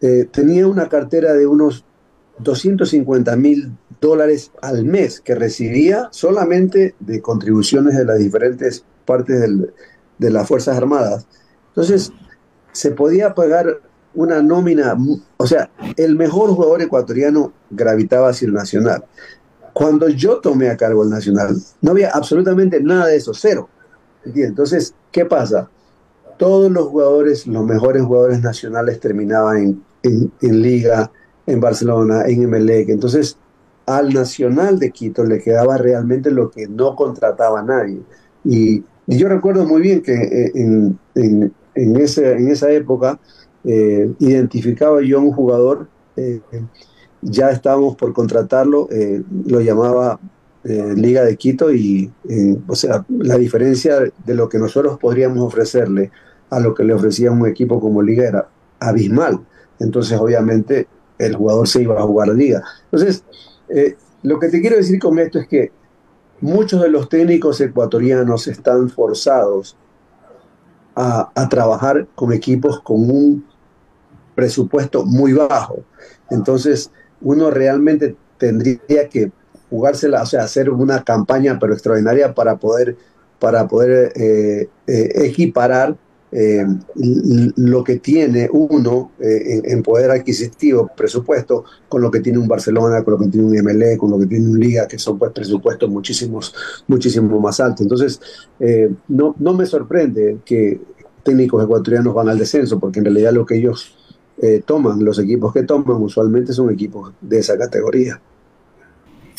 eh, 0.00 0.28
tenía 0.30 0.66
una 0.66 0.88
cartera 0.88 1.32
de 1.34 1.46
unos 1.46 1.84
250 2.38 3.36
mil 3.36 3.76
dólares 4.00 4.50
al 4.62 4.84
mes 4.84 5.20
que 5.20 5.34
recibía 5.34 6.08
solamente 6.10 6.94
de 6.98 7.20
contribuciones 7.20 7.96
de 7.96 8.04
las 8.04 8.18
diferentes 8.18 8.84
partes 9.04 9.40
del- 9.40 9.72
de 10.18 10.30
las 10.30 10.46
Fuerzas 10.48 10.76
Armadas. 10.76 11.26
Entonces, 11.68 12.12
se 12.72 12.90
podía 12.92 13.34
pagar 13.34 13.80
una 14.14 14.42
nómina, 14.42 14.96
o 15.36 15.46
sea, 15.46 15.70
el 15.96 16.16
mejor 16.16 16.50
jugador 16.50 16.82
ecuatoriano 16.82 17.52
gravitaba 17.70 18.28
hacia 18.30 18.46
el 18.46 18.54
Nacional. 18.54 19.04
Cuando 19.72 20.08
yo 20.08 20.38
tomé 20.40 20.68
a 20.68 20.76
cargo 20.76 21.02
el 21.02 21.10
Nacional, 21.10 21.56
no 21.80 21.90
había 21.92 22.10
absolutamente 22.10 22.82
nada 22.82 23.06
de 23.06 23.16
eso, 23.16 23.32
cero. 23.34 23.68
¿entiendes? 24.24 24.50
Entonces, 24.50 24.94
¿qué 25.10 25.24
pasa? 25.24 25.68
Todos 26.36 26.70
los 26.70 26.88
jugadores, 26.88 27.46
los 27.46 27.64
mejores 27.64 28.02
jugadores 28.02 28.40
nacionales 28.42 29.00
terminaban 29.00 29.84
en, 30.02 30.32
en- 30.40 30.62
Liga, 30.62 31.12
en 31.46 31.60
Barcelona, 31.60 32.24
en 32.26 32.42
Emelec. 32.44 32.88
Entonces, 32.90 33.38
al 33.86 34.12
Nacional 34.14 34.78
de 34.78 34.90
Quito 34.92 35.24
le 35.24 35.40
quedaba 35.40 35.78
realmente 35.78 36.30
lo 36.30 36.50
que 36.50 36.68
no 36.68 36.94
contrataba 36.96 37.62
nadie. 37.62 38.06
Y, 38.44 38.84
yo 39.06 39.28
recuerdo 39.28 39.66
muy 39.66 39.82
bien 39.82 40.00
que 40.02 40.12
eh, 40.14 40.52
en, 40.54 40.98
en- 41.14 41.52
en 41.74 41.96
ese- 41.96 42.32
en 42.32 42.48
esa 42.48 42.70
época 42.70 43.20
eh, 43.64 44.14
identificaba 44.18 45.02
yo 45.02 45.18
a 45.18 45.22
un 45.22 45.32
jugador, 45.32 45.88
eh, 46.16 46.40
ya 47.20 47.50
estábamos 47.50 47.96
por 47.96 48.12
contratarlo, 48.12 48.88
lo 49.46 49.60
llamaba 49.60 50.18
eh, 50.64 50.94
Liga 50.94 51.24
de 51.24 51.36
Quito 51.36 51.72
y, 51.72 52.12
eh, 52.28 52.56
o 52.68 52.76
sea, 52.76 53.04
la 53.08 53.36
diferencia 53.36 53.98
de 54.00 54.34
lo 54.34 54.48
que 54.48 54.58
nosotros 54.58 54.98
podríamos 54.98 55.40
ofrecerle 55.40 56.12
a 56.50 56.60
lo 56.60 56.74
que 56.74 56.84
le 56.84 56.94
ofrecía 56.94 57.32
un 57.32 57.46
equipo 57.48 57.80
como 57.80 58.00
Liga 58.00 58.28
era 58.28 58.48
abismal. 58.78 59.40
Entonces, 59.80 60.18
obviamente, 60.18 60.86
el 61.18 61.34
jugador 61.34 61.66
se 61.66 61.82
iba 61.82 61.98
a 61.98 62.02
jugar 62.02 62.30
a 62.30 62.34
Liga. 62.34 62.62
Entonces, 62.84 63.24
eh, 63.68 63.96
lo 64.22 64.38
que 64.38 64.48
te 64.48 64.60
quiero 64.60 64.76
decir 64.76 65.00
con 65.00 65.18
esto 65.18 65.40
es 65.40 65.48
que 65.48 65.72
muchos 66.40 66.80
de 66.80 66.90
los 66.90 67.08
técnicos 67.08 67.60
ecuatorianos 67.60 68.46
están 68.46 68.88
forzados 68.88 69.76
a, 70.94 71.32
a 71.34 71.48
trabajar 71.48 72.06
con 72.14 72.32
equipos 72.32 72.80
con 72.80 73.10
un 73.10 73.44
presupuesto 74.36 75.04
muy 75.04 75.32
bajo. 75.32 75.80
Entonces, 76.30 76.92
uno 77.20 77.50
realmente 77.50 78.14
tendría 78.38 79.08
que 79.08 79.32
jugársela, 79.72 80.22
o 80.22 80.26
sea, 80.26 80.44
hacer 80.44 80.68
una 80.68 81.02
campaña 81.02 81.58
pero 81.58 81.72
extraordinaria 81.72 82.34
para 82.34 82.56
poder, 82.56 82.94
para 83.38 83.66
poder 83.66 84.12
eh, 84.14 84.68
eh, 84.86 85.12
equiparar 85.24 85.96
eh, 86.30 86.66
lo 86.94 87.82
que 87.82 87.96
tiene 87.96 88.50
uno 88.52 89.12
en, 89.18 89.62
en 89.64 89.82
poder 89.82 90.10
adquisitivo, 90.10 90.90
presupuesto, 90.94 91.64
con 91.88 92.02
lo 92.02 92.10
que 92.10 92.20
tiene 92.20 92.38
un 92.38 92.48
Barcelona, 92.48 93.02
con 93.02 93.14
lo 93.14 93.20
que 93.20 93.28
tiene 93.28 93.46
un 93.46 93.64
MLE, 93.64 93.96
con 93.96 94.10
lo 94.10 94.18
que 94.18 94.26
tiene 94.26 94.46
un 94.46 94.58
Liga, 94.58 94.86
que 94.86 94.98
son 94.98 95.18
pues 95.18 95.32
presupuestos 95.32 95.88
muchísimos, 95.88 96.54
muchísimo 96.86 97.40
más 97.40 97.58
altos. 97.60 97.82
Entonces, 97.82 98.20
no, 99.08 99.34
no 99.38 99.54
me 99.54 99.66
sorprende 99.66 100.38
que 100.44 100.80
técnicos 101.22 101.64
ecuatorianos 101.64 102.14
van 102.14 102.28
al 102.30 102.38
descenso, 102.38 102.78
porque 102.78 102.98
en 103.00 103.06
realidad 103.06 103.32
lo 103.32 103.44
que 103.44 103.56
ellos 103.56 103.94
toman, 104.64 105.04
los 105.04 105.18
equipos 105.18 105.52
que 105.52 105.64
toman, 105.64 106.02
usualmente 106.02 106.54
son 106.54 106.70
equipos 106.70 107.12
de 107.20 107.38
esa 107.38 107.58
categoría. 107.58 108.20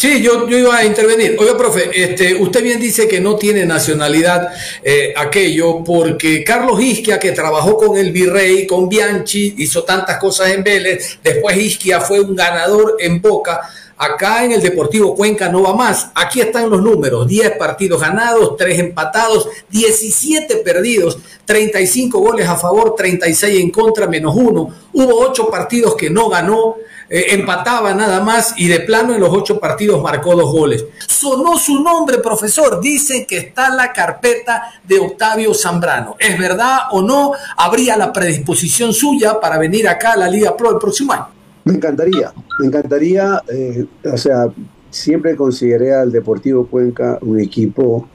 Sí, 0.03 0.21
yo, 0.21 0.49
yo 0.49 0.57
iba 0.57 0.75
a 0.75 0.83
intervenir. 0.83 1.37
Oiga, 1.39 1.57
profe, 1.57 1.89
este, 1.93 2.35
usted 2.35 2.61
bien 2.61 2.77
dice 2.77 3.07
que 3.07 3.21
no 3.21 3.37
tiene 3.37 3.65
nacionalidad 3.65 4.49
eh, 4.83 5.13
aquello 5.15 5.81
porque 5.81 6.43
Carlos 6.43 6.81
Isquia, 6.81 7.17
que 7.17 7.31
trabajó 7.31 7.77
con 7.77 7.95
el 7.95 8.11
virrey, 8.11 8.67
con 8.67 8.89
Bianchi, 8.89 9.55
hizo 9.59 9.85
tantas 9.85 10.17
cosas 10.17 10.49
en 10.49 10.61
Vélez, 10.61 11.19
después 11.23 11.55
Isquia 11.55 12.01
fue 12.01 12.19
un 12.19 12.35
ganador 12.35 12.97
en 12.99 13.21
Boca, 13.21 13.61
Acá 13.95 14.43
en 14.43 14.51
el 14.51 14.61
Deportivo 14.61 15.15
Cuenca 15.15 15.47
no 15.47 15.61
va 15.61 15.75
más. 15.75 16.09
Aquí 16.15 16.41
están 16.41 16.69
los 16.69 16.81
números. 16.81 17.25
10 17.25 17.57
partidos 17.57 18.01
ganados, 18.01 18.57
3 18.57 18.79
empatados, 18.79 19.47
17 19.69 20.57
perdidos, 20.57 21.19
35 21.45 22.19
goles 22.19 22.47
a 22.49 22.57
favor, 22.57 22.95
36 22.95 23.61
en 23.61 23.69
contra, 23.69 24.07
menos 24.07 24.35
1. 24.35 24.75
Hubo 24.93 25.19
8 25.19 25.49
partidos 25.49 25.95
que 25.95 26.09
no 26.09 26.27
ganó, 26.27 26.75
eh, 27.15 27.25
empataba 27.35 27.93
nada 27.93 28.21
más 28.21 28.55
y 28.57 28.67
de 28.67 28.79
plano 28.79 29.13
en 29.13 29.19
los 29.21 29.29
8 29.29 29.59
partidos 29.59 30.01
marcó 30.01 30.35
2 30.35 30.51
goles. 30.51 30.85
Sonó 31.07 31.57
su 31.59 31.79
nombre, 31.83 32.17
profesor. 32.17 32.81
Dicen 32.81 33.27
que 33.27 33.37
está 33.37 33.67
en 33.67 33.77
la 33.77 33.93
carpeta 33.93 34.63
de 34.83 34.97
Octavio 34.97 35.53
Zambrano. 35.53 36.15
¿Es 36.17 36.39
verdad 36.39 36.79
o 36.91 37.03
no? 37.03 37.33
¿Habría 37.55 37.95
la 37.97 38.11
predisposición 38.11 38.93
suya 38.93 39.39
para 39.39 39.59
venir 39.59 39.87
acá 39.87 40.13
a 40.13 40.17
la 40.17 40.27
Liga 40.27 40.57
Pro 40.57 40.71
el 40.71 40.77
próximo 40.79 41.13
año? 41.13 41.27
Me 41.65 41.75
encantaría, 41.75 42.33
me 42.59 42.65
encantaría, 42.65 43.41
eh, 43.47 43.85
o 44.11 44.17
sea, 44.17 44.47
siempre 44.89 45.35
consideré 45.35 45.93
al 45.93 46.11
Deportivo 46.11 46.65
Cuenca 46.65 47.19
un 47.21 47.39
equipo 47.39 48.07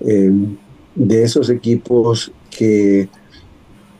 eh, 0.00 0.30
de 0.94 1.22
esos 1.22 1.50
equipos 1.50 2.32
que, 2.50 3.08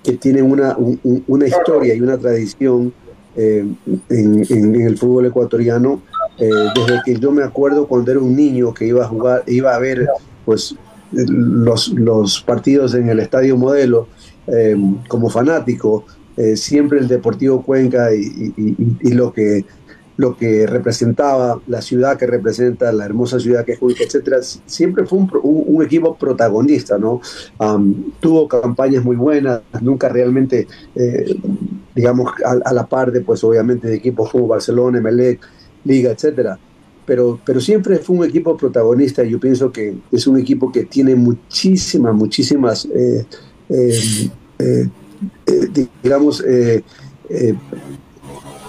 que 0.03 0.13
tienen 0.15 0.51
una, 0.51 0.75
un- 0.79 1.23
una 1.29 1.47
historia 1.47 1.95
y 1.95 2.01
una 2.01 2.17
tradición 2.17 2.93
eh, 3.39 3.65
en, 4.11 4.75
el 4.83 4.99
fútbol 4.99 5.27
ecuatoriano. 5.27 6.03
eh, 6.39 6.51
desde 6.75 7.01
que 7.05 7.17
yo 7.19 7.31
me 7.33 7.43
acuerdo 7.43 7.87
cuando 7.89 8.11
era 8.11 8.21
un 8.21 8.37
niño 8.37 8.75
que 8.75 8.87
iba 8.87 9.05
a 9.05 9.09
jugar, 9.09 9.43
iba 9.47 9.75
a 9.75 9.79
ver 9.79 10.07
pues 10.45 10.75
los, 11.13 11.89
los 11.95 12.41
partidos 12.43 12.95
en 12.95 13.09
el 13.09 13.19
Estadio 13.21 13.57
Modelo 13.57 14.09
eh, 14.47 14.77
como 15.09 15.31
fanático, 15.31 16.05
siempre 16.55 17.01
el 17.01 17.09
Deportivo 17.09 17.63
Cuenca 17.63 18.15
y- 18.15 18.53
y 19.01 19.11
lo 19.13 19.33
que 19.33 19.65
lo 20.19 20.37
que 20.37 20.67
representaba, 20.67 21.61
la 21.69 21.81
ciudad 21.81 22.19
que 22.19 22.27
representa, 22.27 22.93
la 22.93 23.05
hermosa 23.05 23.39
ciudad 23.39 23.65
que 23.65 23.73
es 23.75 23.79
etcétera, 24.01 24.39
siempre 24.67 25.07
fue 25.07 25.21
un, 25.21 25.31
un- 25.45 25.85
equipo 25.85 26.17
protagonista, 26.19 26.99
¿no? 26.99 27.21
Tuvo 28.21 28.49
campañas 28.49 29.05
muy 29.05 29.15
buenas, 29.15 29.63
nunca 29.81 30.09
realmente, 30.09 30.67
eh, 30.97 31.37
digamos, 31.95 32.33
a, 32.45 32.73
la 32.75 32.87
par 32.89 33.13
de, 33.13 33.21
pues 33.21 33.45
obviamente, 33.45 33.87
de 33.87 33.95
equipos 33.95 34.31
como 34.33 34.49
Barcelona, 34.49 34.99
Emelec, 34.99 35.41
Liga, 35.85 36.11
etcétera. 36.11 36.59
Pero, 37.07 37.41
pero 37.45 37.61
siempre 37.61 37.99
fue 37.99 38.17
un 38.17 38.25
equipo 38.25 38.57
protagonista 38.57 39.23
y 39.25 39.31
yo 39.31 39.39
pienso 39.39 39.71
que 39.71 39.97
es 40.11 40.27
un 40.27 40.37
equipo 40.39 40.73
que 40.73 40.85
tiene 40.85 41.15
muchísimas, 41.15 42.13
muchísimas, 42.13 42.87
eh, 42.87 43.25
eh, 43.69 44.91
digamos, 46.03 46.43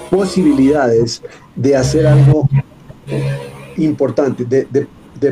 posibilidades 0.09 1.21
de 1.55 1.75
hacer 1.75 2.07
algo 2.07 2.47
importante, 3.77 4.45
de, 4.45 4.67
de- 4.71 4.87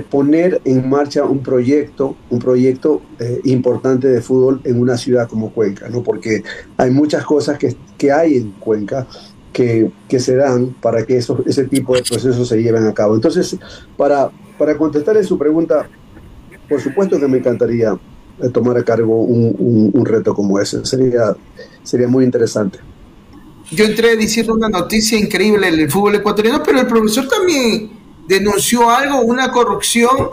poner 0.09 0.59
en 0.65 0.89
marcha 0.89 1.23
un 1.23 1.39
proyecto, 1.39 2.17
un 2.30 2.39
proyecto 2.39 3.01
eh, 3.19 3.39
importante 3.45 4.09
de 4.09 4.19
fútbol 4.21 4.59
en 4.65 4.82
una 4.82 4.97
ciudad 4.97 5.30
como 5.30 5.51
Cuenca, 5.53 5.88
¿no? 5.88 6.03
Porque 6.03 6.43
hay 6.75 6.91
muchas 6.91 7.23
cosas 7.23 7.57
que, 7.57 7.73
que 7.97 8.11
hay 8.11 8.36
en 8.36 8.51
Cuenca 8.59 9.07
que, 9.53 9.89
que 10.09 10.19
se 10.19 10.36
dan 10.36 10.75
para 10.82 11.05
que 11.05 11.15
esos, 11.15 11.39
ese 11.47 11.63
tipo 11.63 11.95
de 11.95 12.03
procesos 12.03 12.49
se 12.49 12.61
lleven 12.61 12.86
a 12.86 12.93
cabo. 12.93 13.15
Entonces, 13.15 13.57
para, 13.95 14.30
para 14.57 14.78
contestarle 14.78 15.23
su 15.23 15.38
pregunta, 15.38 15.88
por 16.67 16.82
supuesto 16.82 17.17
que 17.17 17.28
me 17.30 17.38
encantaría 17.38 17.97
tomar 18.51 18.78
a 18.78 18.84
cargo 18.84 19.21
un, 19.21 19.55
un- 19.57 19.91
un 19.93 20.05
reto 20.05 20.34
como 20.36 20.59
ese. 20.59 20.86
Sería, 20.86 21.34
sería 21.84 22.09
muy 22.09 22.25
interesante. 22.25 22.80
Yo 23.72 23.84
entré 23.84 24.15
diciendo 24.15 24.53
una 24.53 24.70
noticia 24.70 25.20
increíble 25.20 25.68
en 25.68 25.80
el 25.80 25.91
fútbol 25.91 26.15
ecuatoriano, 26.15 26.63
pero 26.63 26.80
el 26.80 26.88
profesor 26.88 27.28
también 27.28 27.91
denunció 28.28 28.89
algo, 28.89 29.22
una 29.22 29.51
corrupción, 29.51 30.30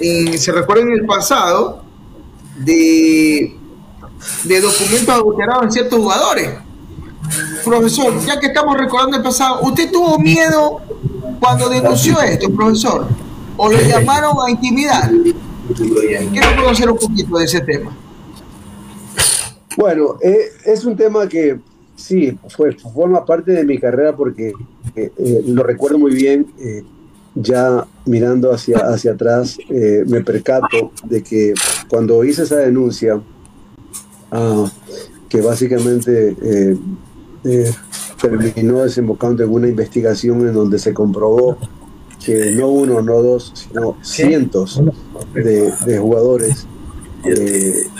eh, 0.00 0.38
se 0.38 0.52
recuerda 0.52 0.82
en 0.82 0.92
el 0.92 1.06
pasado, 1.06 1.82
de, 2.58 3.54
de 4.44 4.60
documentos 4.60 5.08
adulterados 5.08 5.64
en 5.64 5.72
ciertos 5.72 5.98
jugadores. 5.98 6.50
Profesor, 7.64 8.14
ya 8.24 8.38
que 8.38 8.46
estamos 8.46 8.76
recordando 8.76 9.16
el 9.16 9.22
pasado, 9.22 9.60
¿usted 9.62 9.90
tuvo 9.90 10.18
miedo 10.18 10.80
cuando 11.40 11.68
denunció 11.68 12.20
esto, 12.20 12.48
profesor? 12.50 13.08
¿O 13.56 13.70
lo 13.70 13.80
llamaron 13.88 14.36
a 14.46 14.50
intimidar? 14.50 15.10
Quiero 15.76 16.62
conocer 16.62 16.90
un 16.90 16.98
poquito 16.98 17.38
de 17.38 17.44
ese 17.44 17.60
tema. 17.60 17.96
Bueno, 19.76 20.16
eh, 20.22 20.52
es 20.64 20.84
un 20.84 20.96
tema 20.96 21.28
que 21.28 21.60
sí, 21.96 22.38
fue, 22.48 22.72
forma 22.74 23.24
parte 23.24 23.52
de 23.52 23.64
mi 23.64 23.78
carrera 23.78 24.14
porque 24.14 24.52
eh, 24.94 25.12
eh, 25.16 25.42
lo 25.46 25.62
recuerdo 25.62 25.98
muy 25.98 26.14
bien. 26.14 26.46
eh, 26.58 26.84
ya 27.38 27.86
mirando 28.06 28.50
hacia, 28.50 28.78
hacia 28.78 29.12
atrás, 29.12 29.58
eh, 29.68 30.04
me 30.06 30.22
percato 30.22 30.90
de 31.04 31.22
que 31.22 31.52
cuando 31.86 32.24
hice 32.24 32.44
esa 32.44 32.56
denuncia, 32.56 33.20
ah, 34.30 34.64
que 35.28 35.42
básicamente 35.42 36.34
terminó 38.22 38.84
desembocando 38.84 39.44
en 39.44 39.50
una 39.52 39.68
investigación 39.68 40.48
en 40.48 40.54
donde 40.54 40.78
se 40.78 40.94
comprobó 40.94 41.58
que 42.24 42.52
no 42.52 42.68
uno, 42.68 43.02
no 43.02 43.20
dos, 43.20 43.52
sino 43.54 43.98
cientos 44.00 44.80
de, 45.34 45.72
de 45.84 45.98
jugadores 45.98 46.66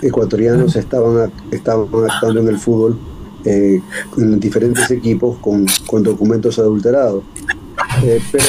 ecuatorianos 0.03 0.77
estaban, 0.77 1.31
estaban 1.51 1.89
actuando 2.09 2.41
en 2.41 2.49
el 2.49 2.59
fútbol 2.59 2.99
eh, 3.47 3.81
en 4.19 4.41
diferentes 4.41 4.91
equipos 4.91 5.39
con, 5.39 5.65
con 5.87 6.03
documentos 6.03 6.59
adulterados. 6.59 7.25
Eh, 8.05 8.21
pero 8.33 8.45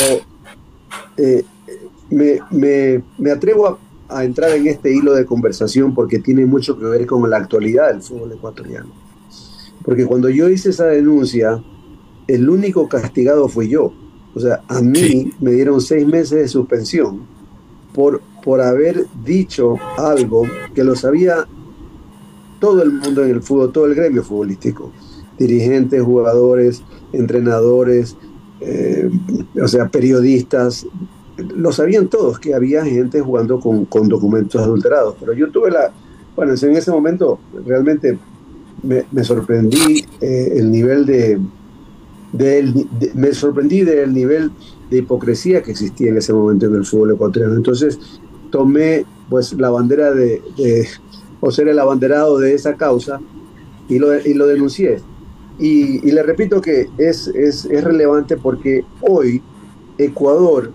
eh, 1.17 1.45
me, 2.09 2.39
me- 2.51 3.03
me 3.17 3.31
atrevo 3.31 3.67
a, 3.67 3.77
a 4.09 4.23
entrar 4.25 4.51
en 4.51 4.67
este 4.67 4.93
hilo 4.93 5.13
de 5.13 5.25
conversación 5.25 5.93
porque 5.93 6.19
tiene 6.19 6.45
mucho 6.45 6.77
que 6.77 6.85
ver 6.85 7.05
con 7.05 7.29
la 7.29 7.37
actualidad 7.37 7.91
del 7.93 8.01
fútbol 8.01 8.31
ecuatoriano. 8.33 8.89
Porque 9.85 10.05
cuando 10.05 10.29
yo 10.29 10.49
hice 10.49 10.69
esa 10.71 10.87
denuncia, 10.87 11.63
el 12.27 12.49
único 12.49 12.89
castigado 12.89 13.47
fui 13.47 13.69
yo. 13.69 13.93
O 14.35 14.39
sea, 14.39 14.61
a 14.67 14.81
mí 14.81 15.31
me 15.39 15.51
dieron 15.51 15.79
seis 15.81 16.05
meses 16.05 16.39
de 16.39 16.47
suspensión 16.47 17.21
por, 17.93 18.21
por 18.43 18.61
haber 18.61 19.05
dicho 19.25 19.75
algo 19.97 20.43
que 20.75 20.83
lo 20.83 20.95
sabía 20.95 21.47
todo 22.59 22.81
el 22.83 22.91
mundo 22.91 23.23
en 23.23 23.31
el 23.31 23.41
fútbol, 23.41 23.71
todo 23.71 23.85
el 23.85 23.95
gremio 23.95 24.23
futbolístico. 24.23 24.91
Dirigentes, 25.37 26.01
jugadores, 26.01 26.81
entrenadores, 27.13 28.15
eh, 28.61 29.09
o 29.61 29.67
sea, 29.67 29.87
periodistas, 29.89 30.85
lo 31.55 31.71
sabían 31.71 32.07
todos 32.07 32.39
que 32.39 32.55
había 32.55 32.83
gente 32.83 33.21
jugando 33.21 33.59
con, 33.59 33.85
con 33.85 34.07
documentos 34.09 34.59
adulterados. 34.61 35.15
Pero 35.19 35.33
yo 35.33 35.51
tuve 35.51 35.69
la, 35.71 35.91
bueno, 36.35 36.53
en 36.59 36.75
ese 36.75 36.89
momento 36.91 37.39
realmente 37.65 38.17
me, 38.81 39.05
me 39.11 39.23
sorprendí 39.23 40.03
eh, 40.21 40.53
el 40.55 40.71
nivel 40.71 41.05
de, 41.05 41.39
de- 42.33 43.11
me 43.13 43.33
sorprendí 43.33 43.81
del 43.83 44.13
nivel 44.13 44.51
de 44.89 44.97
hipocresía 44.99 45.61
que 45.61 45.71
existía 45.71 46.09
en 46.09 46.17
ese 46.17 46.33
momento 46.33 46.65
en 46.65 46.75
el 46.75 46.85
fútbol 46.85 47.11
ecuatoriano. 47.11 47.55
Entonces 47.55 47.99
tomé 48.51 49.05
pues 49.29 49.53
la 49.53 49.69
bandera 49.69 50.11
de, 50.13 50.41
de- 50.57 50.87
o 51.39 51.51
ser 51.51 51.67
el 51.67 51.79
abanderado 51.79 52.39
de 52.39 52.53
esa 52.53 52.75
causa 52.75 53.19
y 53.87 53.99
lo, 53.99 54.15
y 54.19 54.33
lo 54.33 54.47
denuncié. 54.47 55.01
Y, 55.59 56.07
y 56.07 56.11
le 56.11 56.23
repito 56.23 56.61
que 56.61 56.89
es, 56.97 57.27
es, 57.27 57.65
es 57.65 57.83
relevante 57.83 58.37
porque 58.37 58.85
hoy 59.01 59.41
Ecuador 59.97 60.71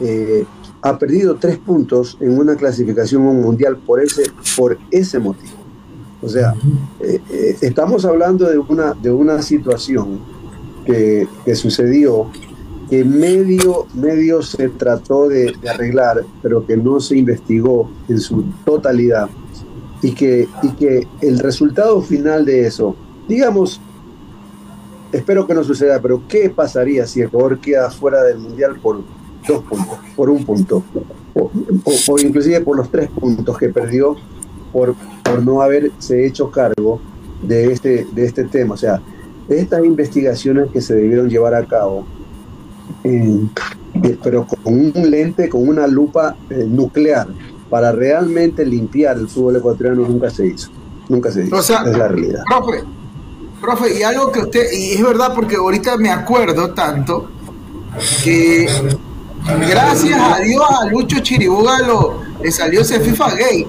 eh, 0.00 0.44
ha 0.80 0.98
perdido 0.98 1.36
tres 1.36 1.58
puntos 1.58 2.16
en 2.20 2.38
una 2.38 2.56
clasificación 2.56 3.22
mundial 3.22 3.76
por 3.76 4.00
ese, 4.00 4.24
por 4.56 4.78
ese 4.90 5.18
motivo. 5.18 5.58
O 6.22 6.28
sea, 6.28 6.54
eh, 7.00 7.20
eh, 7.30 7.56
estamos 7.60 8.04
hablando 8.04 8.48
de 8.48 8.58
una, 8.58 8.94
de 8.94 9.10
una 9.10 9.42
situación 9.42 10.20
que, 10.84 11.28
que 11.44 11.54
sucedió 11.54 12.30
que 12.88 13.04
medio, 13.04 13.86
medio 13.94 14.40
se 14.40 14.68
trató 14.70 15.28
de 15.28 15.54
arreglar, 15.68 16.24
pero 16.42 16.66
que 16.66 16.76
no 16.76 17.00
se 17.00 17.18
investigó 17.18 17.90
en 18.08 18.18
su 18.18 18.44
totalidad. 18.64 19.28
Y 20.02 20.12
que, 20.12 20.46
y 20.62 20.68
que 20.72 21.06
el 21.22 21.38
resultado 21.40 22.00
final 22.02 22.44
de 22.44 22.66
eso, 22.66 22.94
digamos, 23.28 23.80
espero 25.12 25.46
que 25.46 25.54
no 25.54 25.64
suceda, 25.64 26.00
pero 26.00 26.22
¿qué 26.28 26.50
pasaría 26.50 27.06
si 27.06 27.22
Ecuador 27.22 27.58
queda 27.58 27.90
fuera 27.90 28.22
del 28.22 28.38
Mundial 28.38 28.78
por 28.80 29.00
dos 29.46 29.64
puntos, 29.64 29.98
por 30.14 30.30
un 30.30 30.44
punto, 30.44 30.82
o, 31.34 31.50
o- 31.84 32.18
inclusive 32.20 32.60
por 32.60 32.76
los 32.76 32.90
tres 32.90 33.08
puntos 33.10 33.56
que 33.58 33.68
perdió 33.70 34.16
por, 34.72 34.94
por 35.24 35.42
no 35.42 35.62
haberse 35.62 36.26
hecho 36.26 36.50
cargo 36.50 37.00
de 37.42 37.72
este, 37.72 38.06
de 38.12 38.24
este 38.24 38.44
tema? 38.44 38.74
O 38.74 38.78
sea, 38.78 39.00
estas 39.48 39.84
investigaciones 39.84 40.70
que 40.70 40.80
se 40.80 40.94
debieron 40.94 41.28
llevar 41.28 41.54
a 41.54 41.64
cabo, 41.64 42.04
eh, 43.04 43.40
pero 44.22 44.46
con 44.46 44.58
un 44.74 44.92
lente, 45.10 45.48
con 45.48 45.66
una 45.66 45.86
lupa 45.86 46.36
eh, 46.50 46.66
nuclear, 46.68 47.26
para 47.70 47.92
realmente 47.92 48.64
limpiar 48.64 49.16
el 49.18 49.28
fútbol 49.28 49.56
ecuatoriano 49.56 50.02
nunca 50.02 50.30
se 50.30 50.46
hizo. 50.46 50.70
Nunca 51.08 51.30
se 51.30 51.44
hizo. 51.44 51.56
O 51.56 51.62
sea, 51.62 51.82
es 51.86 51.96
la 51.96 52.08
realidad. 52.08 52.42
Profe, 52.48 52.84
profe, 53.60 53.98
y 53.98 54.02
algo 54.02 54.30
que 54.32 54.40
usted, 54.40 54.72
y 54.72 54.92
es 54.94 55.02
verdad 55.02 55.32
porque 55.34 55.56
ahorita 55.56 55.96
me 55.96 56.10
acuerdo 56.10 56.72
tanto 56.74 57.30
que 58.22 58.66
gracias 59.68 60.20
a 60.20 60.38
Dios 60.40 60.64
a 60.80 60.86
Lucho 60.86 61.20
Chiribuga 61.20 61.80
lo, 61.80 62.20
le 62.42 62.50
salió 62.52 62.82
ese 62.82 63.00
FIFA 63.00 63.34
gay, 63.34 63.66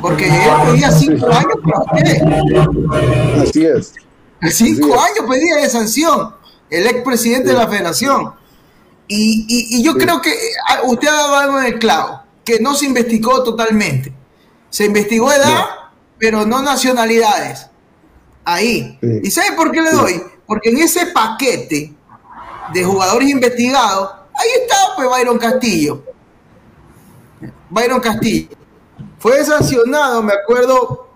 porque 0.00 0.26
él 0.28 0.32
pedía 0.72 0.90
cinco 0.90 1.26
años 1.26 1.54
para 1.62 1.80
usted. 1.92 3.42
Así 3.42 3.64
es. 3.64 3.94
Cinco 4.50 4.94
años 5.00 5.24
pedía 5.28 5.56
de 5.56 5.68
sanción 5.68 6.30
el 6.70 6.86
expresidente 6.86 7.48
de 7.48 7.54
la 7.54 7.66
federación. 7.66 8.30
Y, 9.10 9.46
y- 9.48 9.78
y 9.78 9.82
yo 9.82 9.94
creo 9.94 10.20
que 10.20 10.30
ah, 10.68 10.80
usted 10.84 11.08
ha 11.08 11.12
dado 11.14 11.34
algo 11.36 11.58
en 11.60 11.66
el 11.66 11.78
clavo, 11.78 12.20
que 12.48 12.60
no 12.60 12.74
se 12.74 12.86
investigó 12.86 13.42
totalmente. 13.42 14.10
Se 14.70 14.86
investigó 14.86 15.30
edad, 15.30 15.66
pero 16.16 16.46
no 16.46 16.62
nacionalidades. 16.62 17.66
Ahí. 18.42 18.98
¿Y 19.22 19.30
sabe 19.30 19.52
por 19.54 19.70
qué 19.70 19.82
le 19.82 19.90
doy? 19.90 20.22
Porque 20.46 20.70
en 20.70 20.78
ese 20.78 21.08
paquete 21.08 21.92
de 22.72 22.84
jugadores 22.84 23.28
investigados, 23.28 24.12
ahí 24.32 24.48
estaba 24.62 24.96
pues 24.96 25.08
Byron 25.10 25.38
Castillo. 25.38 26.02
Byron 27.68 28.00
Castillo. 28.00 28.48
Fue 29.18 29.44
sancionado, 29.44 30.22
me 30.22 30.32
acuerdo, 30.32 31.10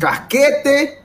Casquete, 0.00 0.98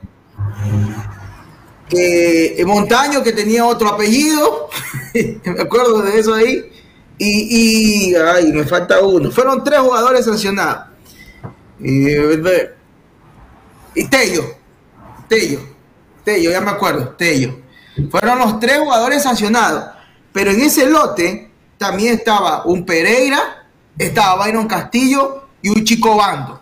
que 1.88 2.60
eh, 2.60 2.64
Montaño, 2.64 3.22
que 3.22 3.30
tenía 3.30 3.64
otro 3.64 3.90
apellido, 3.90 4.70
me 5.44 5.62
acuerdo 5.62 6.02
de 6.02 6.18
eso 6.18 6.34
ahí, 6.34 6.72
y, 7.18 8.10
y, 8.10 8.14
ay, 8.14 8.52
me 8.52 8.64
falta 8.64 9.00
uno. 9.00 9.30
Fueron 9.30 9.62
tres 9.64 9.80
jugadores 9.80 10.24
sancionados. 10.24 10.84
Y, 11.80 12.08
y 13.94 14.04
Tello, 14.08 14.44
Tello, 15.28 15.60
Tello, 16.24 16.50
ya 16.50 16.60
me 16.60 16.70
acuerdo, 16.70 17.08
Tello. 17.10 17.58
Fueron 18.10 18.38
los 18.38 18.60
tres 18.60 18.78
jugadores 18.78 19.22
sancionados. 19.22 19.84
Pero 20.32 20.50
en 20.50 20.60
ese 20.60 20.86
lote 20.88 21.50
también 21.78 22.14
estaba 22.14 22.64
un 22.66 22.84
Pereira, 22.84 23.66
estaba 23.98 24.44
Byron 24.44 24.66
Castillo 24.66 25.48
y 25.62 25.70
un 25.70 25.82
Chico 25.84 26.16
Bando. 26.16 26.60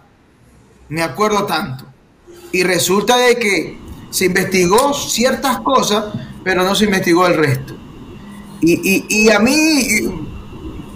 Me 0.88 1.02
acuerdo 1.02 1.44
tanto. 1.44 1.84
Y 2.52 2.62
resulta 2.62 3.16
de 3.16 3.36
que 3.36 3.78
se 4.10 4.26
investigó 4.26 4.94
ciertas 4.94 5.58
cosas, 5.60 6.04
pero 6.44 6.62
no 6.62 6.74
se 6.76 6.84
investigó 6.84 7.26
el 7.26 7.34
resto. 7.34 7.74
Y, 8.60 8.74
y- 8.74 9.06
y 9.08 9.30
a 9.30 9.40
mí 9.40 10.32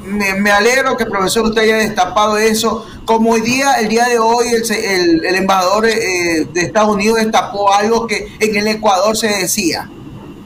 me, 0.08 0.34
me 0.34 0.50
alegro 0.50 0.96
que 0.96 1.06
profesor 1.06 1.44
usted 1.46 1.62
haya 1.62 1.76
destapado 1.76 2.36
eso. 2.38 2.84
Como 3.04 3.30
hoy 3.30 3.40
día, 3.42 3.74
el 3.74 3.88
día 3.88 4.06
de 4.06 4.18
hoy, 4.18 4.46
el, 4.48 4.62
el- 4.72 5.24
el 5.24 5.34
embajador 5.36 5.86
eh, 5.86 6.46
de 6.52 6.60
Estados 6.60 6.94
Unidos 6.94 7.18
destapó 7.18 7.72
algo 7.72 8.06
que 8.06 8.28
en 8.40 8.56
el 8.56 8.66
Ecuador 8.68 9.16
se 9.16 9.28
decía, 9.28 9.88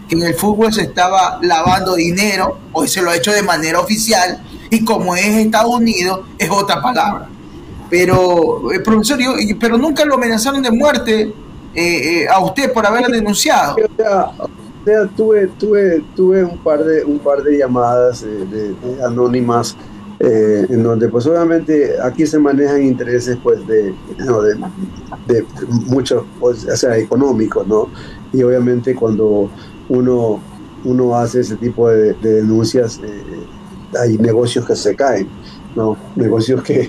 que 0.09 0.15
en 0.17 0.23
el 0.23 0.35
fútbol 0.35 0.73
se 0.73 0.83
estaba 0.83 1.39
lavando 1.43 1.95
dinero, 1.95 2.59
hoy 2.73 2.89
se 2.89 3.01
lo 3.03 3.11
ha 3.11 3.17
hecho 3.17 3.33
de 3.33 3.43
manera 3.43 3.81
oficial, 3.81 4.43
y 4.71 4.85
como 4.85 5.17
es 5.17 5.25
Estados 5.27 5.75
Unidos, 5.75 6.21
es 6.39 6.51
otra 6.51 6.81
palabra. 6.83 7.29
Pero, 7.91 8.73
eh, 8.73 8.81
profesor, 8.81 9.19
yo- 9.19 9.35
pero 9.61 9.77
nunca 9.79 10.05
lo 10.05 10.15
amenazaron 10.15 10.63
de 10.63 10.71
muerte 10.71 11.33
eh, 11.75 12.23
eh, 12.25 12.29
a 12.29 12.39
usted 12.41 12.73
por 12.73 12.87
haber 12.87 13.07
denunciado. 13.07 13.77
Sea, 14.85 15.07
tuve, 15.17 15.47
tuve, 15.59 16.03
tuve 16.17 16.45
un 16.45 16.59
par 16.59 16.83
de, 16.85 17.05
un 17.05 17.19
par 17.19 17.43
de 17.43 17.59
llamadas 17.59 18.25
eh, 18.25 18.75
anónimas 19.05 19.77
eh, 20.25 20.67
en 20.69 20.85
donde 20.85 21.09
pues 21.09 21.27
obviamente 21.27 22.01
aquí 22.01 22.27
se 22.27 22.39
manejan 22.39 22.83
intereses 22.83 23.37
pues 23.43 23.67
de, 23.67 23.93
no, 24.19 24.41
de, 24.41 24.55
de 25.27 25.45
muchos, 25.87 26.25
pues, 26.39 26.65
o 26.65 26.77
sea, 26.77 26.97
económicos, 26.97 27.67
¿no? 27.67 27.89
Y 28.33 28.43
obviamente 28.45 28.95
cuando 28.95 29.51
uno, 29.89 30.41
uno 30.85 31.17
hace 31.17 31.41
ese 31.41 31.57
tipo 31.57 31.89
de, 31.89 32.13
de 32.15 32.35
denuncias, 32.35 33.01
eh, 33.03 33.23
hay 34.01 34.17
negocios 34.17 34.65
que 34.65 34.77
se 34.77 34.95
caen, 34.95 35.29
¿no? 35.75 35.97
Negocios 36.15 36.63
que, 36.63 36.89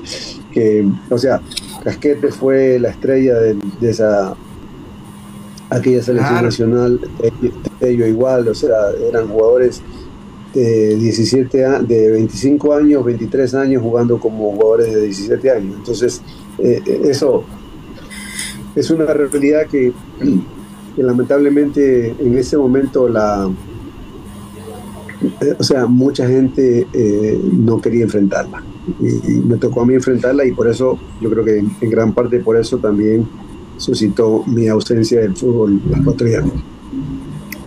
que 0.51 0.87
o 1.09 1.17
sea, 1.17 1.41
Casquete 1.83 2.31
fue 2.31 2.77
la 2.77 2.89
estrella 2.89 3.33
de 3.39 3.57
esa 3.81 4.35
aquella 5.73 6.01
selección 6.03 6.29
Claro. 6.33 6.45
nacional, 6.45 6.99
ellos 7.81 8.07
igual, 8.07 8.47
o 8.47 8.55
sea, 8.55 8.91
eran 9.09 9.27
jugadores 9.27 9.81
de 10.53 10.95
17 10.95 11.65
a- 11.65 11.79
de 11.81 12.11
25 12.11 12.73
años, 12.73 13.03
23 13.03 13.53
años 13.55 13.81
jugando 13.81 14.19
como 14.19 14.51
jugadores 14.51 14.93
de 14.93 15.01
17 15.01 15.49
años. 15.51 15.75
Entonces, 15.77 16.21
eh, 16.59 16.81
eh, 16.85 17.01
eso 17.05 17.43
es 18.75 18.89
una 18.91 19.05
realidad 19.05 19.67
que, 19.67 19.91
que 20.95 21.03
lamentablemente 21.03 22.09
en 22.19 22.37
ese 22.37 22.55
momento 22.57 23.07
la 23.09 23.49
eh, 25.41 25.55
o 25.57 25.63
sea, 25.63 25.85
mucha 25.85 26.27
gente 26.27 26.85
eh, 26.93 27.41
no 27.51 27.79
quería 27.79 28.03
enfrentarla. 28.03 28.61
Y, 28.99 29.31
y 29.31 29.35
me 29.39 29.55
tocó 29.57 29.81
a 29.81 29.85
mí 29.85 29.93
enfrentarla 29.95 30.45
y 30.45 30.51
por 30.51 30.67
eso, 30.67 30.99
yo 31.21 31.29
creo 31.29 31.45
que 31.45 31.59
en, 31.59 31.71
en 31.79 31.89
gran 31.89 32.13
parte 32.13 32.39
por 32.39 32.57
eso 32.57 32.77
también 32.77 33.25
suscitó 33.83 34.43
mi 34.47 34.67
ausencia 34.67 35.19
del 35.19 35.35
fútbol 35.35 35.81
ecuatoriano. 35.99 36.51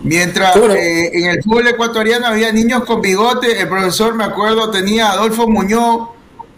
Mientras 0.03 0.55
eh, 0.55 1.11
en 1.13 1.25
el 1.29 1.43
fútbol 1.43 1.67
ecuatoriano 1.67 2.27
había 2.27 2.51
niños 2.51 2.83
con 2.85 3.01
bigote, 3.01 3.59
el 3.61 3.67
profesor, 3.67 4.15
me 4.15 4.23
acuerdo, 4.23 4.71
tenía 4.71 5.07
a 5.07 5.11
Adolfo 5.13 5.47
Muñoz, 5.47 6.09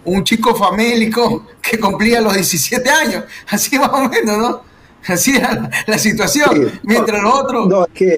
un 0.05 0.23
chico 0.23 0.55
famélico 0.55 1.45
que 1.61 1.79
cumplía 1.79 2.21
los 2.21 2.33
17 2.33 2.89
años, 2.89 3.23
así 3.49 3.77
más 3.77 3.89
o 3.91 4.07
menos, 4.09 4.37
¿no? 4.37 4.61
Así 5.07 5.35
era 5.35 5.53
la, 5.55 5.69
la 5.87 5.97
situación. 5.97 6.49
Sí, 6.53 6.79
Mientras 6.83 7.21
los 7.21 7.33
otros... 7.33 7.67
No, 7.67 7.85
es 7.85 7.91
que. 7.93 8.17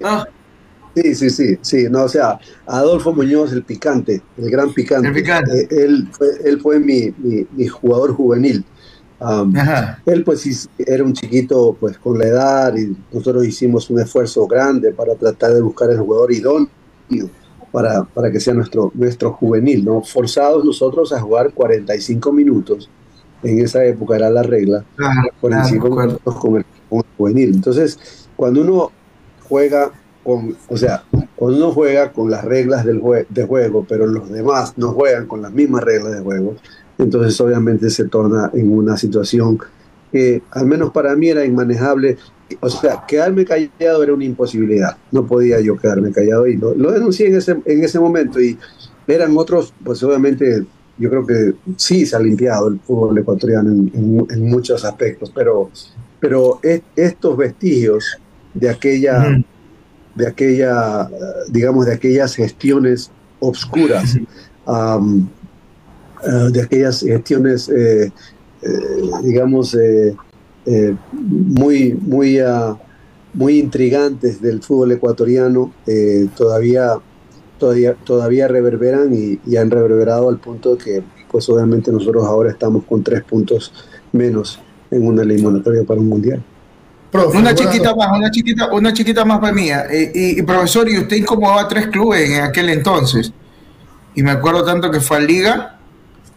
Sí, 0.96 1.16
sí, 1.16 1.30
sí, 1.30 1.58
sí. 1.62 1.88
No, 1.90 2.04
o 2.04 2.10
sea, 2.10 2.38
Adolfo 2.66 3.14
Muñoz, 3.14 3.54
el 3.54 3.64
picante, 3.64 4.22
el 4.38 4.50
gran 4.50 4.74
picante. 4.74 5.08
El 5.08 5.14
picante. 5.14 5.62
eh, 5.62 5.68
él, 5.72 6.10
fue, 6.12 6.28
él 6.44 6.60
fue 6.60 6.80
mi, 6.80 7.14
mi, 7.18 7.46
mi 7.52 7.68
jugador 7.68 8.14
juvenil. 8.14 8.66
Um, 9.22 9.54
él, 10.08 10.24
pues, 10.24 10.68
era 10.80 11.04
un 11.04 11.14
chiquito, 11.14 11.78
pues, 11.80 11.98
con 12.00 12.18
la 12.18 12.26
edad, 12.26 12.76
y 12.76 12.96
nosotros 13.14 13.46
hicimos 13.46 13.88
un 13.92 14.00
esfuerzo 14.00 14.48
grande 14.48 14.92
para 14.94 15.14
tratar 15.16 15.54
de 15.54 15.62
buscar 15.62 15.92
el 15.92 16.00
jugador 16.00 16.32
idóneo 16.32 16.68
para, 17.72 18.04
para 18.04 18.32
que 18.32 18.40
sea 18.40 18.54
nuestro, 18.54 18.92
nuestro 18.96 19.32
juvenil, 19.34 19.86
¿no? 19.86 20.02
Forzados 20.02 20.66
nosotros 20.66 21.14
a 21.14 21.22
jugar 21.22 21.52
45 21.54 22.32
minutos. 22.34 22.90
En 23.44 23.60
esa 23.60 23.84
época 23.86 24.16
era 24.16 24.30
la 24.30 24.44
regla. 24.44 24.84
Claro, 24.96 25.30
45 25.40 25.90
claro, 25.90 26.08
minutos 26.08 26.36
con 26.36 26.56
el, 26.58 26.66
con 26.90 27.00
el 27.00 27.06
juvenil. 27.18 27.54
Entonces, 27.56 28.28
cuando 28.36 28.62
uno 28.62 28.92
juega 29.48 29.92
con, 30.24 30.56
o 30.68 30.78
sea, 30.78 31.04
cuando 31.36 31.58
uno 31.58 31.72
juega 31.72 32.12
con 32.12 32.30
las 32.30 32.44
reglas 32.46 32.86
del 32.86 33.02
jue- 33.02 33.26
de 33.30 33.46
juego, 33.46 33.86
pero 33.88 34.06
los 34.06 34.30
demás 34.30 34.74
no 34.78 34.92
juegan 34.92 35.26
con 35.28 35.42
las 35.42 35.52
mismas 35.52 35.84
reglas 35.84 36.14
de 36.14 36.20
juego, 36.22 36.56
entonces 37.02 37.40
obviamente 37.42 37.90
se 37.90 38.06
torna 38.06 38.50
en 38.54 38.72
una 38.72 38.96
situación 38.98 39.60
que 40.12 40.42
al 40.52 40.66
menos 40.66 40.92
para 40.92 41.16
mí 41.16 41.30
era 41.30 41.46
inmanejable. 41.46 42.18
O 42.60 42.70
sea, 42.70 43.04
quedarme 43.08 43.46
callado 43.46 44.04
era 44.04 44.14
una 44.14 44.26
imposibilidad. 44.26 44.98
No 45.12 45.26
podía 45.26 45.62
yo 45.62 45.78
quedarme 45.78 46.12
callado 46.12 46.48
y 46.48 46.58
lo, 46.58 46.76
lo 46.76 46.92
denuncié 46.92 47.28
en 47.28 47.36
ese, 47.36 47.58
en 47.66 47.84
ese 47.84 47.98
momento 48.00 48.42
y 48.42 48.58
eran 49.08 49.36
otros, 49.38 49.74
pues 49.84 50.04
obviamente 50.04 50.66
yo 50.98 51.10
creo 51.10 51.26
que 51.26 51.54
sí 51.78 52.06
se 52.06 52.16
ha 52.16 52.20
limpiado 52.20 52.68
el 52.68 52.80
fútbol 52.82 53.18
ecuatoriano 53.18 53.72
en, 53.72 53.92
en- 53.94 54.28
en 54.30 54.50
muchos 54.50 54.84
aspectos, 54.86 55.32
pero, 55.34 55.72
pero 56.20 56.60
es- 56.62 56.82
estos 56.96 57.38
vestigios 57.38 58.06
de 58.54 58.70
aquella, 58.70 59.42
de 60.16 60.28
aquella, 60.28 61.10
digamos, 61.50 61.86
de 61.86 61.94
aquellas 61.94 62.36
gestiones 62.36 63.10
obscuras, 63.40 64.18
eh, 66.24 66.52
de 66.52 66.62
aquellas 66.62 67.02
gestiones, 67.02 67.70
eh, 67.70 68.12
eh, 68.62 68.70
digamos, 69.24 69.74
eh, 69.76 70.16
eh, 70.66 70.96
muy, 71.12 71.94
muy, 71.94 72.40
ah, 72.40 72.78
muy 73.34 73.58
intrigantes 73.60 74.42
del 74.42 74.62
fútbol 74.62 74.92
ecuatoriano, 74.92 75.74
eh, 75.88 76.28
todavía, 76.36 76.98
todavía, 77.58 77.96
todavía 78.04 78.48
reverberan 78.48 79.14
y, 79.14 79.40
y 79.46 79.56
han 79.58 79.72
reverberado 79.72 80.30
al 80.30 80.38
punto 80.38 80.78
que, 80.78 81.02
pues 81.32 81.50
obviamente 81.50 81.92
nosotros 81.92 82.26
ahora 82.26 82.52
estamos 82.52 82.84
con 82.84 83.04
tres 83.04 83.24
puntos 83.24 83.74
menos 84.12 84.60
en 84.92 85.08
una 85.08 85.24
eliminatoria 85.24 85.84
para 85.84 86.00
un 86.00 86.10
mundial. 86.10 86.44
una 87.34 87.56
chiquita 87.56 87.96
más, 87.96 88.18
una 88.18 88.30
chiquita, 88.30 88.72
una 88.74 88.94
chiquita 88.94 89.26
más 89.26 89.40
para. 89.40 89.56
Eh, 89.92 90.12
y, 90.14 90.40
y, 90.40 90.42
profesor, 90.44 90.90
y 90.90 91.00
usted 91.00 91.16
incomodó 91.16 91.58
a 91.58 91.68
tres 91.68 91.88
clubes 91.88 92.30
en 92.30 92.42
aquel 92.44 92.70
entonces. 92.70 93.34
Y 94.14 94.24
me 94.24 94.32
acuerdo 94.32 94.64
tanto 94.66 94.92
que 94.92 95.00
fue 95.00 95.18
a 95.18 95.20
Liga, 95.22 95.80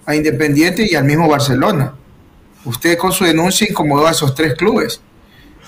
a 0.07 0.15
Independiente 0.15 0.87
y 0.89 0.95
al 0.95 1.05
mismo 1.05 1.29
Barcelona. 1.29 1.95
Usted 2.65 2.97
con 2.97 3.13
su 3.13 3.25
denuncia 3.25 3.67
incomodó 3.69 4.07
a 4.07 4.13
esos 4.13 4.35
tres 4.35 4.55
clubes. 4.55 5.01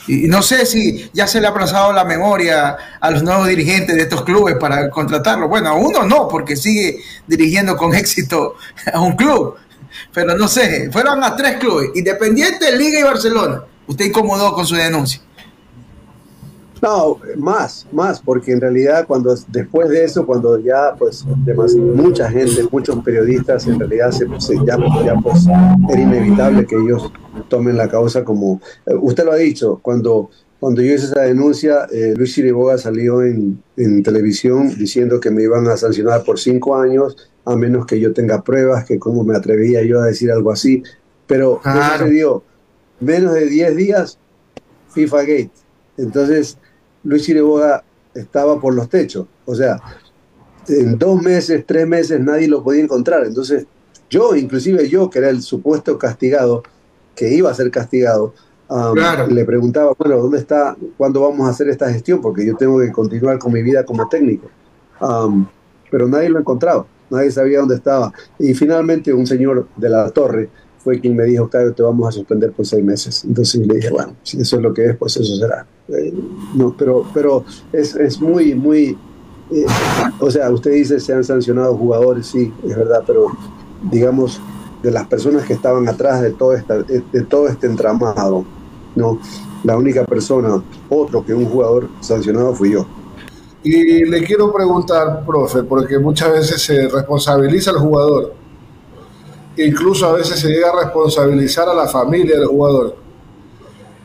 Y, 0.07 0.28
no 0.28 0.41
sé 0.41 0.66
si 0.66 1.11
ya 1.12 1.26
se 1.26 1.41
le 1.41 1.47
ha 1.47 1.51
aplazado 1.51 1.93
la 1.93 2.05
memoria 2.05 2.76
a 3.01 3.11
los 3.11 3.22
nuevos 3.22 3.49
dirigentes 3.49 3.97
de 3.97 4.03
estos 4.03 4.22
clubes 4.22 4.57
para 4.59 4.89
contratarlo. 4.89 5.49
Bueno, 5.49 5.70
a 5.70 5.74
uno 5.74 6.05
no, 6.05 6.28
porque 6.28 6.57
sigue 6.57 7.01
dirigiendo 7.26 7.76
con 7.76 7.95
éxito 7.97 8.55
a 8.93 9.01
un 9.01 9.16
club. 9.16 9.57
Pero 10.12 10.37
no 10.37 10.49
sé, 10.49 10.91
fueron 10.93 11.22
a 11.24 11.34
tres 11.37 11.57
clubes, 11.57 11.91
Independiente, 11.95 12.76
Liga 12.76 13.01
y 13.01 13.03
Barcelona. 13.03 13.62
Usted 13.87 14.07
incomodó 14.07 14.53
con 14.53 14.66
su 14.66 14.74
denuncia. 14.74 15.20
No, 16.83 17.18
más, 17.37 17.87
más, 17.91 18.20
porque 18.20 18.53
en 18.53 18.61
realidad 18.61 19.07
cuando 19.07 19.35
después 19.49 19.89
de 19.89 20.05
eso, 20.05 20.27
cuando 20.27 20.59
ya 20.59 20.95
pues 20.99 21.24
demas- 21.45 21.74
mucha 21.74 22.31
gente, 22.31 22.64
muchos 22.70 23.03
periodistas, 23.03 23.66
en 23.66 23.79
realidad 23.79 24.11
se, 24.11 24.27
se- 24.39 24.57
ya, 24.66 24.77
ya, 25.05 25.14
pues 25.22 25.47
era 25.91 26.01
inevitable 26.01 26.66
que 26.66 26.77
ellos 26.77 27.11
tomen 27.49 27.77
la 27.77 27.89
causa 27.89 28.24
como 28.24 28.61
eh, 28.87 28.95
usted 29.01 29.24
lo 29.24 29.33
ha 29.33 29.37
dicho, 29.37 29.79
cuando 29.83 30.31
cuando 30.59 30.81
yo 30.81 30.95
hice 30.95 31.05
esa 31.07 31.20
denuncia, 31.20 31.87
eh, 31.93 32.14
Luis 32.16 32.33
Chiriboga 32.35 32.79
salió 32.79 33.22
en, 33.22 33.62
en 33.77 34.03
televisión 34.03 34.74
diciendo 34.77 35.20
que 35.20 35.31
me 35.31 35.43
iban 35.43 35.68
a 35.68 35.77
sancionar 35.77 36.24
por 36.24 36.39
cinco 36.39 36.77
años, 36.77 37.14
a 37.45 37.55
menos 37.57 37.85
que 37.85 38.01
yo 38.01 38.14
tenga 38.14 38.43
pruebas, 38.43 38.87
que 38.87 38.99
cómo 38.99 39.22
me 39.22 39.37
atrevía 39.37 39.83
yo 39.85 40.01
a 40.01 40.07
decir 40.07 40.33
algo 40.33 40.51
así. 40.51 40.83
Pero 41.27 41.57
¿qué 41.62 41.70
Claro. 41.70 41.99
sucedió? 42.05 42.43
Menos 43.01 43.35
de 43.35 43.47
10 43.47 43.77
días, 43.77 44.18
FIFA 44.95 45.20
Gate. 45.20 45.51
Entonces, 45.99 46.57
Luis 47.07 47.22
Chiriboga 47.22 47.84
estaba 48.14 48.61
por 48.61 48.74
los 48.74 48.88
techos. 48.88 49.26
O 49.44 49.54
sea, 49.54 49.80
en 50.68 50.98
dos 50.98 51.22
meses, 51.22 51.64
tres 51.66 51.86
meses, 51.86 52.20
nadie 52.20 52.48
lo 52.48 52.62
podía 52.62 52.82
encontrar. 52.82 53.24
Entonces, 53.24 53.66
yo, 54.11 54.34
inclusive 54.34 54.88
yo, 54.88 55.09
que 55.09 55.20
era 55.20 55.30
el 55.30 55.42
supuesto 55.42 55.98
castigado, 55.98 56.62
que 57.14 57.32
iba 57.32 57.50
a 57.50 57.54
ser 57.54 57.70
castigado, 57.70 58.34
um, 58.68 58.94
Claro. 58.94 59.28
le 59.28 59.44
preguntaba, 59.44 59.92
bueno, 59.98 60.18
¿dónde 60.18 60.38
está, 60.38 60.76
cuándo 60.96 61.20
vamos 61.20 61.46
a 61.46 61.50
hacer 61.50 61.68
esta 61.68 61.90
gestión? 61.92 62.20
Porque 62.20 62.44
yo 62.44 62.57
tengo 62.57 62.80
que 62.80 62.90
continuar 62.90 63.38
con 63.38 63.52
mi 63.52 63.62
vida 63.62 63.84
como 63.84 64.09
técnico. 64.09 64.48
Um, 65.00 65.46
pero 65.90 66.09
nadie 66.09 66.28
lo 66.28 66.40
encontraba, 66.40 66.86
nadie 67.11 67.30
sabía 67.30 67.61
dónde 67.61 67.76
estaba. 67.76 68.12
Y 68.38 68.54
finalmente 68.54 69.14
un 69.14 69.26
señor 69.26 69.68
de 69.76 69.88
la 69.88 70.11
torre 70.11 70.48
fue 70.78 71.00
quien 71.00 71.14
me 71.16 71.24
dijo, 71.24 71.44
Octavio, 71.44 71.72
te 71.72 71.82
vamos 71.82 72.09
a 72.09 72.12
suspender 72.12 72.52
por 72.52 72.66
seis 72.66 72.84
meses. 72.84 73.24
Entonces 73.24 73.66
le 73.66 73.74
dije, 73.74 73.90
bueno, 73.90 74.16
si 74.22 74.40
eso 74.40 74.57
es 74.57 74.62
lo 74.62 74.74
que 74.74 74.86
es, 74.86 74.96
pues 74.96 75.16
eso 75.16 75.36
será. 75.36 75.66
Eh, 75.89 76.12
no, 76.55 76.74
pero, 76.76 77.05
pero 77.14 77.45
es, 77.72 77.95
es 77.95 78.20
muy, 78.20 78.55
muy... 78.55 78.99
eh, 79.51 79.66
o 80.18 80.30
sea, 80.30 80.51
usted 80.51 80.72
dice 80.72 80.99
se 80.99 81.12
han 81.12 81.22
sancionado 81.22 81.76
jugadores, 81.76 82.26
sí, 82.26 82.53
es 82.64 82.76
verdad, 82.76 83.05
pero 83.07 83.28
digamos, 83.91 84.41
de 84.82 84.91
las 84.91 85.07
personas 85.07 85.45
que 85.45 85.53
estaban 85.53 85.89
atrás 85.89 86.22
de 86.22 86.32
todo, 86.32 86.55
esta, 86.55 86.82
de, 86.82 87.01
todo 87.28 87.49
este 87.49 87.66
entramado, 87.66 88.45
¿no? 88.95 89.18
La 89.64 89.76
única 89.76 90.05
persona, 90.05 90.62
otro 90.89 91.24
que 91.24 91.34
un 91.34 91.47
jugador 91.47 91.89
sancionado 92.01 92.55
fui 92.55 92.72
yo. 92.72 92.87
Y 93.62 94.05
le 94.05 94.22
quiero 94.22 94.53
preguntar, 94.53 95.24
profe, 95.26 95.64
porque 95.64 95.99
muchas 95.99 96.32
veces 96.32 96.62
se 96.62 96.89
responsabiliza 96.89 97.70
al 97.70 97.78
jugador, 97.78 98.34
incluso 99.57 100.07
a 100.07 100.12
veces 100.12 100.39
se 100.39 100.49
llega 100.49 100.70
a 100.70 100.84
responsabilizar 100.84 101.68
a 101.68 101.74
la 101.74 101.89
familia 101.89 102.39
del 102.39 102.47
jugador. 102.47 102.97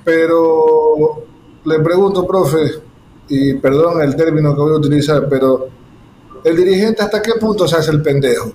Pero 0.04 1.24
le 1.66 1.80
pregunto, 1.80 2.26
profe, 2.26 2.82
y 3.28 3.54
perdón 3.56 4.02
el 4.02 4.16
término 4.16 4.54
que 4.54 4.62
voy 4.62 4.74
a 4.74 4.78
utilizar, 4.78 5.28
pero 5.30 5.68
el 6.44 6.56
dirigente 6.56 7.04
hasta 7.04 7.22
qué 7.22 7.34
punto 7.40 7.68
se 7.68 7.78
hace 7.78 7.92
el 7.92 8.02
pendejo? 8.02 8.52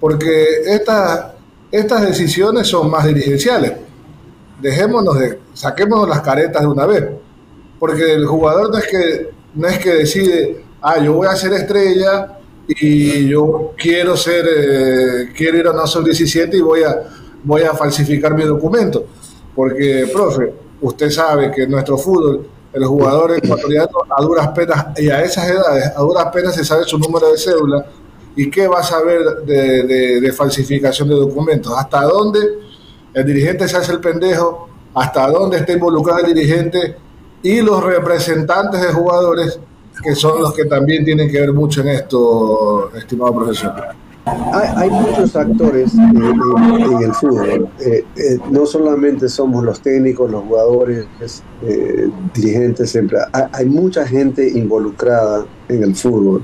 Porque 0.00 0.62
estas, 0.66 1.32
estas 1.70 2.02
decisiones 2.02 2.66
son 2.66 2.90
más 2.90 3.06
dirigenciales. 3.06 3.72
Dejémonos 4.60 5.18
de, 5.18 5.38
saquémonos 5.52 6.08
las 6.08 6.20
caretas 6.22 6.62
de 6.62 6.68
una 6.68 6.86
vez. 6.86 7.04
Porque 7.78 8.14
el 8.14 8.26
jugador 8.26 8.70
no 8.70 8.78
es 8.78 8.86
que, 8.86 9.30
no 9.54 9.68
es 9.68 9.78
que 9.78 9.90
decide, 9.94 10.64
ah, 10.82 10.98
yo 10.98 11.12
voy 11.14 11.28
a 11.28 11.36
ser 11.36 11.52
estrella 11.52 12.38
y 12.66 13.28
yo 13.28 13.72
quiero 13.76 14.16
ser, 14.16 14.46
eh, 14.46 15.32
quiero 15.36 15.58
ir 15.58 15.66
a 15.66 15.72
una 15.72 15.86
sub 15.86 16.04
17 16.04 16.56
y 16.56 16.60
voy 16.60 16.82
a, 16.82 17.02
voy 17.44 17.62
a 17.62 17.74
falsificar 17.74 18.34
mi 18.34 18.44
documento. 18.44 19.06
Porque, 19.54 20.08
profe, 20.12 20.52
usted 20.80 21.10
sabe 21.10 21.50
que 21.50 21.62
en 21.64 21.70
nuestro 21.70 21.96
fútbol, 21.98 22.46
el 22.72 22.84
jugador 22.84 23.36
ecuatoriano 23.36 23.88
a 24.16 24.22
duras 24.22 24.48
penas, 24.48 24.86
y 24.98 25.08
a 25.10 25.22
esas 25.22 25.48
edades, 25.48 25.92
a 25.96 26.00
duras 26.00 26.26
penas 26.32 26.54
se 26.54 26.64
sabe 26.64 26.84
su 26.84 26.98
número 26.98 27.30
de 27.30 27.38
cédula, 27.38 27.86
¿y 28.36 28.50
qué 28.50 28.68
va 28.68 28.80
a 28.80 28.82
saber 28.82 29.20
de, 29.46 30.20
de- 30.20 30.32
falsificación 30.32 31.08
de 31.08 31.14
documentos? 31.16 31.72
¿Hasta 31.76 32.02
dónde 32.02 32.40
el 33.14 33.24
dirigente 33.26 33.66
se 33.66 33.76
hace 33.76 33.92
el 33.92 34.00
pendejo? 34.00 34.68
¿Hasta 34.94 35.28
dónde 35.30 35.56
está 35.58 35.72
involucrado 35.72 36.20
el 36.26 36.34
dirigente? 36.34 36.96
Y 37.42 37.60
los 37.62 37.82
representantes 37.82 38.80
de 38.80 38.88
jugadores, 38.92 39.58
que 40.02 40.14
son 40.14 40.40
los 40.42 40.52
que 40.54 40.66
también 40.66 41.04
tienen 41.04 41.30
que 41.30 41.40
ver 41.40 41.52
mucho 41.52 41.80
en 41.80 41.88
esto, 41.88 42.90
estimado 42.94 43.34
profesor. 43.34 43.72
Hay, 44.52 44.68
hay 44.76 44.90
muchos 44.90 45.34
actores 45.36 45.94
eh, 45.94 45.98
en, 45.98 46.92
en 46.92 47.02
el 47.02 47.12
fútbol. 47.14 47.68
Eh, 47.80 48.04
eh, 48.16 48.38
no 48.50 48.66
solamente 48.66 49.28
somos 49.28 49.64
los 49.64 49.80
técnicos, 49.80 50.30
los 50.30 50.42
jugadores, 50.44 51.06
eh, 51.62 52.08
dirigentes, 52.34 52.90
siempre. 52.90 53.18
Hay, 53.32 53.44
hay 53.52 53.66
mucha 53.66 54.06
gente 54.06 54.48
involucrada 54.48 55.44
en 55.68 55.82
el 55.82 55.94
fútbol. 55.94 56.42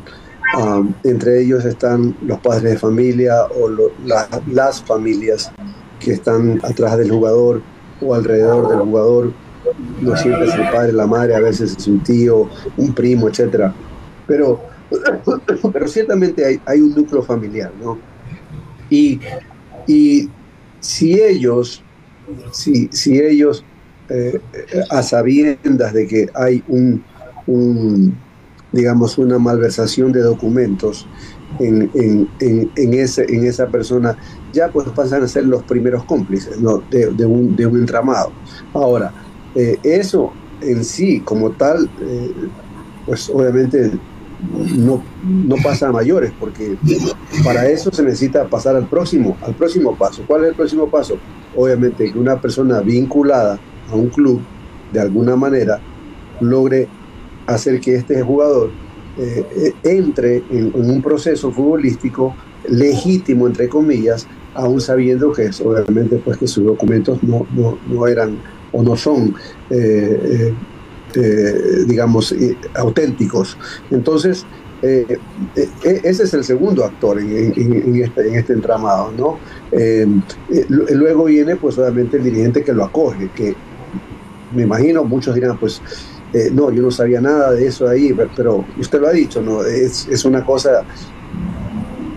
Um, 0.57 0.93
entre 1.03 1.41
ellos 1.43 1.65
están 1.65 2.15
los 2.25 2.39
padres 2.39 2.63
de 2.63 2.79
familia 2.79 3.35
o 3.61 3.69
lo- 3.69 3.91
la- 4.07 4.29
las 4.53 4.81
familias 4.83 5.51
que 5.99 6.13
están 6.13 6.61
atrás 6.63 6.97
del 6.97 7.11
jugador 7.11 7.61
o 8.01 8.15
alrededor 8.15 8.69
del 8.69 8.79
jugador. 8.81 9.33
No 10.01 10.17
siempre 10.17 10.45
es 10.47 10.55
el 10.55 10.71
padre, 10.71 10.93
la 10.93 11.07
madre, 11.07 11.35
a 11.35 11.41
veces 11.41 11.75
es 11.77 11.87
un 11.89 12.01
tío, 12.05 12.49
un 12.77 12.93
primo, 12.95 13.29
etcétera. 13.29 13.75
Pero 14.29 14.61
pero 15.73 15.89
ciertamente 15.89 16.45
hay, 16.45 16.61
hay 16.67 16.81
un 16.81 16.95
núcleo 16.95 17.23
familiar, 17.23 17.73
¿no? 17.83 17.99
Y, 18.91 19.21
y 19.87 20.29
si 20.81 21.21
ellos, 21.21 21.83
si, 22.53 22.89
si 22.93 23.19
ellos, 23.19 23.65
eh, 24.09 24.41
a 24.91 25.03
sabiendas 25.03 25.93
de 25.95 26.07
que 26.07 26.27
hay 26.35 26.63
un, 26.69 27.03
un, 27.47 28.15
digamos, 28.73 29.19
una 29.19 29.39
malversación 29.39 30.13
de 30.13 30.21
documentos 30.21 31.07
en, 31.59 31.91
en, 31.95 32.29
en, 32.41 32.71
en 32.77 32.95
ese, 32.95 33.25
en 33.29 33.47
esa 33.47 33.67
persona, 33.69 34.17
ya 34.53 34.71
pues 34.71 34.89
pasan 34.91 35.23
a 35.23 35.29
ser 35.29 35.47
los 35.47 35.63
primeros 35.65 36.05
cómplices 36.05 36.61
¿no? 36.61 36.83
de, 36.91 37.07
de 37.13 37.27
un, 37.27 37.57
de 37.57 37.67
un 37.67 37.79
entramado. 37.79 38.33
Ahora, 38.73 39.13
eh, 39.55 39.79
eso 39.83 40.33
en 40.61 40.85
sí, 40.85 41.21
como 41.21 41.51
tal, 41.53 41.91
eh, 42.01 42.33
pues 43.07 43.29
obviamente 43.31 43.93
no, 44.77 45.03
no 45.23 45.57
pasa 45.63 45.89
a 45.89 45.93
mayores, 45.93 46.33
porque 46.39 46.77
para 47.45 47.69
eso 47.69 47.91
se 47.93 48.03
necesita 48.03 48.47
pasar 48.47 48.77
al 48.77 48.87
próximo, 48.87 49.37
al 49.43 49.55
próximo 49.55 49.97
paso. 49.97 50.23
¿Cuál 50.27 50.43
es 50.43 50.49
el 50.51 50.55
próximo 50.55 50.89
paso? 50.89 51.19
Obviamente 51.57 52.13
que 52.13 52.19
una 52.19 52.41
persona 52.41 52.81
vinculada 52.81 53.59
a 53.91 53.95
un 53.95 54.09
club, 54.09 54.41
de 54.93 55.01
alguna 55.01 55.37
manera, 55.37 55.81
logre 56.41 56.89
hacer 57.47 57.81
que 57.81 57.97
este 57.97 58.23
jugador 58.23 58.71
eh, 59.19 59.47
eh, 59.57 59.73
entre 59.85 60.43
en, 60.51 60.73
un 60.75 61.03
proceso 61.03 61.53
futbolístico 61.53 62.35
legítimo, 62.69 63.47
entre 63.47 63.69
comillas, 63.69 64.27
aún 64.55 64.81
sabiendo 64.81 65.33
que 65.33 65.47
es, 65.47 65.61
obviamente 65.61 66.17
pues 66.25 66.39
que 66.39 66.47
sus 66.47 66.65
documentos 66.65 67.23
no, 67.23 67.47
no, 67.55 67.79
no 67.89 68.07
eran 68.07 68.39
o 68.73 68.83
no 68.83 68.97
son 68.97 69.35
eh, 69.71 70.53
eh, 71.17 71.85
digamos, 71.87 72.33
eh, 72.33 72.59
auténticos. 72.75 73.59
Entonces, 73.91 74.49
eh, 74.83 75.07
eh, 75.55 75.75
ese 76.05 76.25
es 76.25 76.35
el 76.35 76.45
segundo 76.45 76.85
actor 76.85 77.21
en, 77.21 77.97
este, 78.03 78.29
en 78.29 78.35
este 78.37 78.53
entramado, 78.53 79.13
¿no? 79.13 79.41
Lu- 80.69 80.87
luego 80.95 81.25
viene, 81.25 81.57
pues, 81.57 81.79
obviamente, 81.79 82.17
el 82.17 82.23
dirigente 82.25 82.63
que 82.65 82.73
lo 82.73 82.85
acoge, 82.85 83.31
que 83.33 83.61
me 84.51 84.65
imagino 84.65 85.05
muchos 85.05 85.35
dirán, 85.35 85.59
pues, 85.59 85.83
no, 86.53 86.73
yo 86.73 86.83
no 86.83 86.91
sabía 86.91 87.21
nada 87.21 87.53
de 87.53 87.67
eso 87.67 87.89
ahí, 87.89 88.13
pe- 88.15 88.31
pero 88.35 88.69
usted 88.77 89.01
lo 89.01 89.09
ha 89.09 89.13
dicho, 89.13 89.43
¿no? 89.43 89.65
Es, 89.65 90.07
es 90.09 90.25
una 90.25 90.45
cosa, 90.45 90.87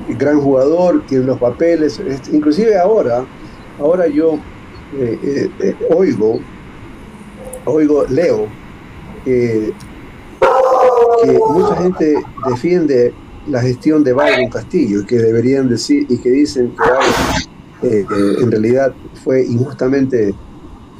gran 0.08 0.40
jugador, 0.42 1.06
tiene 1.06 1.26
los 1.26 1.40
papeles, 1.40 2.00
es- 2.00 2.28
inclusive 2.30 2.78
ahora, 2.78 3.30
ahora 3.78 4.08
yo 4.08 4.48
oigo, 5.90 6.46
oigo, 7.66 8.06
leo, 8.08 8.58
que, 9.28 9.74
mucha 11.50 11.76
gente 11.76 12.16
defiende 12.50 13.14
la 13.48 13.62
gestión 13.62 14.04
de 14.04 14.14
Byron 14.14 14.50
Castillo 14.50 15.02
y 15.02 15.06
que 15.06 15.18
deberían 15.18 15.68
decir 15.68 16.06
y 16.10 16.18
que 16.18 16.30
dicen 16.30 16.74
que 17.82 18.00
eh, 18.00 18.06
en 18.42 18.52
realidad 18.52 18.94
fue 19.24 19.44
injustamente 19.44 20.34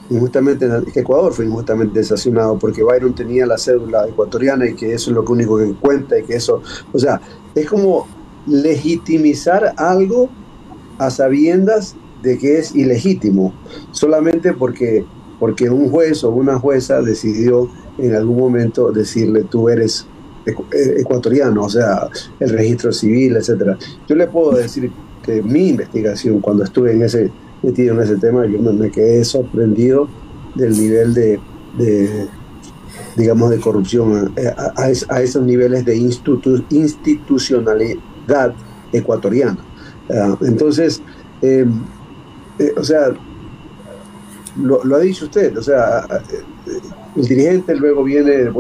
injustamente 0.10 0.68
que 0.94 1.02
Ecuador 1.02 1.34
fue 1.34 1.46
injustamente 1.46 2.04
sancionado 2.04 2.58
porque 2.58 2.84
Byron 2.84 3.14
tenía 3.14 3.46
la 3.46 3.58
cédula 3.58 4.08
ecuatoriana 4.08 4.68
y 4.68 4.76
que 4.76 4.94
eso 4.94 5.12
es 5.12 5.16
lo 5.16 5.24
único 5.24 5.58
que 5.58 5.74
cuenta 5.74 6.18
y 6.18 6.24
que 6.24 6.36
eso, 6.36 6.62
o 6.94 7.00
sea, 7.00 7.22
es 7.56 7.68
como 7.68 8.08
legitimizar 8.46 9.74
algo 9.78 10.30
a 10.98 11.10
sabiendas 11.10 11.96
de 12.24 12.38
que 12.38 12.58
es 12.58 12.76
ilegítimo, 12.76 13.54
solamente 13.92 14.54
porque, 14.54 15.06
porque 15.40 15.70
un 15.70 15.90
juez 15.90 16.24
o 16.24 16.30
una 16.32 16.58
jueza 16.58 17.02
decidió 17.02 17.70
en 17.98 18.16
algún 18.16 18.38
momento 18.38 18.92
decirle 18.92 19.44
tú 19.44 19.70
eres 19.70 20.06
eh, 20.46 20.96
ecuatoriano, 21.00 21.64
o 21.64 21.70
sea, 21.70 22.08
el 22.40 22.50
registro 22.50 22.92
civil, 22.92 23.36
etcétera. 23.36 23.78
Yo 24.08 24.16
le 24.16 24.28
puedo 24.28 24.58
decir 24.58 24.92
que 25.24 25.42
mi 25.42 25.70
investigación, 25.70 26.40
cuando 26.40 26.64
estuve 26.64 26.94
en 26.94 27.04
ese, 27.04 27.32
metido 27.64 27.96
en 27.96 28.02
ese 28.02 28.16
tema, 28.18 28.46
yo 28.46 28.60
me, 28.60 28.90
quedé 28.92 29.26
sorprendido 29.26 30.08
del 30.56 30.72
nivel 30.72 31.14
de, 31.14 31.40
de, 31.78 32.28
digamos, 33.16 33.50
de 33.50 33.60
corrupción 33.60 34.34
a, 34.78 35.22
esos 35.22 35.44
niveles 35.44 35.84
de 35.86 35.98
institu- 35.98 36.64
institucionalidad 36.70 38.54
ecuatoriana. 38.94 39.58
Ah, 40.10 40.38
entonces, 40.42 41.02
eh, 41.42 41.66
eh, 42.60 42.74
o 42.78 42.84
sea, 42.84 43.10
lo, 44.62 44.84
lo 44.84 44.96
ha 44.96 45.00
dicho 45.00 45.26
usted, 45.26 45.58
o 45.58 45.62
sea, 45.62 46.06
el 47.16 47.24
dirigente 47.26 47.76
luego 47.76 48.04
viene, 48.04 48.52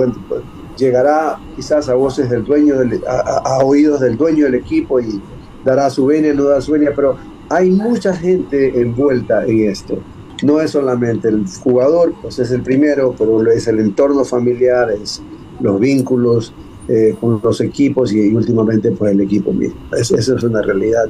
llegará 0.78 1.38
quizás 1.56 1.90
a 1.90 1.96
voces 1.96 2.30
del 2.30 2.44
dueño, 2.44 2.78
del- 2.80 3.02
a, 3.08 3.60
oídos 3.64 4.00
del 4.02 4.18
dueño 4.18 4.46
del 4.46 4.56
equipo 4.56 5.00
y 5.00 5.22
dará 5.64 5.90
su 5.90 6.06
venia, 6.06 6.34
no 6.34 6.44
dará 6.46 6.62
su 6.62 6.72
venia, 6.74 6.92
pero 6.96 7.16
hay 7.50 7.72
mucha 7.72 8.14
gente 8.16 8.80
envuelta 8.80 9.46
en 9.46 9.70
esto. 9.70 9.98
No 10.44 10.62
es 10.62 10.72
solamente 10.72 11.30
el 11.30 11.46
jugador, 11.64 12.14
pues 12.22 12.38
es 12.40 12.52
el 12.52 12.62
primero, 12.62 13.16
pero 13.18 13.42
es 13.52 13.68
el 13.68 13.80
entorno 13.80 14.24
familiar, 14.24 14.92
es 14.92 15.22
los 15.62 15.80
vínculos 15.80 16.54
eh, 16.88 17.16
con 17.20 17.42
los 17.44 17.60
equipos 17.60 18.14
y, 18.14 18.34
últimamente 18.34 18.92
pues 18.92 19.12
el 19.14 19.22
equipo 19.22 19.52
mismo. 19.52 19.76
Es- 19.98 20.12
Eso 20.12 20.36
es 20.36 20.44
una 20.44 20.62
realidad, 20.62 21.06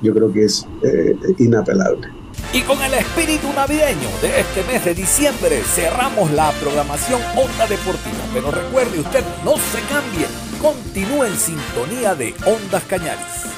yo 0.00 0.14
creo 0.14 0.32
que 0.32 0.44
es 0.44 0.64
eh, 0.82 1.16
inapelable. 1.38 2.06
Y 2.52 2.60
con 2.62 2.82
el 2.82 2.94
espíritu 2.94 3.52
navideño 3.52 4.08
de 4.20 4.40
este 4.40 4.62
mes 4.64 4.84
de 4.84 4.94
diciembre 4.94 5.62
cerramos 5.64 6.30
la 6.32 6.50
programación 6.52 7.20
Onda 7.36 7.66
Deportiva. 7.66 8.24
Pero 8.34 8.50
recuerde 8.50 9.00
usted, 9.00 9.24
no 9.44 9.54
se 9.56 9.80
cambie, 9.88 10.26
continúe 10.60 11.24
en 11.24 11.38
sintonía 11.38 12.14
de 12.14 12.34
Ondas 12.44 12.82
Cañaris. 12.84 13.51